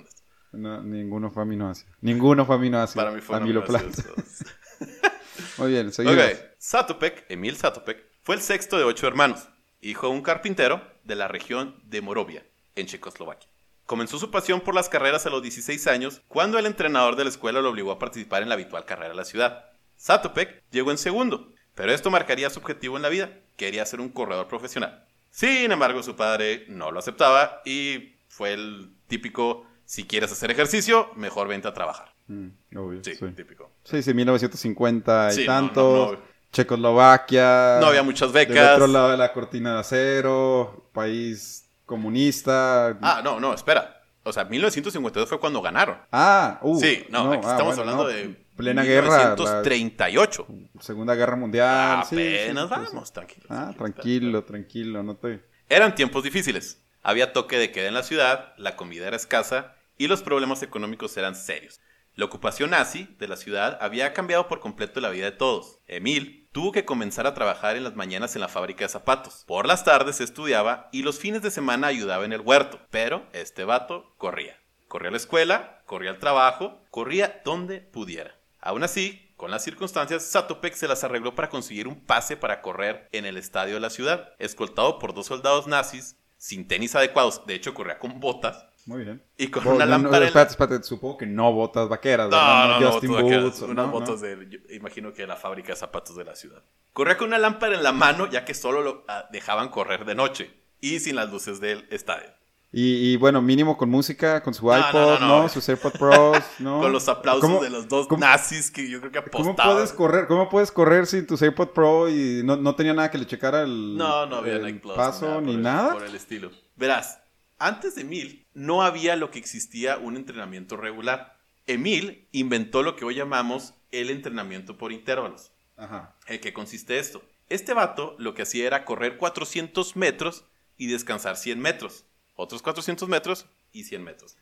no, 0.51 0.81
ninguno 0.83 1.31
fue 1.31 1.43
aminoácido. 1.43 1.91
Ninguno 2.01 2.45
fue 2.45 2.55
aminoácido. 2.55 3.03
Para 3.03 3.15
mí 3.15 3.21
fue 3.21 3.37
aminoácidos. 3.37 4.43
Muy 5.57 5.71
bien, 5.71 5.91
seguimos. 5.91 6.23
Ok, 6.23 6.39
Satopek, 6.57 7.25
Emil 7.29 7.55
Satopek, 7.55 8.05
fue 8.23 8.35
el 8.35 8.41
sexto 8.41 8.77
de 8.77 8.83
ocho 8.83 9.07
hermanos 9.07 9.47
hijo 9.81 10.07
de 10.07 10.13
un 10.13 10.21
carpintero 10.21 10.81
de 11.07 11.15
la 11.15 11.27
región 11.27 11.81
de 11.85 12.01
Morovia, 12.01 12.45
en 12.75 12.85
Checoslovaquia. 12.85 13.49
Comenzó 13.85 14.19
su 14.19 14.29
pasión 14.29 14.61
por 14.61 14.75
las 14.75 14.89
carreras 14.89 15.25
a 15.25 15.29
los 15.29 15.41
16 15.41 15.87
años 15.87 16.21
cuando 16.27 16.59
el 16.59 16.65
entrenador 16.65 17.15
de 17.15 17.23
la 17.23 17.29
escuela 17.29 17.61
lo 17.61 17.69
obligó 17.69 17.91
a 17.91 17.99
participar 17.99 18.43
en 18.43 18.49
la 18.49 18.55
habitual 18.55 18.85
carrera 18.85 19.09
de 19.09 19.15
la 19.15 19.25
ciudad. 19.25 19.65
Satopek 19.95 20.63
llegó 20.71 20.91
en 20.91 20.97
segundo, 20.97 21.53
pero 21.73 21.93
esto 21.93 22.11
marcaría 22.11 22.49
su 22.49 22.59
objetivo 22.59 22.97
en 22.97 23.03
la 23.03 23.09
vida, 23.09 23.31
quería 23.55 23.85
ser 23.85 24.01
un 24.01 24.09
corredor 24.09 24.47
profesional. 24.47 25.05
Sin 25.29 25.71
embargo, 25.71 26.03
su 26.03 26.15
padre 26.15 26.65
no 26.67 26.91
lo 26.91 26.99
aceptaba 26.99 27.61
y 27.65 28.15
fue 28.27 28.53
el 28.53 28.91
típico, 29.07 29.65
si 29.85 30.05
quieres 30.05 30.31
hacer 30.31 30.51
ejercicio, 30.51 31.09
mejor 31.15 31.47
vente 31.47 31.67
a 31.67 31.73
trabajar. 31.73 32.13
Mm, 32.27 32.49
obvio, 32.75 33.03
sí, 33.03 33.13
típico. 33.35 33.71
Sí, 33.83 34.03
sí, 34.03 34.13
1950 34.13 35.29
y 35.33 35.45
tanto. 35.45 36.21
Checoslovaquia. 36.51 37.77
No 37.79 37.87
había 37.87 38.03
muchas 38.03 38.31
becas. 38.31 38.55
Del 38.55 38.65
otro 38.65 38.87
lado 38.87 39.11
de 39.11 39.17
la 39.17 39.33
cortina 39.33 39.73
de 39.73 39.79
acero, 39.79 40.89
país 40.93 41.69
comunista. 41.85 42.97
Ah, 43.01 43.21
no, 43.23 43.39
no, 43.39 43.53
espera. 43.53 44.03
O 44.23 44.33
sea, 44.33 44.43
1952 44.43 45.29
fue 45.29 45.39
cuando 45.39 45.61
ganaron. 45.61 45.97
Ah, 46.11 46.59
uh, 46.61 46.79
Sí, 46.79 47.05
no, 47.09 47.31
aquí 47.31 47.45
ah, 47.47 47.51
estamos 47.51 47.77
hablando 47.77 48.05
de 48.07 48.45
plena 48.57 48.83
guerra. 48.83 49.35
1938. 49.35 50.47
Segunda 50.81 51.15
Guerra 51.15 51.37
Mundial. 51.37 52.01
Apenas 52.03 52.69
vamos, 52.69 53.13
tranquilo. 53.13 53.45
Ah, 53.49 53.73
tranquilo, 53.77 54.43
tranquilo, 54.43 55.01
no 55.01 55.15
te... 55.15 55.45
Eran 55.69 55.95
tiempos 55.95 56.23
difíciles. 56.23 56.83
Había 57.03 57.31
toque 57.31 57.57
de 57.57 57.71
queda 57.71 57.87
en 57.87 57.93
la 57.93 58.03
ciudad, 58.03 58.53
la 58.57 58.75
comida 58.75 59.07
era 59.07 59.15
escasa 59.15 59.75
y 59.97 60.07
los 60.07 60.21
problemas 60.21 60.61
económicos 60.61 61.15
eran 61.15 61.35
serios. 61.35 61.79
La 62.17 62.25
ocupación 62.25 62.71
nazi 62.71 63.15
de 63.19 63.27
la 63.27 63.37
ciudad 63.37 63.77
había 63.79 64.11
cambiado 64.11 64.47
por 64.47 64.59
completo 64.59 64.99
la 64.99 65.11
vida 65.11 65.25
de 65.25 65.37
todos. 65.37 65.81
Emil 65.85 66.49
tuvo 66.51 66.71
que 66.71 66.83
comenzar 66.83 67.27
a 67.27 67.35
trabajar 67.35 67.75
en 67.75 67.83
las 67.83 67.95
mañanas 67.95 68.33
en 68.33 68.41
la 68.41 68.47
fábrica 68.47 68.83
de 68.85 68.89
zapatos. 68.89 69.43
Por 69.45 69.67
las 69.67 69.83
tardes 69.83 70.19
estudiaba 70.19 70.89
y 70.91 71.03
los 71.03 71.19
fines 71.19 71.43
de 71.43 71.51
semana 71.51 71.85
ayudaba 71.85 72.25
en 72.25 72.33
el 72.33 72.41
huerto. 72.41 72.79
Pero 72.89 73.27
este 73.33 73.65
vato 73.65 74.15
corría. 74.17 74.59
Corría 74.87 75.09
a 75.09 75.11
la 75.11 75.17
escuela, 75.17 75.83
corría 75.85 76.09
al 76.09 76.17
trabajo, 76.17 76.81
corría 76.89 77.43
donde 77.45 77.81
pudiera. 77.81 78.35
Aún 78.61 78.81
así, 78.81 79.31
con 79.35 79.51
las 79.51 79.63
circunstancias, 79.63 80.23
Satopek 80.23 80.73
se 80.73 80.87
las 80.87 81.03
arregló 81.03 81.35
para 81.35 81.49
conseguir 81.49 81.87
un 81.87 82.03
pase 82.03 82.35
para 82.35 82.63
correr 82.63 83.07
en 83.11 83.27
el 83.27 83.37
estadio 83.37 83.75
de 83.75 83.81
la 83.81 83.91
ciudad, 83.91 84.33
escoltado 84.39 84.97
por 84.97 85.13
dos 85.13 85.27
soldados 85.27 85.67
nazis, 85.67 86.17
sin 86.37 86.67
tenis 86.67 86.95
adecuados, 86.95 87.45
de 87.45 87.55
hecho 87.55 87.73
corría 87.73 87.99
con 87.99 88.19
botas, 88.19 88.66
muy 88.87 89.03
bien. 89.03 89.21
Y 89.37 89.47
con 89.47 89.67
una 89.67 89.85
lámpara. 89.85 90.19
No, 90.19 90.25
espérate, 90.25 90.51
espérate, 90.51 90.83
supongo 90.83 91.17
que 91.17 91.25
no 91.25 91.51
botas 91.51 91.89
vaqueras. 91.89 92.29
No, 92.29 92.67
no, 92.67 92.79
no, 92.79 92.91
Justin 92.91 93.11
Boots. 93.11 93.61
Unas 93.61 93.91
botas 93.91 94.21
de. 94.21 94.61
imagino 94.69 95.13
que 95.13 95.27
la 95.27 95.35
fábrica 95.35 95.73
de 95.73 95.75
zapatos 95.75 96.15
de 96.15 96.23
la 96.23 96.35
ciudad. 96.35 96.63
Corría 96.93 97.17
con 97.17 97.27
una 97.27 97.37
lámpara 97.37 97.75
en 97.75 97.83
la 97.83 97.91
mano, 97.91 98.27
ya 98.27 98.45
que 98.45 98.53
solo 98.53 98.81
lo 98.81 99.05
ah, 99.07 99.25
dejaban 99.31 99.69
correr 99.69 100.05
de 100.05 100.15
noche 100.15 100.51
y 100.79 100.99
sin 100.99 101.15
las 101.15 101.29
luces 101.29 101.59
del 101.59 101.85
estadio. 101.91 102.29
Y, 102.69 103.15
bueno, 103.15 103.41
mínimo 103.41 103.77
con 103.77 103.89
música, 103.89 104.43
con 104.43 104.53
su 104.53 104.65
iPod, 104.65 105.19
¿no? 105.21 105.47
Sus 105.47 105.67
AirPods 105.69 105.97
Pros, 105.97 106.37
¿no? 106.59 106.81
con 106.81 106.91
los 106.91 107.07
aplausos 107.07 107.61
de 107.61 107.69
los 107.69 107.87
dos 107.87 108.07
nazis 108.19 108.69
que 108.69 108.89
yo 108.89 108.99
creo 108.99 109.11
que 109.11 109.19
apostaban. 109.19 109.55
¿Cómo 109.55 109.73
puedes 109.73 109.93
correr, 109.93 110.27
cómo 110.27 110.49
puedes 110.49 110.71
correr 110.71 111.07
sin 111.07 111.25
tus 111.25 111.41
AirPods 111.41 111.71
Pro 111.71 112.09
y 112.09 112.41
no, 112.43 112.57
no 112.57 112.75
tenía 112.75 112.93
nada 112.93 113.09
que 113.09 113.17
le 113.17 113.25
checara 113.25 113.61
el, 113.61 113.95
no, 113.95 114.25
no 114.25 114.37
había 114.37 114.55
el 114.57 114.81
paso 114.81 115.39
ni 115.39 115.55
nada? 115.55 115.93
Por 115.93 116.03
el 116.03 116.15
estilo. 116.15 116.51
Verás, 116.75 117.19
antes 117.59 117.95
de 117.95 118.01
Emil, 118.01 118.45
no 118.53 118.83
había 118.83 119.15
lo 119.15 119.31
que 119.31 119.39
existía 119.39 119.97
un 119.97 120.15
entrenamiento 120.15 120.77
regular. 120.77 121.37
Emil 121.65 122.27
inventó 122.31 122.83
lo 122.83 122.95
que 122.95 123.05
hoy 123.05 123.15
llamamos 123.15 123.73
el 123.91 124.09
entrenamiento 124.09 124.77
por 124.77 124.91
intervalos. 124.91 125.51
Ajá. 125.75 126.15
¿En 126.27 126.39
qué 126.39 126.53
consiste 126.53 126.99
esto? 126.99 127.21
Este 127.49 127.73
vato 127.73 128.15
lo 128.19 128.33
que 128.33 128.43
hacía 128.43 128.67
era 128.67 128.85
correr 128.85 129.17
400 129.17 129.95
metros 129.95 130.45
y 130.77 130.87
descansar 130.87 131.37
100 131.37 131.59
metros. 131.59 132.05
Otros 132.35 132.61
400 132.61 133.07
metros 133.09 133.47
y 133.71 133.85
100 133.85 134.03
metros. 134.03 134.37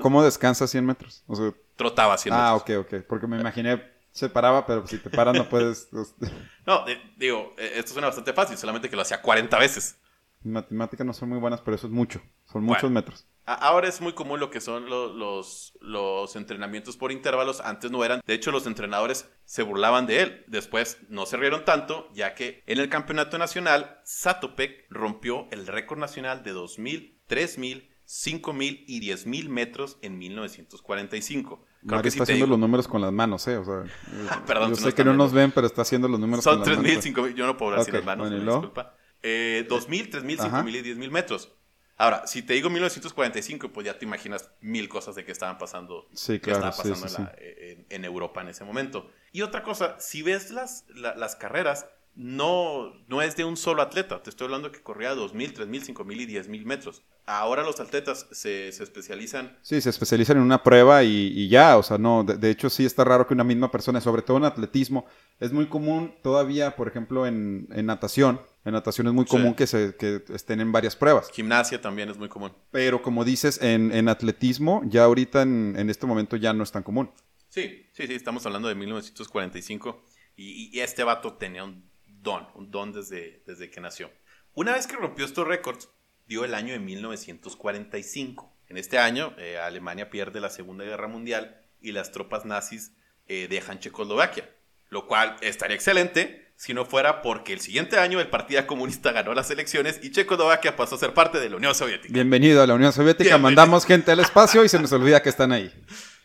¿Cómo, 0.00 0.24
descansa 0.24 0.66
100 0.66 0.84
metros? 0.84 1.24
Trotaba 1.76 2.18
100 2.18 2.34
ah, 2.34 2.36
metros. 2.36 2.50
Ah, 2.50 2.80
ok, 2.80 2.86
ok. 2.86 3.06
Porque 3.06 3.26
me 3.26 3.38
imaginé 3.38 3.94
se 4.10 4.30
paraba, 4.30 4.66
pero 4.66 4.86
si 4.86 4.96
te 4.96 5.10
paras 5.10 5.36
no 5.36 5.46
puedes... 5.50 5.88
no, 6.66 6.84
digo, 7.16 7.54
eh, 7.58 7.72
esto 7.76 7.92
suena 7.92 8.06
bastante 8.06 8.32
fácil, 8.32 8.56
solamente 8.56 8.88
que 8.88 8.96
lo 8.96 9.02
hacía 9.02 9.20
40 9.20 9.58
veces 9.58 9.98
matemáticas 10.46 11.06
no 11.06 11.12
son 11.12 11.28
muy 11.28 11.38
buenas, 11.38 11.60
pero 11.60 11.74
eso 11.74 11.86
es 11.86 11.92
mucho. 11.92 12.22
Son 12.56 12.64
muchos 12.64 12.90
metros. 12.90 13.26
Ahora 13.46 13.86
es 13.86 14.00
muy 14.00 14.12
común 14.12 14.40
lo 14.40 14.50
que 14.50 14.60
son 14.60 14.88
los, 14.90 15.72
los, 15.80 16.34
entrenamientos 16.34 16.96
por 16.96 17.12
intervalos. 17.12 17.60
Antes 17.60 17.92
no 17.92 18.04
eran. 18.04 18.20
De 18.26 18.34
hecho, 18.34 18.50
los 18.50 18.66
entrenadores 18.66 19.30
se 19.44 19.62
burlaban 19.62 20.06
de 20.06 20.22
él. 20.22 20.44
Después 20.48 20.98
no 21.10 21.26
se 21.26 21.36
rieron 21.36 21.64
tanto, 21.64 22.08
ya 22.12 22.34
que 22.34 22.64
en 22.66 22.80
el 22.80 22.88
campeonato 22.88 23.38
nacional, 23.38 24.00
Satopek 24.04 24.86
rompió 24.90 25.46
el 25.52 25.68
récord 25.68 26.00
nacional 26.00 26.42
de 26.42 26.54
2.000, 26.54 27.18
3.000, 27.28 27.88
5.000 28.04 28.84
y 28.88 29.00
10.000 29.00 29.48
metros 29.48 29.98
en 30.02 30.18
1945. 30.18 31.64
Creo 31.86 32.02
que 32.02 32.08
está 32.08 32.24
haciendo 32.24 32.48
los 32.48 32.58
números 32.58 32.88
con 32.88 33.00
las 33.00 33.12
manos, 33.12 33.46
¿eh? 33.46 33.58
O 33.58 33.64
sea, 33.64 33.84
Perdón, 34.46 34.70
yo 34.70 34.76
sé 34.76 34.92
que 34.92 35.04
no 35.04 35.14
nos 35.14 35.32
ven, 35.32 35.52
pero 35.52 35.68
está 35.68 35.82
haciendo 35.82 36.08
los 36.08 36.18
números 36.18 36.44
con 36.44 36.58
las 36.58 36.68
manos. 36.68 36.84
Son 36.84 37.14
3.000, 37.14 37.14
5.000. 37.14 37.34
Yo 37.34 37.46
no 37.46 37.56
puedo 37.56 37.70
hablar 37.70 37.84
sin 37.84 37.94
las 37.94 38.04
manos, 38.04 38.28
disculpa. 38.28 38.96
Eh, 39.22 39.66
2.000, 39.70 40.10
3.000, 40.10 40.38
5.000 40.38 40.76
y 40.76 40.94
10.000 40.94 41.10
metros. 41.10 41.55
Ahora, 41.98 42.26
si 42.26 42.42
te 42.42 42.52
digo 42.52 42.68
1945, 42.68 43.72
pues 43.72 43.86
ya 43.86 43.98
te 43.98 44.04
imaginas 44.04 44.50
mil 44.60 44.88
cosas 44.88 45.14
de 45.14 45.24
que 45.24 45.32
estaban 45.32 45.56
pasando, 45.56 46.08
sí, 46.12 46.38
claro, 46.40 46.60
pasando 46.60 47.30
en, 47.88 48.04
Europa 48.04 48.42
en 48.42 48.48
ese 48.48 48.64
momento. 48.64 49.10
Y 49.32 49.40
otra 49.42 49.62
cosa, 49.62 49.96
si 49.98 50.22
ves 50.22 50.50
las, 50.50 50.84
las 50.90 51.36
carreras, 51.36 51.86
no, 52.14 52.92
no 53.08 53.22
es 53.22 53.36
de 53.36 53.44
un 53.44 53.56
solo 53.56 53.80
atleta. 53.80 54.22
Te 54.22 54.30
estoy 54.30 54.46
hablando 54.46 54.72
que 54.72 54.82
corría 54.82 55.14
2.000, 55.14 55.54
3.000, 55.54 55.94
5.000 55.94 56.20
y 56.20 56.26
10.000 56.26 56.64
metros. 56.64 57.02
Ahora 57.26 57.62
los 57.62 57.80
atletas 57.80 58.26
se, 58.30 58.72
se 58.72 58.82
especializan. 58.82 59.58
Sí, 59.62 59.80
se 59.80 59.90
especializan 59.90 60.38
en 60.38 60.44
una 60.44 60.62
prueba 60.62 61.02
y, 61.02 61.32
y 61.34 61.48
ya, 61.48 61.76
o 61.76 61.82
sea, 61.82 61.98
no, 61.98 62.24
de, 62.24 62.36
de, 62.36 62.50
hecho 62.50 62.70
sí 62.70 62.86
está 62.86 63.04
raro 63.04 63.26
que 63.26 63.34
una 63.34 63.44
misma 63.44 63.70
persona, 63.70 64.00
sobre 64.00 64.22
todo 64.22 64.36
en 64.36 64.44
atletismo, 64.44 65.06
es 65.40 65.52
muy 65.52 65.66
común 65.66 66.14
todavía, 66.22 66.76
por 66.76 66.88
ejemplo, 66.88 67.26
en, 67.26 67.68
en 67.72 67.86
natación, 67.86 68.40
en 68.64 68.72
natación 68.72 69.08
es 69.08 69.12
muy 69.12 69.26
común 69.26 69.50
sí. 69.50 69.56
que, 69.56 69.66
se, 69.66 69.96
que 69.96 70.22
estén 70.32 70.60
en 70.60 70.72
varias 70.72 70.96
pruebas. 70.96 71.30
Gimnasia 71.32 71.80
también 71.80 72.08
es 72.08 72.16
muy 72.16 72.28
común. 72.28 72.52
Pero 72.70 73.02
como 73.02 73.24
dices, 73.24 73.60
en, 73.60 73.92
en 73.92 74.08
atletismo, 74.08 74.82
ya 74.86 75.04
ahorita 75.04 75.42
en, 75.42 75.74
en, 75.76 75.90
este 75.90 76.06
momento 76.06 76.36
ya 76.36 76.52
no 76.52 76.62
es 76.62 76.70
tan 76.72 76.84
común. 76.84 77.10
Sí, 77.48 77.86
sí, 77.92 78.06
sí, 78.06 78.14
estamos 78.14 78.46
hablando 78.46 78.68
de 78.68 78.74
1945 78.76 80.02
y, 80.36 80.76
y 80.76 80.80
este 80.80 81.04
vato 81.04 81.34
tenía 81.34 81.64
un 81.64 81.90
don, 82.06 82.46
un 82.54 82.70
don 82.70 82.92
desde, 82.92 83.42
desde 83.46 83.70
que 83.70 83.80
nació. 83.80 84.10
Una 84.54 84.72
vez 84.72 84.86
que 84.86 84.96
rompió 84.96 85.24
estos 85.24 85.46
récords, 85.46 85.90
dio 86.26 86.44
el 86.44 86.54
año 86.54 86.72
de 86.72 86.80
1945. 86.80 88.52
En 88.68 88.76
este 88.76 88.98
año, 88.98 89.34
eh, 89.38 89.58
Alemania 89.58 90.10
pierde 90.10 90.40
la 90.40 90.50
Segunda 90.50 90.84
Guerra 90.84 91.08
Mundial 91.08 91.62
y 91.80 91.92
las 91.92 92.10
tropas 92.12 92.44
nazis 92.44 92.92
eh, 93.28 93.46
dejan 93.48 93.78
Checoslovaquia, 93.78 94.50
lo 94.90 95.06
cual 95.06 95.36
estaría 95.40 95.76
excelente 95.76 96.52
si 96.56 96.72
no 96.74 96.84
fuera 96.84 97.22
porque 97.22 97.52
el 97.52 97.60
siguiente 97.60 97.98
año 97.98 98.18
el 98.18 98.28
Partido 98.28 98.66
Comunista 98.66 99.12
ganó 99.12 99.34
las 99.34 99.50
elecciones 99.50 100.00
y 100.02 100.10
Checoslovaquia 100.10 100.74
pasó 100.74 100.96
a 100.96 100.98
ser 100.98 101.12
parte 101.12 101.38
de 101.38 101.50
la 101.50 101.56
Unión 101.56 101.74
Soviética. 101.74 102.12
Bienvenido 102.12 102.62
a 102.62 102.66
la 102.66 102.74
Unión 102.74 102.92
Soviética, 102.92 103.24
Bienvenido. 103.24 103.40
mandamos 103.40 103.84
gente 103.84 104.10
al 104.10 104.20
espacio 104.20 104.64
y 104.64 104.68
se 104.68 104.80
nos 104.80 104.90
olvida 104.92 105.22
que 105.22 105.28
están 105.28 105.52
ahí. 105.52 105.72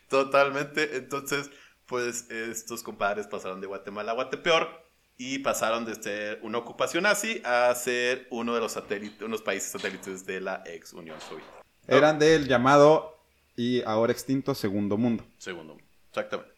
Totalmente, 0.08 0.96
entonces, 0.96 1.50
pues 1.86 2.30
estos 2.30 2.82
compadres 2.82 3.26
pasaron 3.26 3.60
de 3.60 3.66
Guatemala 3.66 4.12
a 4.12 4.14
Guatepeor 4.14 4.81
y 5.16 5.38
pasaron 5.38 5.84
de 5.84 5.94
ser 5.94 6.40
una 6.42 6.58
ocupación 6.58 7.04
nazi 7.04 7.40
a 7.44 7.74
ser 7.74 8.26
uno 8.30 8.54
de 8.54 8.60
los 8.60 8.72
satélites, 8.72 9.22
unos 9.22 9.42
países 9.42 9.70
satélites 9.70 10.26
de 10.26 10.40
la 10.40 10.62
ex 10.66 10.92
Unión 10.92 11.20
Soviética. 11.20 11.62
Eran 11.86 12.18
del 12.18 12.48
llamado 12.48 13.18
y 13.56 13.82
ahora 13.82 14.12
extinto 14.12 14.54
Segundo 14.54 14.96
Mundo. 14.96 15.24
Segundo 15.38 15.74
Mundo, 15.74 15.88
exactamente. 16.08 16.54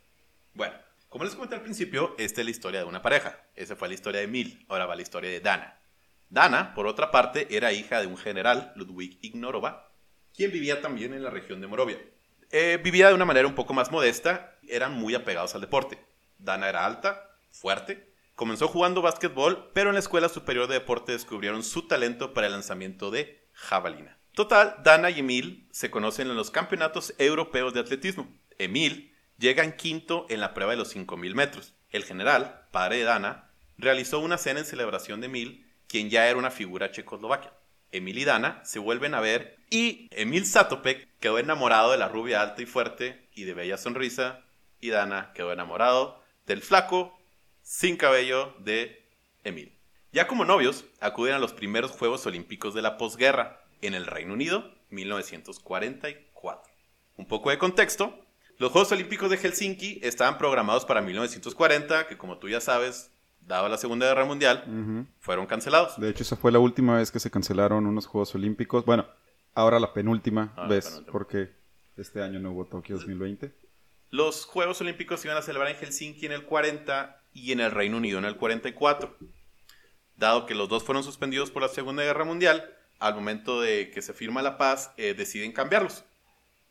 Bueno, 0.54 0.74
como 1.08 1.24
les 1.24 1.34
comenté 1.34 1.56
al 1.56 1.62
principio, 1.62 2.14
esta 2.18 2.40
es 2.40 2.44
la 2.44 2.50
historia 2.50 2.80
de 2.80 2.86
una 2.86 3.02
pareja. 3.02 3.38
Esa 3.54 3.76
fue 3.76 3.88
la 3.88 3.94
historia 3.94 4.20
de 4.20 4.26
Mil, 4.26 4.64
ahora 4.68 4.86
va 4.86 4.96
la 4.96 5.02
historia 5.02 5.30
de 5.30 5.40
Dana. 5.40 5.78
Dana, 6.28 6.74
por 6.74 6.86
otra 6.86 7.10
parte, 7.10 7.46
era 7.50 7.72
hija 7.72 8.00
de 8.00 8.06
un 8.06 8.16
general, 8.16 8.72
Ludwig 8.76 9.18
Ignorova, 9.22 9.90
quien 10.34 10.50
vivía 10.50 10.80
también 10.80 11.14
en 11.14 11.22
la 11.22 11.30
región 11.30 11.60
de 11.60 11.66
Morovia. 11.66 11.98
Eh, 12.50 12.80
vivía 12.82 13.08
de 13.08 13.14
una 13.14 13.24
manera 13.24 13.46
un 13.46 13.54
poco 13.54 13.74
más 13.74 13.90
modesta, 13.90 14.56
eran 14.68 14.94
muy 14.94 15.14
apegados 15.14 15.54
al 15.54 15.60
deporte. 15.60 15.98
Dana 16.38 16.68
era 16.68 16.84
alta, 16.84 17.30
fuerte, 17.50 18.13
Comenzó 18.34 18.66
jugando 18.66 19.00
básquetbol, 19.00 19.70
pero 19.74 19.90
en 19.90 19.94
la 19.94 20.00
Escuela 20.00 20.28
Superior 20.28 20.66
de 20.66 20.74
Deporte 20.74 21.12
descubrieron 21.12 21.62
su 21.62 21.86
talento 21.86 22.34
para 22.34 22.48
el 22.48 22.52
lanzamiento 22.52 23.10
de 23.10 23.46
jabalina. 23.52 24.18
Total, 24.32 24.76
Dana 24.82 25.10
y 25.10 25.20
Emil 25.20 25.68
se 25.70 25.90
conocen 25.90 26.28
en 26.28 26.36
los 26.36 26.50
campeonatos 26.50 27.14
europeos 27.18 27.72
de 27.72 27.80
atletismo. 27.80 28.26
Emil 28.58 29.14
llega 29.38 29.62
en 29.62 29.76
quinto 29.76 30.26
en 30.28 30.40
la 30.40 30.52
prueba 30.52 30.72
de 30.72 30.78
los 30.78 30.94
5.000 30.96 31.34
metros. 31.34 31.74
El 31.90 32.02
general, 32.02 32.66
padre 32.72 32.98
de 32.98 33.04
Dana, 33.04 33.52
realizó 33.78 34.18
una 34.18 34.36
cena 34.36 34.60
en 34.60 34.66
celebración 34.66 35.20
de 35.20 35.26
Emil, 35.26 35.70
quien 35.86 36.10
ya 36.10 36.26
era 36.26 36.36
una 36.36 36.50
figura 36.50 36.90
checoslovaquia. 36.90 37.52
Emil 37.92 38.18
y 38.18 38.24
Dana 38.24 38.60
se 38.64 38.80
vuelven 38.80 39.14
a 39.14 39.20
ver 39.20 39.56
y 39.70 40.08
Emil 40.10 40.44
Satopek 40.44 41.08
quedó 41.20 41.38
enamorado 41.38 41.92
de 41.92 41.98
la 41.98 42.08
rubia 42.08 42.42
alta 42.42 42.60
y 42.60 42.66
fuerte 42.66 43.28
y 43.32 43.44
de 43.44 43.54
bella 43.54 43.76
sonrisa 43.76 44.40
y 44.80 44.90
Dana 44.90 45.32
quedó 45.32 45.52
enamorado 45.52 46.20
del 46.46 46.60
flaco 46.60 47.16
sin 47.64 47.96
cabello 47.96 48.54
de 48.60 49.08
Emil. 49.42 49.76
Ya 50.12 50.28
como 50.28 50.44
novios, 50.44 50.84
acuden 51.00 51.34
a 51.34 51.38
los 51.40 51.52
primeros 51.52 51.90
Juegos 51.90 52.24
Olímpicos 52.26 52.74
de 52.74 52.82
la 52.82 52.96
posguerra 52.98 53.64
en 53.80 53.94
el 53.94 54.06
Reino 54.06 54.34
Unido, 54.34 54.70
1944. 54.90 56.72
Un 57.16 57.26
poco 57.26 57.50
de 57.50 57.58
contexto, 57.58 58.16
los 58.58 58.70
Juegos 58.70 58.92
Olímpicos 58.92 59.30
de 59.30 59.38
Helsinki 59.38 59.98
estaban 60.02 60.38
programados 60.38 60.84
para 60.84 61.00
1940, 61.00 62.06
que 62.06 62.18
como 62.18 62.38
tú 62.38 62.48
ya 62.48 62.60
sabes, 62.60 63.10
dado 63.40 63.68
la 63.68 63.78
Segunda 63.78 64.06
Guerra 64.06 64.26
Mundial, 64.26 64.64
uh 64.66 64.70
-huh. 64.70 65.06
fueron 65.18 65.46
cancelados. 65.46 65.98
De 65.98 66.10
hecho, 66.10 66.22
esa 66.22 66.36
fue 66.36 66.52
la 66.52 66.58
última 66.58 66.98
vez 66.98 67.10
que 67.10 67.18
se 67.18 67.30
cancelaron 67.30 67.86
unos 67.86 68.06
Juegos 68.06 68.34
Olímpicos. 68.34 68.84
Bueno, 68.84 69.06
ahora 69.54 69.80
la 69.80 69.92
penúltima 69.94 70.52
ah, 70.56 70.68
vez, 70.68 70.84
penúltima. 70.86 71.12
porque 71.12 71.50
este 71.96 72.22
año 72.22 72.40
no 72.40 72.52
hubo 72.52 72.66
Tokio 72.66 72.96
2020. 72.96 73.63
Los 74.14 74.44
Juegos 74.44 74.80
Olímpicos 74.80 75.18
se 75.18 75.26
iban 75.26 75.38
a 75.38 75.42
celebrar 75.42 75.72
en 75.72 75.76
Helsinki 75.76 76.24
en 76.26 76.30
el 76.30 76.44
40 76.44 77.20
y 77.32 77.50
en 77.50 77.58
el 77.58 77.72
Reino 77.72 77.96
Unido 77.96 78.20
en 78.20 78.24
el 78.24 78.36
44. 78.36 79.12
Dado 80.16 80.46
que 80.46 80.54
los 80.54 80.68
dos 80.68 80.84
fueron 80.84 81.02
suspendidos 81.02 81.50
por 81.50 81.62
la 81.62 81.68
Segunda 81.68 82.04
Guerra 82.04 82.24
Mundial, 82.24 82.72
al 83.00 83.16
momento 83.16 83.60
de 83.60 83.90
que 83.90 84.02
se 84.02 84.14
firma 84.14 84.40
la 84.40 84.56
paz, 84.56 84.92
eh, 84.98 85.14
deciden 85.14 85.50
cambiarlos. 85.50 86.04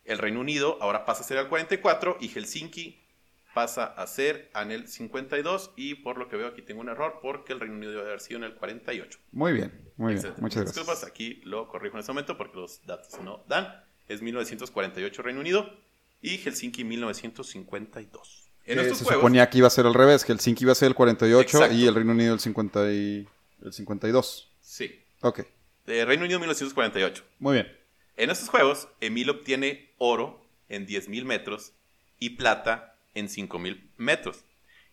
El 0.06 0.16
Reino 0.16 0.40
Unido 0.40 0.78
ahora 0.80 1.04
pasa 1.04 1.20
a 1.20 1.24
ser 1.24 1.36
el 1.36 1.48
44 1.48 2.16
y 2.18 2.28
Helsinki 2.28 3.04
pasa 3.52 3.84
a 3.84 4.06
ser 4.06 4.50
en 4.54 4.70
el 4.70 4.88
52 4.88 5.72
y 5.76 5.96
por 5.96 6.16
lo 6.16 6.30
que 6.30 6.36
veo 6.36 6.48
aquí 6.48 6.62
tengo 6.62 6.80
un 6.80 6.88
error 6.88 7.18
porque 7.20 7.52
el 7.52 7.60
Reino 7.60 7.76
Unido 7.76 7.92
debe 7.92 8.06
haber 8.06 8.20
sido 8.20 8.38
en 8.38 8.44
el 8.44 8.54
48. 8.54 9.18
Muy 9.32 9.52
bien, 9.52 9.92
muy 9.98 10.14
bien. 10.14 10.32
Muchas 10.38 10.64
Disculpas, 10.64 11.00
gracias. 11.00 11.10
aquí 11.10 11.42
lo 11.44 11.68
corrijo 11.68 11.96
en 11.96 12.00
este 12.00 12.12
momento 12.12 12.38
porque 12.38 12.56
los 12.56 12.86
datos 12.86 13.20
no 13.20 13.44
dan. 13.48 13.84
Es 14.08 14.22
1948 14.22 15.20
Reino 15.20 15.40
Unido 15.40 15.84
y 16.24 16.38
Helsinki 16.38 16.84
1952. 16.84 18.50
En 18.64 18.78
eh, 18.78 18.82
se 18.82 18.88
juegos, 18.94 19.14
suponía 19.14 19.50
que 19.50 19.58
iba 19.58 19.66
a 19.66 19.70
ser 19.70 19.84
al 19.84 19.92
revés, 19.92 20.24
Helsinki 20.24 20.64
iba 20.64 20.72
a 20.72 20.74
ser 20.74 20.88
el 20.88 20.94
48 20.94 21.42
exacto. 21.42 21.74
y 21.76 21.86
el 21.86 21.94
Reino 21.94 22.12
Unido 22.12 22.32
el, 22.32 22.40
50 22.40 22.92
y, 22.92 23.28
el 23.62 23.72
52. 23.72 24.50
Sí. 24.62 24.98
Ok. 25.20 25.42
De 25.84 26.04
Reino 26.06 26.24
Unido 26.24 26.40
1948. 26.40 27.24
Muy 27.40 27.54
bien. 27.54 27.76
En 28.16 28.30
estos 28.30 28.48
juegos, 28.48 28.88
Emil 29.02 29.28
obtiene 29.28 29.90
oro 29.98 30.42
en 30.70 30.86
10.000 30.86 31.24
metros 31.24 31.72
y 32.18 32.30
plata 32.30 32.96
en 33.12 33.28
5.000 33.28 33.82
metros. 33.98 34.44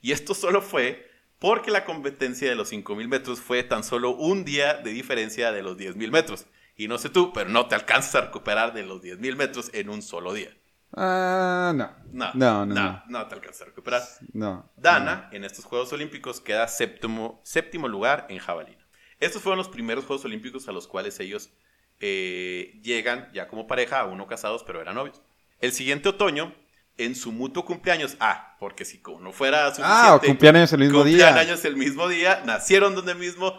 Y 0.01 0.11
esto 0.11 0.33
solo 0.33 0.61
fue 0.61 1.09
porque 1.39 1.71
la 1.71 1.85
competencia 1.85 2.49
de 2.49 2.55
los 2.55 2.73
5.000 2.73 3.07
metros 3.07 3.39
fue 3.39 3.63
tan 3.63 3.85
solo 3.85 4.11
un 4.11 4.43
día 4.43 4.73
de 4.73 4.91
diferencia 4.91 5.53
de 5.53 5.63
los 5.63 5.77
10.000 5.77 6.11
metros. 6.11 6.45
Y 6.75 6.89
no 6.89 6.97
sé 6.97 7.07
tú, 7.07 7.31
pero 7.31 7.49
no 7.49 7.67
te 7.67 7.75
alcanzas 7.75 8.15
a 8.15 8.21
recuperar 8.21 8.73
de 8.73 8.83
los 8.83 9.01
10.000 9.01 9.35
metros 9.37 9.69
en 9.73 9.89
un 9.89 10.01
solo 10.01 10.33
día. 10.33 10.53
Ah, 10.93 11.73
no. 11.75 11.89
No, 12.11 12.31
no, 12.33 12.65
no, 12.65 13.03
no, 13.07 13.27
te 13.27 13.35
alcanza 13.35 13.63
a 13.63 13.67
recuperar. 13.67 14.03
No. 14.33 14.69
Dana, 14.75 15.29
en 15.31 15.43
estos 15.45 15.65
Juegos 15.65 15.93
Olímpicos, 15.93 16.41
queda 16.41 16.67
séptimo, 16.67 17.41
séptimo 17.43 17.87
lugar 17.87 18.25
en 18.29 18.39
jabalina. 18.39 18.85
Estos 19.19 19.41
fueron 19.41 19.57
los 19.57 19.69
primeros 19.69 20.05
Juegos 20.05 20.25
Olímpicos 20.25 20.67
a 20.67 20.71
los 20.71 20.87
cuales 20.87 21.19
ellos 21.19 21.51
eh, 21.99 22.79
llegan 22.83 23.29
ya 23.33 23.47
como 23.47 23.67
pareja, 23.67 24.01
aún 24.01 24.17
no 24.17 24.27
casados, 24.27 24.63
pero 24.63 24.81
eran 24.81 24.95
novios. 24.95 25.21
El 25.59 25.71
siguiente 25.71 26.09
otoño, 26.09 26.53
en 26.97 27.15
su 27.15 27.31
mutuo 27.31 27.63
cumpleaños, 27.63 28.17
ah, 28.19 28.57
porque 28.59 28.83
si 28.83 28.97
como 28.97 29.19
no 29.19 29.31
fuera 29.31 29.67
suficiente, 29.69 29.91
ah, 29.93 30.19
cumplían 30.25 30.55
años 30.55 30.73
el 30.73 30.79
mismo 30.79 31.03
día. 31.03 31.35
años 31.35 31.63
el 31.63 31.77
mismo 31.77 32.07
día, 32.09 32.41
nacieron 32.45 32.95
donde 32.95 33.15
mismo 33.15 33.53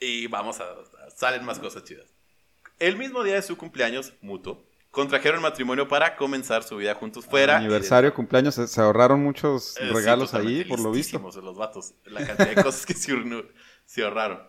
y 0.00 0.26
vamos 0.26 0.60
a, 0.60 0.66
salen 1.16 1.44
más 1.44 1.58
cosas 1.58 1.84
chidas. 1.84 2.06
El 2.78 2.96
mismo 2.96 3.22
día 3.24 3.34
de 3.34 3.42
su 3.42 3.56
cumpleaños 3.56 4.12
mutuo, 4.20 4.67
contrajeron 4.90 5.42
matrimonio 5.42 5.88
para 5.88 6.16
comenzar 6.16 6.62
su 6.62 6.76
vida 6.76 6.94
juntos 6.94 7.26
fuera. 7.26 7.56
Aniversario, 7.56 8.10
de... 8.10 8.14
cumpleaños, 8.14 8.54
se, 8.54 8.66
se, 8.66 8.80
ahorraron 8.80 9.22
muchos 9.22 9.76
eh, 9.78 9.90
regalos 9.92 10.30
sí, 10.30 10.36
ahí, 10.36 10.64
por 10.64 10.80
lo 10.80 10.90
visto. 10.90 11.18
los 11.18 11.56
vatos, 11.56 11.94
la 12.04 12.26
cantidad 12.26 12.54
de 12.54 12.62
cosas 12.62 12.86
que 12.86 12.94
se, 12.94 13.12
se 13.84 14.04
ahorraron. 14.04 14.42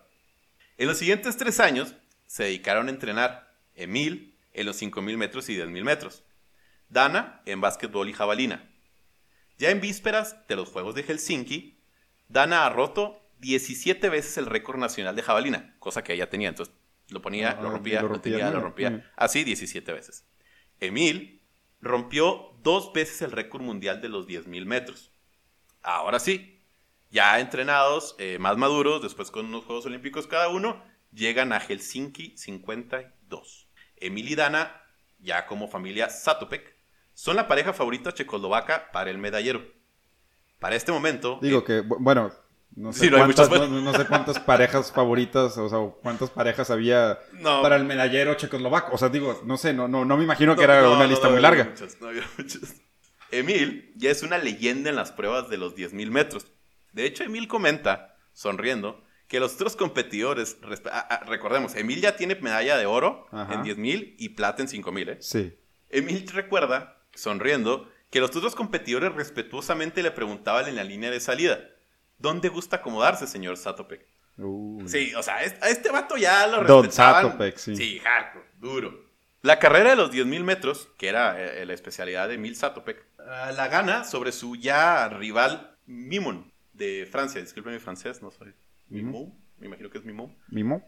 En 0.78 0.88
los 0.88 0.98
siguientes 0.98 1.38
tres 1.38 1.60
años, 1.60 1.96
se 2.26 2.44
dedicaron 2.44 2.88
a 2.88 2.92
entrenar 2.92 3.54
Emil 3.76 4.38
en 4.54 4.66
los 4.66 4.82
5.000 4.82 5.18
metros 5.18 5.50
y 5.50 5.58
10.000 5.58 5.84
metros, 5.84 6.24
Dana 6.90 7.42
en 7.46 7.62
básquetbol 7.62 8.10
y 8.10 8.14
jabalina. 8.14 8.70
Ya 9.58 9.70
en 9.72 9.82
vísperas 9.82 10.36
de 10.48 10.56
los 10.56 10.70
Juegos 10.70 10.96
de 10.96 11.04
Helsinki, 11.04 11.78
Dana 12.28 12.66
ha 12.66 12.70
roto 12.70 13.22
17 13.40 14.10
veces 14.10 14.38
el 14.38 14.46
récord 14.46 14.78
nacional 14.78 15.16
de 15.16 15.22
jabalina, 15.22 15.76
cosa 15.80 16.04
que 16.04 16.14
ella 16.14 16.30
tenía. 16.30 16.50
Entonces 16.50 16.74
lo 17.10 17.22
ponía, 17.22 17.52
ah, 17.52 17.62
lo 17.62 17.70
rompía, 17.72 18.02
lo, 18.02 18.08
rompía, 18.08 18.32
lo 18.32 18.40
tenía, 18.40 18.52
lo 18.52 18.62
rompía. 18.62 18.90
Mm. 18.92 19.04
Así 19.16 19.44
17 19.44 19.92
veces. 19.94 20.26
Emil 20.80 21.42
rompió 21.82 22.54
dos 22.64 22.94
veces 22.94 23.22
el 23.22 23.32
récord 23.32 23.62
mundial 23.62 24.02
de 24.02 24.10
los 24.10 24.28
10.000 24.28 24.66
metros. 24.66 25.12
Ahora 25.82 26.20
sí, 26.20 26.62
ya 27.10 27.40
entrenados, 27.40 28.16
eh, 28.20 28.38
más 28.40 28.58
maduros, 28.58 29.02
después 29.02 29.32
con 29.32 29.46
unos 29.46 29.66
Juegos 29.66 29.86
Olímpicos 29.86 30.28
cada 30.28 30.50
uno, 30.50 30.84
llegan 31.12 31.54
a 31.54 31.60
Helsinki 31.60 32.38
52. 32.38 33.68
Emil 33.98 34.30
y 34.30 34.36
Dana, 34.36 34.82
ya 35.20 35.46
como 35.48 35.68
familia 35.68 36.10
Satopek, 36.10 36.76
son 37.14 37.36
la 37.36 37.48
pareja 37.48 37.74
favorita 37.74 38.14
checoslovaca 38.14 38.92
para 38.92 39.10
el 39.10 39.18
medallero. 39.18 39.66
Para 40.60 40.76
este 40.76 40.92
momento... 40.92 41.40
Digo 41.42 41.60
eh, 41.60 41.64
que, 41.66 41.82
bueno, 41.82 42.32
no 42.76 42.94
sé, 42.94 43.06
sí, 43.06 43.10
no, 43.10 43.18
cuántas, 43.18 43.50
no, 43.50 43.68
no 43.68 43.94
sé 43.94 44.06
cuántas 44.06 44.40
parejas 44.40 44.92
favoritas, 44.92 45.58
o 45.58 45.70
sea, 45.70 45.80
cuántas 46.02 46.30
parejas 46.30 46.70
había 46.70 47.20
no. 47.34 47.62
para 47.62 47.76
el 47.76 47.84
medallero 47.84 48.36
checoslovaco. 48.36 48.96
O 48.96 48.98
sea, 48.98 49.10
digo, 49.10 49.42
no 49.46 49.58
sé, 49.58 49.74
no, 49.74 49.88
no, 49.88 50.06
no 50.06 50.18
me 50.18 50.24
imagino 50.24 50.56
que 50.56 50.64
era 50.64 50.90
una 50.90 51.08
lista 51.08 51.30
muy 51.30 51.42
larga. 51.42 51.66
Muchas, 51.66 52.00
no 52.00 52.08
había 52.08 52.24
muchas. 52.38 52.76
Emil 53.32 53.92
ya 53.96 54.12
es 54.12 54.24
una 54.24 54.38
leyenda 54.38 54.90
en 54.90 54.96
las 54.96 55.12
pruebas 55.12 55.50
de 55.50 55.58
los 55.58 55.76
10.000 55.76 56.10
metros. 56.10 56.48
De 56.94 57.06
hecho, 57.06 57.24
Emil 57.24 57.48
comenta, 57.48 58.16
sonriendo, 58.34 59.04
que 59.28 59.40
los 59.40 59.54
otros 59.56 59.76
competidores, 59.76 60.58
ah, 60.92 61.08
ah, 61.10 61.24
recordemos, 61.28 61.76
Emil 61.76 62.02
ya 62.02 62.16
tiene 62.16 62.36
medalla 62.36 62.78
de 62.78 62.88
oro 62.88 63.28
en 63.32 63.64
10.000 63.64 64.16
y 64.18 64.30
plata 64.30 64.64
en 64.64 64.68
5.000, 64.68 65.10
¿eh? 65.10 65.18
Sí. 65.20 65.54
Emil 65.90 66.28
recuerda, 66.30 66.98
sonriendo, 67.14 67.88
que 68.10 68.20
los 68.20 68.36
otros 68.36 68.56
competidores 68.56 69.14
respetuosamente 69.14 70.02
le 70.02 70.12
preguntaban 70.12 70.68
en 70.68 70.76
la 70.76 70.84
línea 70.84 71.12
de 71.12 71.20
salida, 71.20 71.60
¿dónde 72.20 72.50
gusta 72.50 72.78
acomodarse, 72.78 73.26
señor 73.26 73.58
Satopek? 73.58 74.06
Sí, 74.86 75.14
o 75.16 75.24
sea, 75.24 75.36
a 75.36 75.70
este 75.70 75.92
vato 75.92 76.16
ya 76.16 76.48
lo 76.48 76.64
Don 76.64 76.92
Satopek, 76.92 77.58
sí. 77.58 77.76
Sí, 77.76 78.00
hardcore, 78.00 78.46
duro. 78.60 79.10
La 79.42 79.60
carrera 79.60 79.92
de 79.92 79.96
los 79.96 80.12
10.000 80.12 80.44
metros, 80.44 80.90
que 80.98 81.08
era 81.08 81.42
eh, 81.42 81.66
la 81.66 81.74
especialidad 81.74 82.28
de 82.28 82.36
Emil 82.36 82.56
Satopek, 82.56 83.06
ah, 83.20 83.52
la 83.56 83.68
gana 83.68 84.04
sobre 84.04 84.32
su 84.32 84.56
ya 84.56 85.10
rival 85.10 85.78
Mimon 85.86 86.52
de 86.74 87.08
Francia. 87.10 87.42
Disculpe 87.42 87.70
mi 87.70 87.80
francés, 87.80 88.22
no 88.22 88.32
soy 88.32 88.54
Mimon. 88.88 89.34
Me 89.58 89.68
imagino 89.68 89.90
que 89.90 89.98
es 89.98 90.06
Mimon. 90.06 90.36
Mimon. 90.50 90.84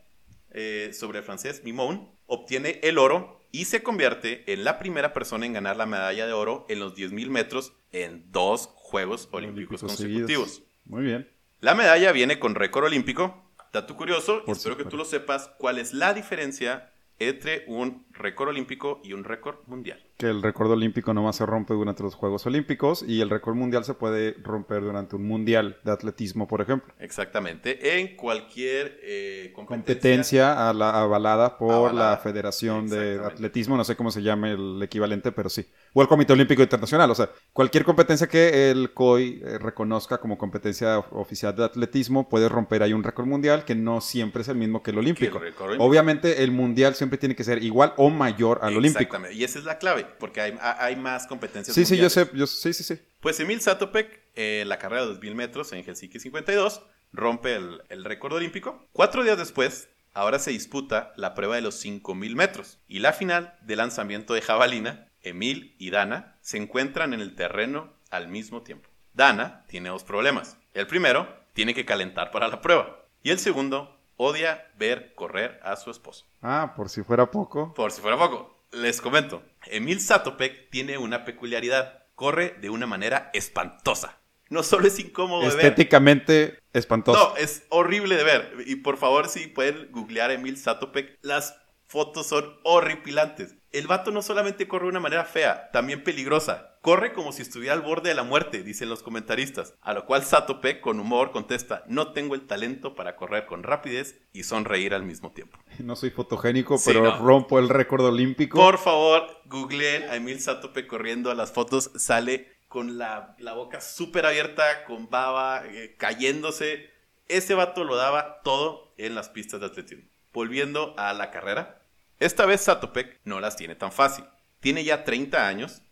Eh, 0.52 0.92
sobre 0.94 1.20
el 1.20 1.24
francés 1.24 1.64
Mimon, 1.64 2.10
obtiene 2.26 2.80
el 2.84 2.98
oro 2.98 3.42
y 3.52 3.66
se 3.66 3.84
convierte 3.84 4.52
en 4.52 4.64
la 4.64 4.80
primera 4.80 5.14
persona 5.14 5.46
en 5.46 5.54
ganar 5.54 5.78
la 5.78 5.86
medalla 5.86 6.26
de 6.26 6.34
oro 6.34 6.66
en 6.70 6.80
los 6.80 6.96
10.000 6.96 7.30
metros 7.30 7.74
en 7.92 8.32
dos 8.32 8.70
Juegos 8.76 9.30
Olímpicos, 9.32 9.82
consecutivos. 9.82 10.64
Muy 10.86 11.04
bien. 11.04 11.30
La 11.60 11.76
medalla 11.76 12.12
viene 12.12 12.40
con 12.40 12.56
récord 12.56 12.86
olímpico. 12.86 13.52
Dato 13.72 13.96
curioso, 13.96 14.44
espero 14.48 14.78
que 14.78 14.86
tú 14.86 14.98
lo 14.98 15.06
sepas, 15.06 15.50
cuál 15.58 15.80
es 15.80 15.94
la 15.94 16.14
diferencia 16.14 16.92
entre 17.20 17.64
un 17.68 18.06
récord 18.12 18.50
olímpico 18.50 19.00
y 19.04 19.14
un 19.14 19.24
récord 19.24 19.60
mundial 19.68 20.11
que 20.22 20.28
el 20.28 20.44
récord 20.44 20.70
olímpico 20.70 21.16
no 21.16 21.24
más 21.24 21.38
se 21.38 21.48
rompe 21.48 21.74
durante 21.74 22.04
los 22.04 22.14
Juegos 22.14 22.46
Olímpicos 22.46 23.04
y 23.08 23.22
el 23.22 23.30
récord 23.32 23.56
mundial 23.56 23.84
se 23.84 23.96
puede 23.96 24.36
romper 24.44 24.84
durante 24.84 25.16
un 25.16 25.26
mundial 25.26 25.80
de 25.84 25.92
atletismo, 25.92 26.48
por 26.48 26.62
ejemplo. 26.62 26.94
Exactamente, 27.00 27.98
en 27.98 28.16
cualquier 28.16 29.00
eh, 29.02 29.52
competencia, 29.56 30.70
avalada 30.70 31.58
por 31.58 31.96
la 31.96 32.16
Federación 32.18 32.88
de 32.88 33.20
Atletismo, 33.20 33.76
no 33.76 33.84
sé 33.84 33.96
cómo 33.96 34.12
se 34.12 34.22
llame 34.22 34.52
el 34.52 34.80
equivalente, 34.84 35.32
pero 35.32 35.50
sí. 35.50 35.66
O 35.94 36.04
el 36.04 36.08
Comité 36.08 36.34
Olímpico 36.34 36.62
Internacional, 36.62 37.10
o 37.10 37.16
sea, 37.16 37.32
cualquier 37.52 37.84
competencia 37.84 38.28
que 38.28 38.70
el 38.70 38.94
COI 38.94 39.42
eh, 39.44 39.58
reconozca 39.58 40.20
como 40.20 40.38
competencia 40.38 41.00
oficial 41.00 41.56
de 41.56 41.66
atletismo 41.66 42.30
puede 42.30 42.48
romper 42.48 42.84
ahí 42.84 42.94
un 42.94 43.04
récord 43.04 43.26
mundial 43.26 43.66
que 43.66 43.74
no 43.74 44.02
siempre 44.02 44.44
es 44.44 44.50
el 44.50 44.58
mismo 44.58 44.84
que 44.84 44.92
el 44.92 45.00
olímpico. 45.00 45.42
Obviamente 45.80 46.44
el 46.44 46.52
mundial 46.52 46.94
siempre 46.94 47.18
tiene 47.18 47.36
que 47.36 47.44
ser 47.44 47.64
igual 47.64 47.94
o 47.98 48.12
mayor 48.12 48.60
al 48.62 48.78
olímpico. 48.78 49.00
Exactamente, 49.00 49.36
y 49.36 49.44
esa 49.44 49.58
es 49.58 49.66
la 49.66 49.80
clave 49.80 50.11
porque 50.20 50.42
hay, 50.42 50.58
hay 50.62 50.96
más 50.96 51.28
competencias. 51.28 51.76
Sí, 51.76 51.86
sí, 51.86 51.98
yo 51.98 52.10
sé, 52.10 52.30
yo, 52.34 52.48
sí, 52.48 52.74
sí, 52.74 52.84
sí. 52.84 53.00
Pues 53.20 53.40
Emil 53.40 53.62
Satopek, 53.62 54.22
en 54.36 54.70
la 54.70 54.80
carrera 54.80 55.02
de 55.04 55.10
2000 55.10 55.36
metros 55.36 55.72
en 55.74 55.84
Helsinki 55.84 56.20
52, 56.20 56.84
rompe 57.14 57.56
el, 57.56 57.82
el 57.90 58.04
récord 58.04 58.34
olímpico. 58.34 58.88
Cuatro 58.94 59.24
días 59.24 59.38
después, 59.38 59.90
ahora 60.14 60.40
se 60.40 60.52
disputa 60.52 61.14
la 61.16 61.34
prueba 61.34 61.56
de 61.56 61.62
los 61.62 61.76
5000 61.76 62.36
metros 62.36 62.80
y 62.88 63.00
la 63.00 63.14
final 63.14 63.58
de 63.62 63.76
lanzamiento 63.76 64.34
de 64.34 64.42
jabalina. 64.42 65.08
Emil 65.24 65.76
y 65.78 65.92
Dana 65.92 66.38
se 66.42 66.58
encuentran 66.58 67.14
en 67.14 67.22
el 67.22 67.36
terreno 67.36 67.94
al 68.10 68.28
mismo 68.28 68.64
tiempo. 68.64 68.90
Dana 69.14 69.66
tiene 69.68 69.90
dos 69.90 70.04
problemas. 70.04 70.58
El 70.74 70.88
primero, 70.88 71.28
tiene 71.54 71.74
que 71.74 71.86
calentar 71.86 72.32
para 72.32 72.48
la 72.48 72.62
prueba. 72.62 73.06
Y 73.24 73.30
el 73.30 73.40
segundo, 73.40 74.00
odia 74.18 74.68
ver 74.78 75.14
correr 75.16 75.60
a 75.64 75.76
su 75.76 75.92
esposo. 75.92 76.26
Ah, 76.42 76.74
por 76.76 76.90
si 76.90 77.04
fuera 77.04 77.30
poco. 77.30 77.74
Por 77.74 77.92
si 77.92 78.02
fuera 78.02 78.18
poco. 78.18 78.58
Les 78.72 79.02
comento, 79.02 79.44
Emil 79.68 80.00
Satopek 80.00 80.70
tiene 80.70 80.98
una 80.98 81.26
peculiaridad. 81.26 82.04
Corre 82.16 82.56
de 82.62 82.70
una 82.70 82.88
manera 82.88 83.30
espantosa. 83.34 84.20
No 84.50 84.64
solo 84.64 84.88
es 84.88 85.00
incómodo 85.00 85.42
de 85.42 85.56
ver. 85.56 85.66
Estéticamente 85.66 86.60
espantoso. 86.74 87.18
No, 87.18 87.38
es 87.38 87.64
horrible 87.70 88.16
de 88.18 88.24
ver. 88.24 88.54
Y 88.66 88.76
por 88.76 88.98
favor, 88.98 89.30
si 89.30 89.48
pueden 89.48 89.90
googlear 89.92 90.30
Emil 90.30 90.58
Satopek, 90.58 91.18
las 91.22 91.56
fotos 91.88 92.28
son 92.28 92.60
horripilantes. 92.64 93.56
El 93.72 93.88
vato 93.88 94.12
no 94.12 94.22
solamente 94.22 94.68
corre 94.68 94.84
de 94.86 94.90
una 94.90 95.00
manera 95.00 95.24
fea, 95.24 95.72
también 95.72 96.04
peligrosa. 96.04 96.71
Corre 96.82 97.14
como 97.14 97.32
si 97.32 97.44
estuviera 97.44 97.76
al 97.76 97.82
borde 97.82 98.10
de 98.10 98.16
la 98.16 98.24
muerte, 98.24 98.64
dicen 98.64 98.90
los 98.90 99.04
comentaristas. 99.04 99.76
A 99.82 99.94
lo 99.94 100.08
cual 100.08 100.24
Satope, 100.24 100.82
con 100.82 101.00
humor, 101.00 101.32
contesta: 101.32 101.84
No 101.88 102.12
tengo 102.12 102.34
el 102.34 102.48
talento 102.48 102.96
para 102.96 103.16
correr 103.16 103.46
con 103.46 103.62
rapidez 103.62 104.20
y 104.34 104.44
sonreír 104.44 104.96
al 104.96 105.04
mismo 105.04 105.32
tiempo. 105.32 105.60
No 105.78 105.96
soy 105.96 106.10
fotogénico, 106.10 106.82
pero 106.84 107.18
rompo 107.18 107.60
el 107.60 107.70
récord 107.70 108.04
olímpico. 108.04 108.58
Por 108.58 108.80
favor, 108.80 109.28
googleen 109.46 110.10
a 110.10 110.16
Emil 110.16 110.40
Satope 110.40 110.88
corriendo 110.88 111.30
a 111.30 111.36
las 111.36 111.52
fotos. 111.52 111.92
Sale 111.96 112.52
con 112.68 112.98
la, 112.98 113.36
boca 113.54 113.80
súper 113.80 114.26
abierta, 114.26 114.86
con 114.86 115.10
baba, 115.10 115.64
eh, 115.68 115.96
cayéndose. 116.00 116.90
Ese 117.28 117.54
vato 117.54 117.84
lo 117.84 117.96
daba 117.96 118.42
todo 118.44 118.96
en 118.98 119.14
las 119.14 119.30
pistas 119.30 119.60
de 119.60 119.68
atletismo. 119.68 120.06
Volviendo 120.34 120.96
a 120.98 121.14
la 121.14 121.30
carrera, 121.30 121.84
esta 122.18 122.46
vez 122.46 122.62
Satopek 122.62 123.20
no 123.24 123.40
las 123.40 123.56
tiene 123.56 123.76
tan 123.76 123.92
fácil. 123.92 124.26
Tiene 124.62 124.84
ya 124.84 125.04
30 125.04 125.48
años. 125.48 125.84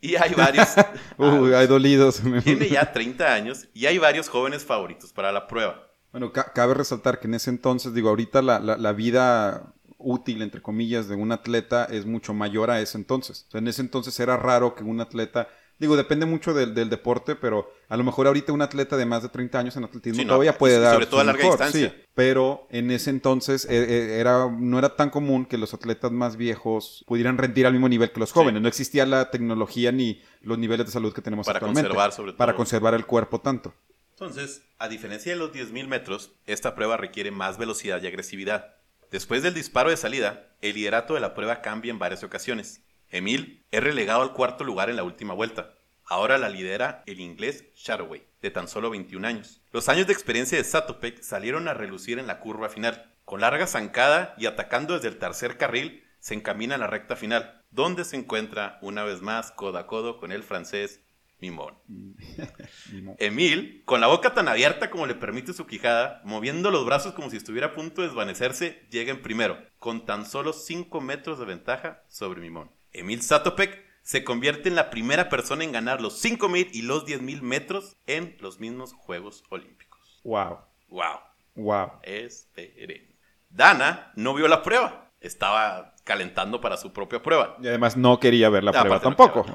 Y 0.00 0.16
hay 0.16 0.34
varios. 0.34 0.68
Uy, 1.18 1.54
hay 1.54 1.66
dolidos. 1.66 2.20
tiene 2.44 2.68
ya 2.68 2.92
30 2.92 3.32
años 3.32 3.68
y 3.72 3.86
hay 3.86 3.98
varios 3.98 4.28
jóvenes 4.28 4.64
favoritos 4.64 5.12
para 5.12 5.32
la 5.32 5.46
prueba. 5.46 5.88
Bueno, 6.10 6.32
cabe 6.32 6.74
resaltar 6.74 7.20
que 7.20 7.26
en 7.26 7.34
ese 7.34 7.50
entonces, 7.50 7.94
digo, 7.94 8.10
ahorita 8.10 8.42
la, 8.42 8.58
la, 8.60 8.92
vida 8.92 9.72
útil, 9.96 10.42
entre 10.42 10.60
comillas, 10.60 11.08
de 11.08 11.14
un 11.14 11.32
atleta 11.32 11.86
es 11.86 12.04
mucho 12.04 12.34
mayor 12.34 12.70
a 12.70 12.80
ese 12.80 12.98
entonces. 12.98 13.46
en 13.54 13.66
ese 13.66 13.80
entonces 13.80 14.18
era 14.20 14.36
raro 14.36 14.74
que 14.74 14.84
un 14.84 15.00
atleta 15.00 15.48
Digo, 15.78 15.96
depende 15.96 16.26
mucho 16.26 16.54
del, 16.54 16.74
deporte, 16.88 17.34
pero 17.34 17.72
a 17.88 17.96
lo 17.96 18.04
mejor 18.04 18.28
ahorita 18.28 18.52
un 18.52 18.62
atleta 18.62 18.96
de 18.96 19.04
más 19.04 19.22
de 19.22 19.28
30 19.28 19.58
años 19.58 19.76
en 19.76 19.84
atletismo 19.84 20.24
todavía 20.24 20.56
puede 20.56 20.78
dar. 20.78 20.94
Sobre 20.94 21.06
todo 21.06 21.20
a 21.20 21.24
larga 21.24 21.44
distancia. 21.44 21.94
pero 22.14 22.68
en 22.70 22.90
ese 22.92 23.10
entonces 23.10 23.64
eh, 23.64 23.70
eh, 23.70 24.20
era, 24.20 24.48
no 24.48 24.78
era 24.78 24.94
tan 24.94 25.10
común 25.10 25.44
que 25.44 25.58
los 25.58 25.74
atletas 25.74 26.12
más 26.12 26.36
viejos 26.36 27.04
pudieran 27.08 27.36
rendir 27.36 27.66
al 27.66 27.72
mismo 27.72 27.88
nivel 27.88 28.12
que 28.12 28.20
los 28.20 28.30
jóvenes. 28.30 28.62
No 28.62 28.68
existía 28.68 29.06
la 29.06 29.30
tecnología 29.30 29.90
ni 29.90 30.22
los 30.40 30.56
niveles 30.56 30.86
de 30.86 30.92
salud 30.92 31.12
que 31.12 31.20
tenemos 31.20 31.46
para 31.46 31.58
actualmente. 31.58 31.88
Conservar 31.88 32.12
sobre 32.12 32.32
todo. 32.32 32.38
Para 32.38 32.54
conservar 32.54 32.94
el 32.94 33.04
cuerpo 33.04 33.40
tanto. 33.40 33.74
Entonces, 34.12 34.62
a 34.78 34.88
diferencia 34.88 35.32
de 35.32 35.38
los 35.38 35.52
10.000 35.52 35.88
metros, 35.88 36.30
esta 36.46 36.76
prueba 36.76 36.96
requiere 36.96 37.32
más 37.32 37.58
velocidad 37.58 38.00
y 38.00 38.06
agresividad. 38.06 38.76
Después 39.10 39.42
del 39.42 39.52
disparo 39.52 39.90
de 39.90 39.96
salida, 39.96 40.54
el 40.60 40.76
liderato 40.76 41.14
de 41.14 41.20
la 41.20 41.34
prueba 41.34 41.60
cambia 41.60 41.90
en 41.90 41.98
varias 41.98 42.22
ocasiones. 42.22 42.82
Emil 43.12 43.66
es 43.70 43.84
relegado 43.84 44.22
al 44.22 44.32
cuarto 44.32 44.64
lugar 44.64 44.88
en 44.88 44.96
la 44.96 45.04
última 45.04 45.34
vuelta. 45.34 45.74
Ahora 46.06 46.38
la 46.38 46.48
lidera 46.48 47.02
el 47.06 47.20
inglés 47.20 47.66
Shadoway, 47.76 48.26
de 48.40 48.50
tan 48.50 48.68
solo 48.68 48.88
21 48.88 49.28
años. 49.28 49.60
Los 49.70 49.90
años 49.90 50.06
de 50.06 50.14
experiencia 50.14 50.56
de 50.56 50.64
Satopek 50.64 51.22
salieron 51.22 51.68
a 51.68 51.74
relucir 51.74 52.18
en 52.18 52.26
la 52.26 52.40
curva 52.40 52.70
final. 52.70 53.14
Con 53.26 53.42
larga 53.42 53.66
zancada 53.66 54.34
y 54.38 54.46
atacando 54.46 54.94
desde 54.94 55.08
el 55.08 55.18
tercer 55.18 55.58
carril, 55.58 56.02
se 56.20 56.32
encamina 56.32 56.76
a 56.76 56.78
la 56.78 56.86
recta 56.86 57.14
final, 57.14 57.62
donde 57.70 58.04
se 58.06 58.16
encuentra 58.16 58.78
una 58.80 59.04
vez 59.04 59.20
más 59.20 59.52
codo 59.52 59.76
a 59.76 59.86
codo 59.86 60.16
con 60.16 60.32
el 60.32 60.42
francés 60.42 61.02
Mimón. 61.38 61.74
Emil, 63.18 63.82
con 63.84 64.00
la 64.00 64.06
boca 64.06 64.32
tan 64.32 64.48
abierta 64.48 64.88
como 64.88 65.06
le 65.06 65.16
permite 65.16 65.52
su 65.52 65.66
quijada, 65.66 66.22
moviendo 66.24 66.70
los 66.70 66.86
brazos 66.86 67.12
como 67.12 67.28
si 67.28 67.36
estuviera 67.36 67.68
a 67.68 67.74
punto 67.74 68.00
de 68.00 68.08
desvanecerse, 68.08 68.86
llega 68.90 69.12
en 69.12 69.20
primero, 69.20 69.58
con 69.78 70.06
tan 70.06 70.24
solo 70.24 70.54
5 70.54 70.98
metros 71.02 71.38
de 71.38 71.44
ventaja 71.44 72.04
sobre 72.08 72.40
Mimón. 72.40 72.70
Emil 72.92 73.22
Satopek 73.22 73.82
se 74.02 74.24
convierte 74.24 74.68
en 74.68 74.74
la 74.74 74.90
primera 74.90 75.28
persona 75.28 75.64
en 75.64 75.72
ganar 75.72 76.00
los 76.00 76.22
5.000 76.24 76.70
y 76.72 76.82
los 76.82 77.06
10.000 77.06 77.40
metros 77.40 77.96
en 78.06 78.36
los 78.40 78.58
mismos 78.58 78.92
Juegos 78.92 79.44
Olímpicos. 79.48 80.20
Wow. 80.24 80.58
Wow. 80.88 81.20
Wow. 81.54 81.92
Esperen. 82.02 83.16
Dana 83.48 84.12
no 84.16 84.34
vio 84.34 84.48
la 84.48 84.62
prueba. 84.62 85.10
Estaba 85.20 85.94
calentando 86.04 86.60
para 86.60 86.76
su 86.76 86.92
propia 86.92 87.22
prueba. 87.22 87.56
Y 87.62 87.68
además 87.68 87.96
no 87.96 88.18
quería 88.18 88.48
ver 88.48 88.64
la 88.64 88.72
prueba 88.72 89.00
tampoco. 89.00 89.46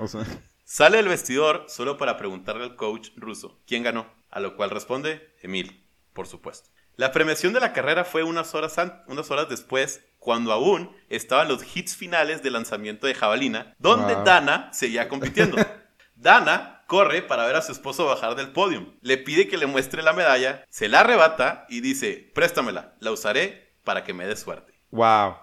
Sale 0.64 0.98
del 0.98 1.10
vestidor 1.10 1.66
solo 1.68 1.98
para 1.98 2.18
preguntarle 2.18 2.64
al 2.64 2.76
coach 2.76 3.10
ruso 3.16 3.60
quién 3.68 3.84
ganó. 3.84 4.08
A 4.30 4.40
lo 4.40 4.56
cual 4.56 4.70
responde 4.70 5.34
Emil, 5.42 5.86
por 6.14 6.28
supuesto. 6.28 6.70
La 6.96 7.12
premiación 7.12 7.54
de 7.54 7.60
la 7.60 7.74
carrera 7.74 8.04
fue 8.04 8.24
unas 8.24 8.56
horas, 8.56 8.76
unas 9.08 9.30
horas 9.30 9.50
después, 9.50 10.04
cuando 10.20 10.52
aún 10.52 10.96
estaban 11.10 11.48
los 11.48 11.64
hits 11.76 11.96
finales 11.96 12.44
de 12.44 12.52
lanzamiento 12.52 13.08
de 13.08 13.16
jabalina, 13.16 13.76
donde 13.80 14.16
Dana 14.24 14.70
seguía 14.74 15.08
compitiendo. 15.08 15.58
Dana 16.16 16.84
corre 16.88 17.22
para 17.22 17.46
ver 17.46 17.56
a 17.56 17.62
su 17.62 17.72
esposo 17.72 18.06
bajar 18.06 18.36
del 18.36 18.52
podio. 18.52 18.94
Le 19.02 19.18
pide 19.18 19.48
que 19.48 19.58
le 19.58 19.68
muestre 19.68 20.02
la 20.02 20.14
medalla, 20.14 20.66
se 20.70 20.90
la 20.90 21.02
arrebata 21.02 21.66
y 21.70 21.82
dice, 21.82 22.32
préstamela, 22.34 22.96
la 23.00 23.12
usaré 23.12 23.76
para 23.84 24.04
que 24.04 24.14
me 24.14 24.26
dé 24.26 24.36
suerte. 24.36 24.74
Wow. 24.92 25.36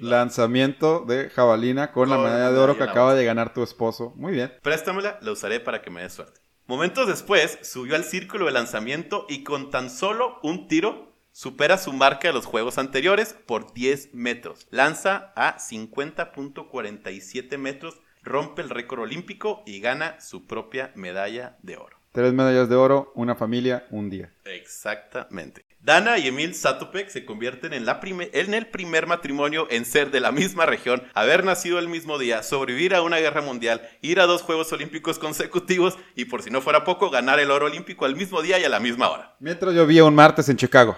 Lanzamiento 0.00 1.04
de 1.06 1.30
jabalina 1.30 1.92
con, 1.92 2.10
la 2.10 2.18
medalla 2.18 2.50
de 2.50 2.58
oro 2.58 2.76
que 2.76 2.82
acaba 2.82 3.14
de 3.14 3.24
ganar 3.24 3.54
tu 3.54 3.62
esposo. 3.62 4.12
Muy 4.16 4.32
bien. 4.32 4.52
Préstamela, 4.62 5.18
la 5.22 5.32
usaré 5.32 5.60
para 5.60 5.82
que 5.82 5.90
me 5.90 6.02
dé 6.02 6.10
suerte. 6.10 6.40
Momentos 6.66 7.06
después, 7.06 7.58
subió 7.62 7.94
al 7.94 8.04
círculo 8.04 8.46
de 8.46 8.52
lanzamiento 8.52 9.24
y 9.28 9.44
con 9.44 9.70
tan 9.70 9.88
solo 9.88 10.40
un 10.42 10.66
tiro 10.66 11.15
supera 11.36 11.76
su 11.76 11.92
marca 11.92 12.28
de 12.28 12.34
los 12.34 12.46
juegos 12.46 12.78
anteriores 12.78 13.34
por 13.34 13.74
10 13.74 14.14
metros. 14.14 14.66
Lanza 14.70 15.34
a 15.36 15.58
50.47 15.58 17.58
metros, 17.58 18.00
rompe 18.22 18.62
el 18.62 18.70
récord 18.70 19.02
olímpico 19.02 19.62
y 19.66 19.80
gana 19.80 20.18
su 20.18 20.46
propia 20.46 20.92
medalla 20.94 21.58
de 21.60 21.76
oro. 21.76 21.98
Tres 22.12 22.32
medallas 22.32 22.70
de 22.70 22.76
oro, 22.76 23.12
una 23.14 23.34
familia, 23.34 23.86
un 23.90 24.08
día. 24.08 24.32
Exactamente. 24.46 25.65
Dana 25.86 26.18
y 26.18 26.26
Emil 26.26 26.52
Satopek 26.52 27.08
se 27.10 27.24
convierten 27.24 27.72
en, 27.72 27.86
la 27.86 28.00
en 28.02 28.54
el 28.54 28.66
primer 28.66 29.06
matrimonio 29.06 29.68
en 29.70 29.84
ser 29.84 30.10
de 30.10 30.18
la 30.18 30.32
misma 30.32 30.66
región, 30.66 31.04
haber 31.14 31.44
nacido 31.44 31.78
el 31.78 31.88
mismo 31.88 32.18
día, 32.18 32.42
sobrevivir 32.42 32.92
a 32.92 33.02
una 33.02 33.18
guerra 33.18 33.40
mundial, 33.40 33.88
ir 34.02 34.18
a 34.18 34.26
dos 34.26 34.42
Juegos 34.42 34.72
Olímpicos 34.72 35.20
consecutivos 35.20 35.96
y 36.16 36.24
por 36.24 36.42
si 36.42 36.50
no 36.50 36.60
fuera 36.60 36.82
poco, 36.82 37.08
ganar 37.08 37.38
el 37.38 37.52
oro 37.52 37.66
olímpico 37.66 38.04
al 38.04 38.16
mismo 38.16 38.42
día 38.42 38.58
y 38.58 38.64
a 38.64 38.68
la 38.68 38.80
misma 38.80 39.08
hora. 39.10 39.36
Mientras 39.38 39.72
llovía 39.74 40.02
un 40.02 40.16
martes 40.16 40.48
en 40.48 40.56
Chicago. 40.56 40.96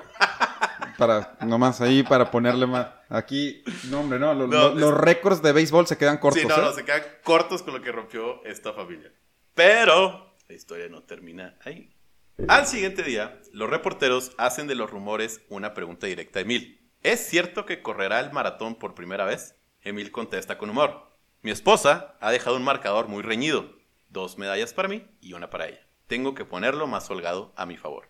para, 0.97 1.37
nomás 1.43 1.83
ahí 1.83 2.03
para 2.03 2.31
ponerle 2.31 2.67
más. 2.67 2.87
Aquí, 3.11 3.63
no 3.91 4.01
hombre, 4.01 4.19
no, 4.19 4.33
los 4.33 4.95
récords 4.95 5.43
de 5.43 5.53
béisbol 5.53 5.87
se 5.87 5.99
quedan 5.99 6.17
cortos. 6.17 6.41
Sí, 6.41 6.49
no, 6.49 6.57
no, 6.57 6.71
¿eh? 6.71 6.75
se 6.75 6.87
quedan 6.87 7.03
cortos 7.23 7.63
con 7.63 7.75
lo 7.75 7.83
que 7.83 7.93
rompió 7.93 8.43
esta 8.47 8.73
familia. 8.73 9.13
Pero 9.53 10.35
la 10.49 10.55
historia 10.55 10.89
no 10.89 11.03
termina 11.03 11.59
ahí. 11.63 11.95
Al 12.47 12.69
siguiente 12.69 13.03
día, 13.03 13.41
los 13.53 13.69
reporteros 13.69 14.31
hacen 14.39 14.69
de 14.69 14.77
los 14.77 14.89
rumores 14.89 15.41
una 15.49 15.75
pregunta 15.75 16.07
directa 16.07 16.39
a 16.39 16.43
Emil. 16.43 16.89
¿Es 17.03 17.27
cierto 17.27 17.67
que 17.67 17.83
correrá 17.83 18.21
el 18.21 18.33
maratón 18.33 18.77
por 18.77 18.95
primera 18.95 19.25
vez? 19.25 19.57
Emil 19.83 20.13
contesta 20.13 20.57
con 20.57 20.71
humor. 20.71 21.11
Mi 21.43 21.51
esposa 21.51 22.17
ha 22.21 22.31
dejado 22.31 22.57
un 22.57 22.63
marcador 22.63 23.09
muy 23.09 23.23
reñido. 23.23 23.75
Dos 24.09 24.39
medallas 24.39 24.73
para 24.73 24.89
mí 24.89 25.05
y 25.21 25.33
una 25.33 25.51
para 25.51 25.67
ella. 25.67 25.85
Tengo 26.07 26.37
que 26.37 26.45
ponerlo 26.45 26.87
más 26.87 27.11
holgado 27.11 27.53
a 27.57 27.67
mi 27.67 27.77
favor. 27.77 28.09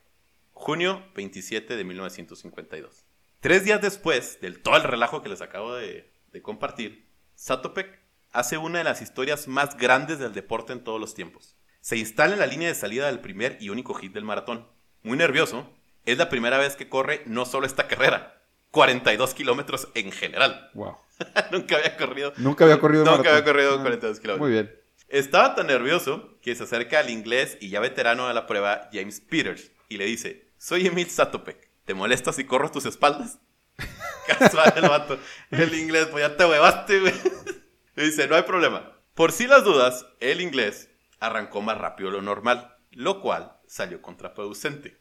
Junio 0.53 1.03
27 1.15 1.77
de 1.77 1.85
1952. 1.85 3.07
Tres 3.41 3.65
días 3.65 3.81
después 3.81 4.41
del 4.43 4.61
todo 4.61 4.77
el 4.77 4.83
relajo 4.83 5.23
que 5.23 5.31
les 5.31 5.41
acabo 5.41 5.75
de, 5.75 6.13
compartir, 6.43 7.09
Satopek 7.35 7.99
hace 8.33 8.59
una 8.59 8.79
de 8.79 8.85
las 8.85 9.01
historias 9.01 9.49
más 9.49 9.77
grandes 9.77 10.19
del 10.19 10.35
deporte 10.35 10.75
en 10.75 10.85
todos 10.85 11.01
los 11.01 11.15
tiempos. 11.15 11.58
Se 11.89 11.97
instala 11.97 12.35
en 12.35 12.41
la 12.41 12.47
línea 12.47 12.69
de 12.69 12.75
salida 12.75 13.07
del 13.07 13.21
primer 13.21 13.57
y 13.63 13.71
único 13.71 13.95
hit 13.95 14.13
del 14.13 14.23
maratón. 14.23 14.69
Muy 15.03 15.17
nervioso, 15.17 15.73
es 16.05 16.19
la 16.19 16.29
primera 16.29 16.59
vez 16.59 16.77
que 16.77 16.91
corre 16.91 17.23
no 17.25 17.47
solo 17.47 17.67
esta 17.67 17.89
carrera, 17.89 18.43
42 18.73 19.33
kilómetros 19.33 19.89
en 19.95 20.13
general. 20.13 20.69
Wow. 20.75 20.99
nunca 21.51 21.77
había 21.77 21.97
corrido. 21.97 22.35
Nunca 22.37 22.65
había 22.65 22.79
corrido. 22.79 23.07
Nunca 23.07 23.31
había 23.31 23.43
corrido 23.43 23.81
42 23.81 24.19
ah, 24.19 24.21
kilómetros. 24.21 24.39
Muy 24.39 24.51
bien. 24.51 24.79
Estaba 25.09 25.55
tan 25.55 25.67
nervioso 25.67 26.37
que 26.43 26.55
se 26.55 26.65
acerca 26.65 26.99
al 26.99 27.09
inglés 27.09 27.57
y 27.59 27.71
ya 27.71 27.81
veterano 27.81 28.29
de 28.29 28.35
la 28.35 28.47
prueba, 28.47 28.91
James 28.93 29.23
Peters, 29.23 29.73
y 29.89 29.97
le 29.97 30.05
dice: 30.05 30.51
Soy 30.59 30.89
Emil 30.89 31.09
Satopek. 31.09 31.71
¿Te 31.87 31.95
molesta 31.95 32.35
si 32.35 32.45
corro 32.45 32.71
tus 32.71 32.85
espaldas? 32.85 33.39
Casual 34.27 34.75
el 34.77 34.91
vato. 34.91 35.19
El 35.51 35.73
inglés, 35.73 36.09
pues 36.11 36.23
ya 36.23 36.37
te 36.37 36.45
huevaste, 36.45 37.01
güey. 37.01 37.15
Le 37.95 38.05
dice: 38.05 38.29
No 38.29 38.37
hay 38.37 38.43
problema. 38.43 38.93
Por 39.15 39.33
si 39.33 39.47
las 39.47 39.65
dudas, 39.65 40.05
el 40.21 40.43
inglés 40.43 40.88
arrancó 41.21 41.63
más 41.63 41.79
rápido 41.79 42.11
de 42.11 42.17
lo 42.17 42.23
normal, 42.23 42.77
lo 42.93 43.21
cual 43.21 43.53
salió 43.67 44.03
contraproducente. 44.03 44.99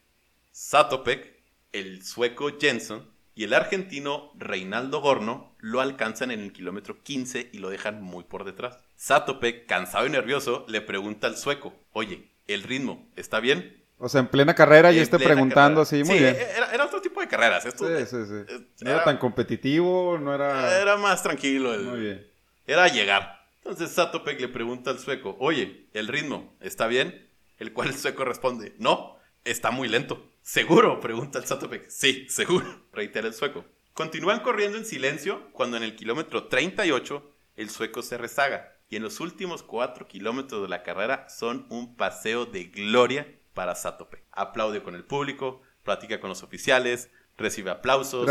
Satopek, 0.52 1.42
el 1.72 2.04
sueco 2.04 2.50
Jensen 2.58 3.02
y 3.34 3.44
el 3.44 3.54
argentino 3.54 4.32
Reinaldo 4.36 5.00
Gorno 5.00 5.54
lo 5.58 5.80
alcanzan 5.80 6.30
en 6.30 6.40
el 6.40 6.52
kilómetro 6.52 7.02
15 7.02 7.50
y 7.52 7.58
lo 7.58 7.70
dejan 7.70 8.02
muy 8.02 8.24
por 8.24 8.44
detrás. 8.44 8.78
Satopek, 8.96 9.66
cansado 9.66 10.06
y 10.06 10.10
nervioso, 10.10 10.64
le 10.68 10.80
pregunta 10.80 11.28
al 11.28 11.36
sueco, 11.36 11.72
oye, 11.92 12.28
¿el 12.48 12.64
ritmo 12.64 13.08
está 13.14 13.38
bien? 13.40 13.78
O 13.98 14.08
sea, 14.08 14.20
en 14.20 14.28
plena 14.28 14.54
carrera 14.54 14.92
y 14.92 14.98
esté 14.98 15.18
preguntando 15.18 15.80
así, 15.80 16.04
muy 16.04 16.18
bien. 16.18 16.36
Era, 16.72 16.84
otro 16.84 17.00
tipo 17.00 17.20
de 17.20 17.28
carreras. 17.28 17.66
Esto, 17.66 17.86
sí, 17.86 18.06
sí, 18.06 18.16
sí. 18.26 18.66
no 18.80 18.90
era, 18.90 19.04
tan 19.04 19.18
competitivo, 19.18 20.18
no 20.18 20.34
era... 20.34 20.80
Era 20.80 20.96
más 20.96 21.22
tranquilo. 21.22 21.76
muy 21.78 22.00
bien. 22.00 22.26
Era 22.66 22.86
llegar. 22.88 23.37
Entonces 23.62 23.90
Satopek 23.90 24.40
le 24.40 24.48
pregunta 24.48 24.90
al 24.90 24.98
sueco, 24.98 25.36
oye, 25.40 25.86
¿el 25.92 26.08
ritmo 26.08 26.56
está 26.60 26.86
bien? 26.86 27.28
El 27.58 27.72
cual 27.72 27.88
el 27.88 27.94
sueco 27.94 28.24
responde, 28.24 28.74
no, 28.78 29.16
está 29.44 29.70
muy 29.70 29.88
lento. 29.88 30.24
¿Seguro? 30.42 31.00
Pregunta 31.00 31.38
el 31.38 31.44
Satopek. 31.44 31.88
Sí, 31.88 32.26
seguro, 32.28 32.86
reitera 32.92 33.26
el 33.26 33.34
sueco. 33.34 33.64
Continúan 33.92 34.40
corriendo 34.40 34.78
en 34.78 34.86
silencio 34.86 35.50
cuando 35.52 35.76
en 35.76 35.82
el 35.82 35.96
kilómetro 35.96 36.44
38 36.48 37.34
el 37.56 37.68
sueco 37.68 38.02
se 38.02 38.16
rezaga 38.16 38.78
y 38.88 38.96
en 38.96 39.02
los 39.02 39.20
últimos 39.20 39.62
cuatro 39.62 40.06
kilómetros 40.06 40.62
de 40.62 40.68
la 40.68 40.82
carrera 40.82 41.28
son 41.28 41.66
un 41.68 41.96
paseo 41.96 42.46
de 42.46 42.64
gloria 42.64 43.26
para 43.54 43.74
Satopek. 43.74 44.24
Aplaude 44.30 44.82
con 44.82 44.94
el 44.94 45.04
público, 45.04 45.62
platica 45.82 46.20
con 46.20 46.30
los 46.30 46.42
oficiales, 46.42 47.10
recibe 47.36 47.70
aplausos. 47.70 48.26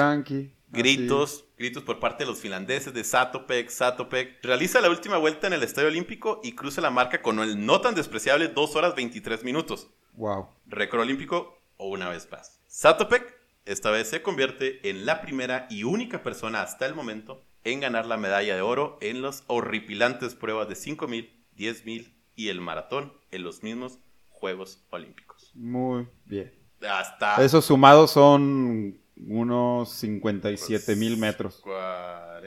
Gritos, 0.68 1.46
gritos 1.58 1.84
por 1.84 2.00
parte 2.00 2.24
de 2.24 2.30
los 2.30 2.40
finlandeses 2.40 2.94
de 2.94 3.04
Satopek, 3.04 3.70
Satopek. 3.70 4.44
Realiza 4.44 4.82
la 4.82 4.90
última 4.90 5.18
vuelta 5.18 5.48
en 5.48 5.54
el 5.54 5.64
Estadio 5.64 5.88
Olímpico 5.88 6.42
y 6.44 6.54
cruza 6.54 6.82
la 6.82 6.90
marca 6.90 7.22
con 7.22 7.40
el 7.40 7.66
no 7.66 7.82
tan 7.82 7.96
despreciable 7.96 8.50
2 8.50 8.76
horas 8.76 8.96
23 8.96 9.44
minutos. 9.44 9.90
Wow. 10.14 10.48
Récord 10.66 11.02
olímpico 11.02 11.58
o 11.78 11.90
una 11.90 12.10
vez 12.10 12.28
más. 12.32 12.60
Satopek 12.68 13.38
esta 13.68 13.92
vez 13.92 14.10
se 14.10 14.22
convierte 14.22 14.90
en 14.90 15.06
la 15.06 15.22
primera 15.22 15.68
y 15.70 15.84
única 15.84 16.24
persona 16.24 16.62
hasta 16.62 16.86
el 16.86 16.96
momento 16.96 17.44
en 17.66 17.82
ganar 17.82 18.06
la 18.06 18.16
medalla 18.16 18.56
de 18.56 18.62
oro 18.62 18.98
en 19.02 19.22
las 19.22 19.44
horripilantes 19.48 20.36
pruebas 20.36 20.70
de 20.70 20.76
5000, 20.76 21.30
10000 21.56 22.14
y 22.38 22.48
el 22.48 22.62
maratón 22.62 23.12
en 23.30 23.44
los 23.44 23.64
mismos 23.64 24.00
Juegos 24.30 24.86
Olímpicos. 24.90 25.52
Muy 25.54 26.08
bien. 26.24 26.54
Hasta. 26.90 27.44
Esos 27.44 27.66
sumados 27.66 28.12
son 28.12 29.02
unos 29.26 29.90
57 29.90 30.96
mil 30.96 31.18
metros. 31.18 31.62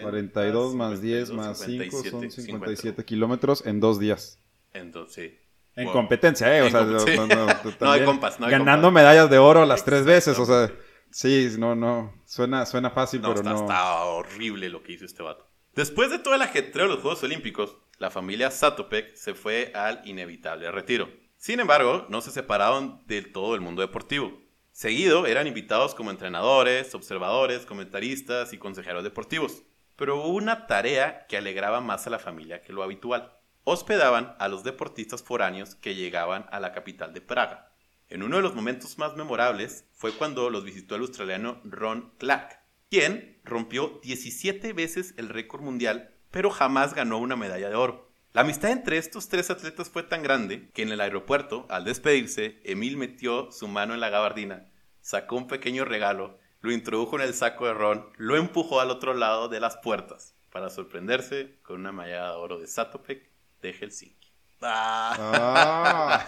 42 0.00 0.74
más 0.74 1.02
10 1.02 1.30
más 1.32 1.58
5 1.58 2.02
son 2.10 2.30
57 2.30 3.04
kilómetros 3.04 3.66
en 3.66 3.80
dos 3.80 3.98
días. 3.98 4.38
Entonces, 4.72 5.32
En 5.76 5.88
competencia, 5.88 6.56
¿eh? 6.56 6.62
O 6.62 6.70
sea, 6.70 6.84
no, 7.80 7.90
hay 7.90 8.04
compas, 8.04 8.38
ganando 8.38 8.90
medallas 8.90 9.30
de 9.30 9.38
oro 9.38 9.64
las 9.64 9.84
tres 9.84 10.04
veces, 10.04 10.38
o 10.38 10.44
sea, 10.44 10.72
sí, 11.10 11.48
no, 11.58 11.74
no, 11.74 12.14
suena, 12.26 12.66
suena 12.66 12.90
fácil, 12.90 13.20
pero 13.20 13.42
no. 13.42 13.56
Está 13.56 14.04
horrible 14.04 14.68
lo 14.68 14.82
que 14.82 14.92
hizo 14.92 15.04
este 15.04 15.22
vato. 15.22 15.46
Después 15.74 16.10
de 16.10 16.18
todo 16.18 16.34
el 16.34 16.42
ajetreo 16.42 16.86
de 16.86 16.94
los 16.94 17.00
Juegos 17.00 17.22
Olímpicos, 17.22 17.76
la 17.98 18.10
familia 18.10 18.50
Satopek 18.50 19.14
se 19.14 19.34
fue 19.34 19.72
al 19.74 20.00
inevitable 20.04 20.70
retiro. 20.70 21.08
Sin 21.36 21.60
embargo, 21.60 22.06
no 22.08 22.20
se 22.20 22.30
separaron 22.30 23.02
del 23.06 23.32
todo 23.32 23.54
el 23.54 23.60
mundo 23.60 23.80
deportivo. 23.80 24.39
Seguido 24.80 25.26
eran 25.26 25.46
invitados 25.46 25.94
como 25.94 26.10
entrenadores, 26.10 26.94
observadores, 26.94 27.66
comentaristas 27.66 28.54
y 28.54 28.56
consejeros 28.56 29.04
deportivos. 29.04 29.62
Pero 29.94 30.16
hubo 30.16 30.28
una 30.28 30.66
tarea 30.66 31.26
que 31.26 31.36
alegraba 31.36 31.82
más 31.82 32.06
a 32.06 32.10
la 32.10 32.18
familia 32.18 32.62
que 32.62 32.72
lo 32.72 32.82
habitual. 32.82 33.30
Hospedaban 33.64 34.34
a 34.38 34.48
los 34.48 34.64
deportistas 34.64 35.22
foráneos 35.22 35.74
que 35.74 35.96
llegaban 35.96 36.46
a 36.50 36.60
la 36.60 36.72
capital 36.72 37.12
de 37.12 37.20
Praga. 37.20 37.74
En 38.08 38.22
uno 38.22 38.36
de 38.36 38.42
los 38.42 38.54
momentos 38.54 38.96
más 38.96 39.16
memorables 39.16 39.84
fue 39.92 40.12
cuando 40.12 40.48
los 40.48 40.64
visitó 40.64 40.94
el 40.94 41.02
australiano 41.02 41.60
Ron 41.64 42.14
Clark, 42.16 42.60
quien 42.88 43.38
rompió 43.44 44.00
17 44.02 44.72
veces 44.72 45.12
el 45.18 45.28
récord 45.28 45.60
mundial, 45.60 46.14
pero 46.30 46.48
jamás 46.48 46.94
ganó 46.94 47.18
una 47.18 47.36
medalla 47.36 47.68
de 47.68 47.76
oro. 47.76 48.10
La 48.32 48.42
amistad 48.42 48.70
entre 48.70 48.96
estos 48.96 49.28
tres 49.28 49.50
atletas 49.50 49.90
fue 49.90 50.04
tan 50.04 50.22
grande 50.22 50.70
que 50.72 50.82
en 50.82 50.92
el 50.92 51.00
aeropuerto, 51.00 51.66
al 51.68 51.84
despedirse, 51.84 52.60
Emil 52.64 52.96
metió 52.96 53.50
su 53.50 53.68
mano 53.68 53.92
en 53.92 54.00
la 54.00 54.08
gabardina 54.08 54.69
sacó 55.00 55.36
un 55.36 55.46
pequeño 55.46 55.84
regalo, 55.84 56.38
lo 56.60 56.72
introdujo 56.72 57.16
en 57.16 57.22
el 57.22 57.34
saco 57.34 57.66
de 57.66 57.74
ron, 57.74 58.06
lo 58.16 58.36
empujó 58.36 58.80
al 58.80 58.90
otro 58.90 59.14
lado 59.14 59.48
de 59.48 59.60
las 59.60 59.76
puertas 59.78 60.34
para 60.50 60.68
sorprenderse 60.68 61.58
con 61.62 61.80
una 61.80 61.92
mallada 61.92 62.30
de 62.30 62.36
oro 62.36 62.58
de 62.58 62.66
Satopek 62.66 63.30
de 63.62 63.72
Helsinki. 63.72 64.32
Ah. 64.62 66.26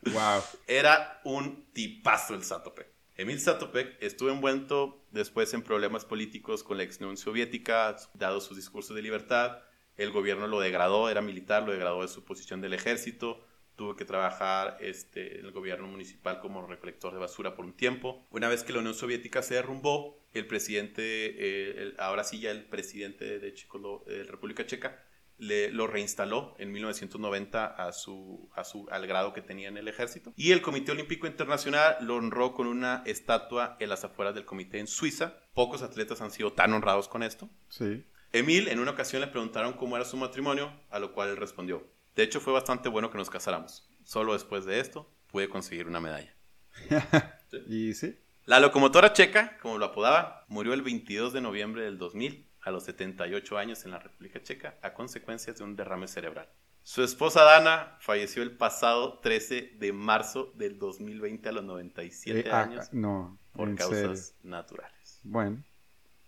wow. 0.06 0.42
Era 0.66 1.20
un 1.24 1.66
tipazo 1.72 2.34
el 2.34 2.44
Satopek. 2.44 2.90
Emil 3.16 3.40
Satopek 3.40 4.02
estuvo 4.02 4.30
envuelto 4.30 5.04
después 5.10 5.52
en 5.52 5.62
problemas 5.62 6.06
políticos 6.06 6.64
con 6.64 6.78
la 6.78 6.84
ex 6.84 6.98
Unión 6.98 7.18
Soviética, 7.18 7.94
dado 8.14 8.40
su 8.40 8.54
discurso 8.54 8.94
de 8.94 9.02
libertad. 9.02 9.58
El 9.96 10.10
gobierno 10.12 10.46
lo 10.46 10.60
degradó, 10.60 11.10
era 11.10 11.20
militar, 11.20 11.64
lo 11.64 11.72
degradó 11.72 12.00
de 12.00 12.08
su 12.08 12.24
posición 12.24 12.62
del 12.62 12.72
ejército 12.72 13.44
tuvo 13.76 13.96
que 13.96 14.04
trabajar 14.04 14.76
este, 14.80 15.38
en 15.40 15.46
el 15.46 15.52
gobierno 15.52 15.86
municipal 15.86 16.40
como 16.40 16.66
recolector 16.66 17.12
de 17.12 17.18
basura 17.18 17.54
por 17.54 17.64
un 17.64 17.74
tiempo. 17.74 18.26
Una 18.30 18.48
vez 18.48 18.64
que 18.64 18.72
la 18.72 18.80
Unión 18.80 18.94
Soviética 18.94 19.42
se 19.42 19.54
derrumbó, 19.54 20.22
el 20.34 20.46
presidente, 20.46 21.02
eh, 21.02 21.94
ahora 21.98 22.24
sí 22.24 22.40
ya 22.40 22.50
el 22.50 22.64
presidente 22.64 23.38
de 23.38 23.54
Checo, 23.54 24.04
de 24.06 24.24
República 24.24 24.66
Checa, 24.66 25.04
le, 25.38 25.70
lo 25.72 25.86
reinstaló 25.86 26.54
en 26.58 26.72
1990 26.72 27.66
a 27.66 27.92
su, 27.92 28.48
a 28.54 28.64
su, 28.64 28.86
al 28.90 29.06
grado 29.06 29.32
que 29.32 29.42
tenía 29.42 29.68
en 29.68 29.76
el 29.76 29.88
ejército. 29.88 30.32
Y 30.36 30.52
el 30.52 30.62
Comité 30.62 30.92
Olímpico 30.92 31.26
Internacional 31.26 31.96
lo 32.00 32.16
honró 32.16 32.54
con 32.54 32.66
una 32.66 33.02
estatua 33.06 33.76
en 33.80 33.88
las 33.88 34.04
afueras 34.04 34.34
del 34.34 34.44
comité 34.44 34.78
en 34.78 34.86
Suiza. 34.86 35.34
Pocos 35.52 35.82
atletas 35.82 36.20
han 36.20 36.30
sido 36.30 36.52
tan 36.52 36.72
honrados 36.72 37.08
con 37.08 37.22
esto. 37.22 37.50
Sí. 37.68 38.06
Emil 38.32 38.68
en 38.68 38.78
una 38.78 38.92
ocasión 38.92 39.20
le 39.20 39.28
preguntaron 39.28 39.74
cómo 39.74 39.96
era 39.96 40.04
su 40.04 40.16
matrimonio, 40.16 40.72
a 40.90 40.98
lo 40.98 41.12
cual 41.12 41.30
él 41.30 41.36
respondió, 41.36 41.86
de 42.14 42.22
hecho, 42.22 42.40
fue 42.40 42.52
bastante 42.52 42.88
bueno 42.88 43.10
que 43.10 43.18
nos 43.18 43.30
casáramos. 43.30 43.88
Solo 44.04 44.32
después 44.34 44.64
de 44.64 44.80
esto 44.80 45.10
pude 45.28 45.48
conseguir 45.48 45.86
una 45.86 46.00
medalla. 46.00 46.34
¿Y 47.68 47.94
sí? 47.94 48.18
La 48.44 48.60
locomotora 48.60 49.12
checa, 49.12 49.58
como 49.58 49.78
lo 49.78 49.86
apodaba, 49.86 50.44
murió 50.48 50.74
el 50.74 50.82
22 50.82 51.32
de 51.32 51.40
noviembre 51.40 51.84
del 51.84 51.98
2000 51.98 52.48
a 52.62 52.70
los 52.70 52.84
78 52.84 53.58
años 53.58 53.84
en 53.84 53.92
la 53.92 53.98
República 53.98 54.42
Checa 54.42 54.78
a 54.82 54.94
consecuencias 54.94 55.58
de 55.58 55.64
un 55.64 55.76
derrame 55.76 56.08
cerebral. 56.08 56.48
Su 56.82 57.04
esposa 57.04 57.44
Dana 57.44 57.96
falleció 58.00 58.42
el 58.42 58.56
pasado 58.56 59.20
13 59.20 59.76
de 59.78 59.92
marzo 59.92 60.52
del 60.56 60.78
2020 60.78 61.48
a 61.48 61.52
los 61.52 61.64
97 61.64 62.40
eh, 62.40 62.52
años. 62.52 62.92
no. 62.92 63.38
por 63.52 63.72
causas 63.76 64.34
naturales. 64.42 65.20
Bueno, 65.22 65.62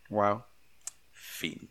wow. 0.09 0.45
Fin. 1.11 1.68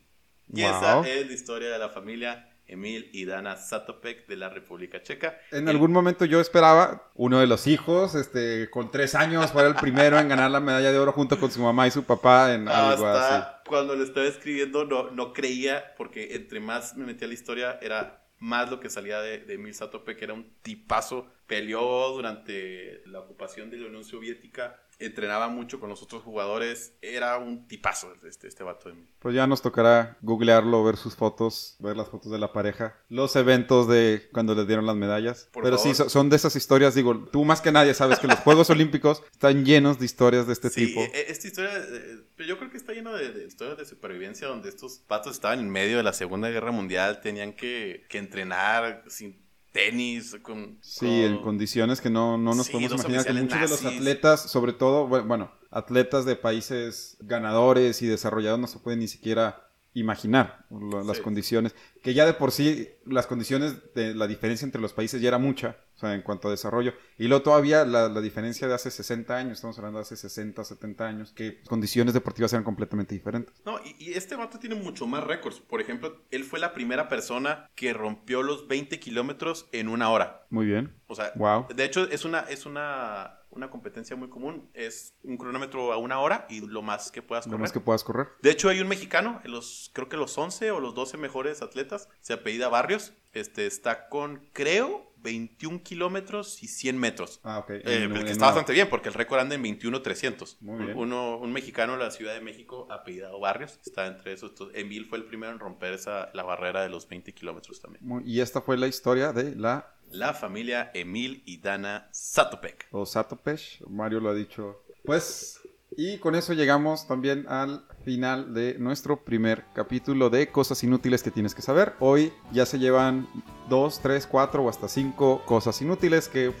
Y 0.52 0.62
esa 0.62 1.00
es 1.08 1.26
la 1.26 1.32
historia 1.32 1.70
de 1.70 1.78
la 1.78 1.88
familia 1.88 2.53
Emil 2.66 3.10
y 3.12 3.24
Dana 3.24 3.56
Satopek 3.56 4.26
de 4.26 4.36
la 4.36 4.48
República 4.48 5.02
Checa. 5.02 5.38
En 5.50 5.68
algún 5.68 5.92
momento 5.92 6.24
yo 6.24 6.40
esperaba 6.40 7.10
uno 7.14 7.40
de 7.40 7.46
los 7.46 7.66
hijos, 7.66 8.14
este, 8.14 8.70
con 8.70 8.90
tres 8.90 9.14
años, 9.14 9.52
fuera 9.52 9.68
el 9.68 9.74
primero 9.74 10.18
en 10.18 10.28
ganar 10.28 10.50
la 10.50 10.60
medalla 10.60 10.90
de 10.90 10.98
oro 10.98 11.12
junto 11.12 11.38
con 11.38 11.50
su 11.50 11.60
mamá 11.60 11.86
y 11.86 11.90
su 11.90 12.04
papá 12.04 12.54
en 12.54 12.68
algo 12.68 13.06
así. 13.06 13.46
Cuando 13.66 13.94
le 13.94 14.04
estaba 14.04 14.26
escribiendo 14.26 14.84
no, 14.84 15.10
no 15.10 15.32
creía, 15.32 15.94
porque 15.96 16.34
entre 16.34 16.60
más 16.60 16.96
me 16.96 17.04
metía 17.04 17.26
a 17.26 17.28
la 17.28 17.34
historia 17.34 17.78
era 17.82 18.20
más 18.38 18.70
lo 18.70 18.80
que 18.80 18.90
salía 18.90 19.20
de, 19.20 19.38
de 19.38 19.54
Emil 19.54 19.74
Satopek, 19.74 20.20
era 20.20 20.34
un 20.34 20.52
tipazo, 20.62 21.26
peleó 21.46 22.10
durante 22.10 23.02
la 23.06 23.20
ocupación 23.20 23.70
de 23.70 23.78
la 23.78 23.86
Unión 23.86 24.04
Soviética 24.04 24.83
entrenaba 24.98 25.48
mucho 25.48 25.80
con 25.80 25.88
los 25.88 26.02
otros 26.02 26.22
jugadores. 26.22 26.94
Era 27.02 27.38
un 27.38 27.66
tipazo 27.66 28.12
este, 28.26 28.48
este 28.48 28.64
vato 28.64 28.88
de 28.88 28.96
mí. 28.96 29.06
Pues 29.18 29.34
ya 29.34 29.46
nos 29.46 29.62
tocará 29.62 30.18
googlearlo, 30.22 30.84
ver 30.84 30.96
sus 30.96 31.16
fotos, 31.16 31.76
ver 31.78 31.96
las 31.96 32.08
fotos 32.08 32.30
de 32.30 32.38
la 32.38 32.52
pareja, 32.52 32.96
los 33.08 33.36
eventos 33.36 33.88
de 33.88 34.28
cuando 34.32 34.54
les 34.54 34.66
dieron 34.66 34.86
las 34.86 34.96
medallas. 34.96 35.48
Pero 35.52 35.78
sí, 35.78 35.94
son 35.94 36.30
de 36.30 36.36
esas 36.36 36.56
historias, 36.56 36.94
digo, 36.94 37.26
tú 37.32 37.44
más 37.44 37.60
que 37.60 37.72
nadie 37.72 37.94
sabes 37.94 38.18
que 38.18 38.26
los 38.26 38.38
Juegos 38.40 38.70
Olímpicos 38.70 39.22
están 39.32 39.64
llenos 39.64 39.98
de 39.98 40.04
historias 40.04 40.46
de 40.46 40.52
este 40.52 40.70
tipo. 40.70 41.00
Sí, 41.00 41.10
e, 41.14 41.30
esta 41.30 41.46
historia, 41.46 41.72
eh, 41.76 42.46
yo 42.46 42.58
creo 42.58 42.70
que 42.70 42.76
está 42.76 42.92
lleno 42.92 43.12
de, 43.14 43.44
historias 43.46 43.78
de 43.78 43.86
supervivencia 43.86 44.48
donde 44.48 44.68
estos 44.68 44.98
patos 44.98 45.32
estaban 45.32 45.60
en 45.60 45.70
medio 45.70 45.96
de 45.96 46.02
la 46.02 46.12
Segunda 46.12 46.48
Guerra 46.50 46.70
Mundial, 46.70 47.20
tenían 47.20 47.52
que, 47.52 48.06
que 48.08 48.18
entrenar 48.18 49.04
sin 49.08 49.43
tenis, 49.74 50.36
con... 50.40 50.78
Sí, 50.80 51.24
en 51.24 51.42
condiciones 51.42 52.00
que 52.00 52.08
no, 52.08 52.38
no 52.38 52.54
nos 52.54 52.70
podemos 52.70 52.92
imaginar, 52.92 53.26
que 53.26 53.32
muchos 53.32 53.60
de 53.60 53.68
los 53.68 53.84
atletas, 53.84 54.40
sobre 54.40 54.72
todo, 54.72 55.08
bueno, 55.08 55.50
atletas 55.72 56.24
de 56.24 56.36
países 56.36 57.16
ganadores 57.20 58.00
y 58.00 58.06
desarrollados 58.06 58.60
no 58.60 58.68
se 58.68 58.78
pueden 58.78 59.00
ni 59.00 59.08
siquiera 59.08 59.63
imaginar 59.94 60.66
las 60.70 61.20
condiciones, 61.20 61.74
que 62.02 62.14
ya 62.14 62.26
de 62.26 62.34
por 62.34 62.50
sí 62.50 62.88
las 63.06 63.26
condiciones 63.26 63.94
de 63.94 64.14
la 64.14 64.26
diferencia 64.26 64.66
entre 64.66 64.80
los 64.80 64.92
países 64.92 65.22
ya 65.22 65.28
era 65.28 65.38
mucha, 65.38 65.76
o 65.94 65.98
sea, 65.98 66.14
en 66.14 66.22
cuanto 66.22 66.48
a 66.48 66.50
desarrollo. 66.50 66.94
Y 67.16 67.28
luego 67.28 67.44
todavía 67.44 67.84
la, 67.84 68.08
diferencia 68.20 68.66
de 68.66 68.74
hace 68.74 68.90
60 68.90 69.36
años, 69.36 69.52
estamos 69.52 69.78
hablando 69.78 69.98
de 69.98 70.02
hace 70.02 70.16
60, 70.16 70.64
70 70.64 71.06
años, 71.06 71.32
que 71.32 71.58
las 71.60 71.68
condiciones 71.68 72.12
deportivas 72.12 72.52
eran 72.52 72.64
completamente 72.64 73.14
diferentes. 73.14 73.54
No, 73.64 73.78
y, 73.98 74.12
este 74.12 74.34
vato 74.34 74.58
tiene 74.58 74.74
mucho 74.74 75.06
más 75.06 75.22
récords. 75.24 75.60
Por 75.60 75.80
ejemplo, 75.80 76.24
él 76.30 76.44
fue 76.44 76.58
la 76.58 76.74
primera 76.74 77.08
persona 77.08 77.70
que 77.76 77.92
rompió 77.92 78.42
los 78.42 78.66
20 78.66 78.98
kilómetros 78.98 79.68
en 79.72 79.88
una 79.88 80.10
hora. 80.10 80.46
Muy 80.50 80.66
bien. 80.66 80.94
O 81.06 81.14
sea, 81.14 81.32
wow. 81.36 81.66
de 81.74 81.84
hecho 81.84 82.08
es 82.10 82.24
una, 82.24 82.40
es 82.40 82.66
una 82.66 83.38
una 83.54 83.70
competencia 83.70 84.16
muy 84.16 84.28
común 84.28 84.68
es 84.74 85.14
un 85.22 85.36
cronómetro 85.36 85.92
a 85.92 85.96
una 85.96 86.20
hora 86.20 86.46
y 86.48 86.60
lo 86.60 86.82
más 86.82 87.10
que 87.10 87.22
puedas 87.22 87.44
correr. 87.44 87.58
Lo 87.58 87.62
más 87.62 87.72
que 87.72 87.80
puedas 87.80 88.04
correr. 88.04 88.28
De 88.42 88.50
hecho, 88.50 88.68
hay 88.68 88.80
un 88.80 88.88
mexicano, 88.88 89.40
en 89.44 89.52
los, 89.52 89.90
creo 89.92 90.08
que 90.08 90.16
los 90.16 90.36
11 90.36 90.70
o 90.70 90.80
los 90.80 90.94
12 90.94 91.16
mejores 91.16 91.62
atletas, 91.62 92.08
se 92.20 92.32
apellida 92.32 92.68
Barrios, 92.68 93.12
este, 93.32 93.66
está 93.66 94.08
con, 94.08 94.48
creo, 94.52 95.12
21 95.24 95.82
kilómetros 95.82 96.62
y 96.62 96.68
100 96.68 96.98
metros. 96.98 97.40
Ah, 97.42 97.58
ok. 97.58 97.70
Eh, 97.70 98.08
que 98.24 98.30
está 98.30 98.46
bastante 98.46 98.72
bien, 98.72 98.88
porque 98.90 99.08
el 99.08 99.14
récord 99.14 99.40
anda 99.40 99.54
en 99.54 99.64
21.300. 99.64 100.58
Muy 100.60 100.84
bien. 100.84 100.96
Uno, 100.96 101.38
un 101.38 101.52
mexicano 101.52 101.94
de 101.94 101.98
la 101.98 102.10
Ciudad 102.10 102.34
de 102.34 102.40
México, 102.40 102.86
apellidado 102.90 103.40
Barrios, 103.40 103.80
está 103.84 104.06
entre 104.06 104.34
esos. 104.34 104.52
Emil 104.74 105.06
fue 105.06 105.18
el 105.18 105.24
primero 105.24 105.50
en 105.50 105.58
romper 105.58 105.94
esa, 105.94 106.30
la 106.34 106.42
barrera 106.42 106.82
de 106.82 106.90
los 106.90 107.08
20 107.08 107.32
kilómetros 107.32 107.80
también. 107.80 108.22
y 108.24 108.40
esta 108.40 108.60
fue 108.60 108.76
la 108.76 108.86
historia 108.86 109.32
de 109.32 109.56
la 109.56 109.93
la 110.14 110.32
familia 110.32 110.90
Emil 110.94 111.42
y 111.44 111.58
Dana 111.58 112.08
Satopek. 112.12 112.86
O 112.92 113.04
Satopek, 113.04 113.60
Mario 113.88 114.20
lo 114.20 114.30
ha 114.30 114.34
dicho. 114.34 114.82
Pues, 115.04 115.60
y 115.96 116.18
con 116.18 116.34
eso 116.34 116.52
llegamos 116.52 117.06
también 117.06 117.46
al 117.48 117.84
final 118.04 118.54
de 118.54 118.78
nuestro 118.78 119.24
primer 119.24 119.64
capítulo 119.74 120.30
de 120.30 120.48
cosas 120.50 120.82
inútiles 120.84 121.22
que 121.22 121.30
tienes 121.30 121.54
que 121.54 121.62
saber. 121.62 121.94
Hoy 122.00 122.32
ya 122.52 122.64
se 122.64 122.78
llevan 122.78 123.28
dos, 123.68 124.00
tres, 124.00 124.26
cuatro 124.26 124.62
o 124.62 124.68
hasta 124.68 124.88
cinco 124.88 125.42
cosas 125.44 125.80
inútiles 125.82 126.28
que 126.28 126.52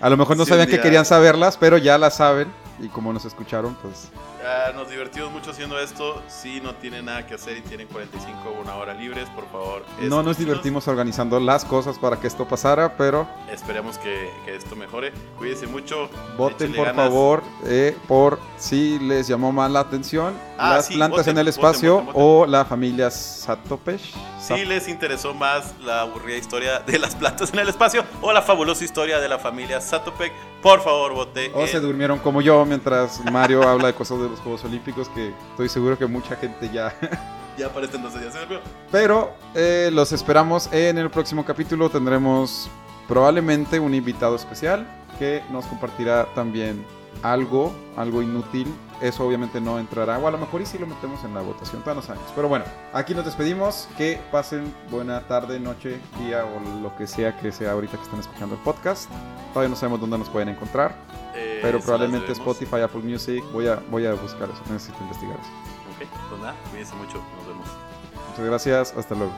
a 0.00 0.08
lo 0.08 0.16
mejor 0.16 0.36
no 0.36 0.46
sabían 0.46 0.68
que 0.68 0.80
querían 0.80 1.04
saberlas, 1.04 1.58
pero 1.58 1.76
ya 1.76 1.98
las 1.98 2.16
saben. 2.16 2.48
Y 2.80 2.88
como 2.88 3.12
nos 3.12 3.26
escucharon, 3.26 3.76
pues 3.82 4.10
Ah, 4.44 4.72
nos 4.74 4.88
divertimos 4.88 5.30
mucho 5.30 5.50
haciendo 5.50 5.78
esto. 5.78 6.22
Si 6.28 6.60
no 6.60 6.74
tienen 6.74 7.04
nada 7.04 7.26
que 7.26 7.34
hacer 7.34 7.58
y 7.58 7.60
tienen 7.60 7.88
45 7.88 8.36
o 8.48 8.60
una 8.60 8.74
hora 8.76 8.94
libres, 8.94 9.28
por 9.30 9.46
favor. 9.50 9.84
No 10.00 10.22
nos 10.22 10.38
divertimos 10.38 10.88
organizando 10.88 11.38
las 11.38 11.64
cosas 11.64 11.98
para 11.98 12.18
que 12.18 12.26
esto 12.26 12.46
pasara, 12.48 12.96
pero... 12.96 13.26
Esperemos 13.50 13.98
que, 13.98 14.30
esto 14.46 14.76
mejore. 14.76 15.12
Cuídense 15.38 15.66
mucho. 15.66 16.08
Voten, 16.36 16.72
por 16.72 16.94
favor, 16.94 17.42
eh, 17.66 17.96
por 18.08 18.38
si 18.56 18.98
les 18.98 19.28
llamó 19.28 19.52
mal 19.52 19.72
la 19.72 19.80
atención. 19.80 20.34
Ah, 20.58 20.76
las 20.76 20.88
plantas 20.88 21.26
en 21.28 21.38
el 21.38 21.48
espacio 21.48 22.06
o 22.14 22.46
la 22.46 22.64
familia 22.64 23.10
Satopesh. 23.10 24.14
Si 24.40 24.64
les 24.64 24.88
interesó 24.88 25.34
más 25.34 25.74
la 25.84 26.00
aburrida 26.00 26.36
historia 26.36 26.80
de 26.80 26.98
las 26.98 27.14
plantas 27.14 27.52
en 27.52 27.60
el 27.60 27.68
espacio 27.68 28.04
o 28.22 28.32
la 28.32 28.42
fabulosa 28.42 28.84
historia 28.84 29.20
de 29.20 29.28
la 29.28 29.38
familia 29.38 29.80
Satopek, 29.80 30.32
por 30.62 30.80
favor 30.80 31.14
vote. 31.14 31.52
O 31.54 31.66
se 31.66 31.78
durmieron 31.78 32.18
como 32.18 32.40
yo 32.40 32.64
mientras 32.64 33.22
Mario 33.30 33.62
habla 33.68 33.88
de 33.88 33.94
cosas 33.94 34.18
de 34.20 34.28
los 34.28 34.39
Juegos 34.40 34.64
Olímpicos 34.64 35.08
que 35.10 35.32
estoy 35.50 35.68
seguro 35.68 35.98
que 35.98 36.06
mucha 36.06 36.36
gente 36.36 36.70
ya... 36.72 36.94
ya 37.58 37.66
aparece 37.66 37.96
entonces 37.96 38.22
ya 38.22 38.30
se. 38.30 38.38
Pero 38.90 39.34
eh, 39.54 39.90
los 39.92 40.12
esperamos 40.12 40.68
en 40.72 40.98
el 40.98 41.10
próximo 41.10 41.44
capítulo. 41.44 41.90
Tendremos 41.90 42.68
probablemente 43.08 43.78
un 43.80 43.94
invitado 43.94 44.36
especial 44.36 44.86
que 45.18 45.42
nos 45.50 45.66
compartirá 45.66 46.26
también 46.34 46.84
algo, 47.22 47.72
algo 47.96 48.22
inútil 48.22 48.66
eso 49.00 49.26
obviamente 49.26 49.60
no 49.60 49.78
entrará. 49.78 50.18
O 50.18 50.26
a 50.26 50.30
lo 50.30 50.38
mejor 50.38 50.60
y 50.62 50.66
si 50.66 50.78
lo 50.78 50.86
metemos 50.86 51.24
en 51.24 51.34
la 51.34 51.40
votación, 51.40 51.82
todos 51.82 51.96
los 51.96 52.10
años. 52.10 52.24
Pero 52.34 52.48
bueno, 52.48 52.64
aquí 52.92 53.14
nos 53.14 53.24
despedimos. 53.24 53.88
Que 53.96 54.20
pasen 54.30 54.74
buena 54.90 55.20
tarde, 55.26 55.58
noche, 55.60 56.00
día 56.18 56.44
o 56.44 56.80
lo 56.80 56.94
que 56.96 57.06
sea 57.06 57.36
que 57.36 57.52
sea 57.52 57.72
ahorita 57.72 57.96
que 57.96 58.02
estén 58.02 58.20
escuchando 58.20 58.54
el 58.54 58.60
podcast. 58.62 59.10
Todavía 59.52 59.70
no 59.70 59.76
sabemos 59.76 60.00
dónde 60.00 60.18
nos 60.18 60.28
pueden 60.28 60.48
encontrar. 60.48 60.94
Eh, 61.34 61.60
pero 61.62 61.80
probablemente 61.80 62.32
Spotify, 62.32 62.80
Apple 62.80 63.02
Music. 63.02 63.44
Voy 63.52 63.68
a, 63.68 63.76
voy 63.90 64.06
a 64.06 64.14
buscar 64.14 64.48
eso. 64.50 64.62
Necesito 64.70 64.98
investigar 65.02 65.36
eso. 65.38 65.50
Ok, 65.96 66.08
pues 66.28 66.40
nada, 66.40 66.54
cuídense 66.70 66.94
mucho. 66.96 67.22
Nos 67.38 67.46
vemos. 67.46 67.66
Muchas 68.30 68.44
gracias. 68.44 68.94
Hasta 68.96 69.14
luego. 69.14 69.32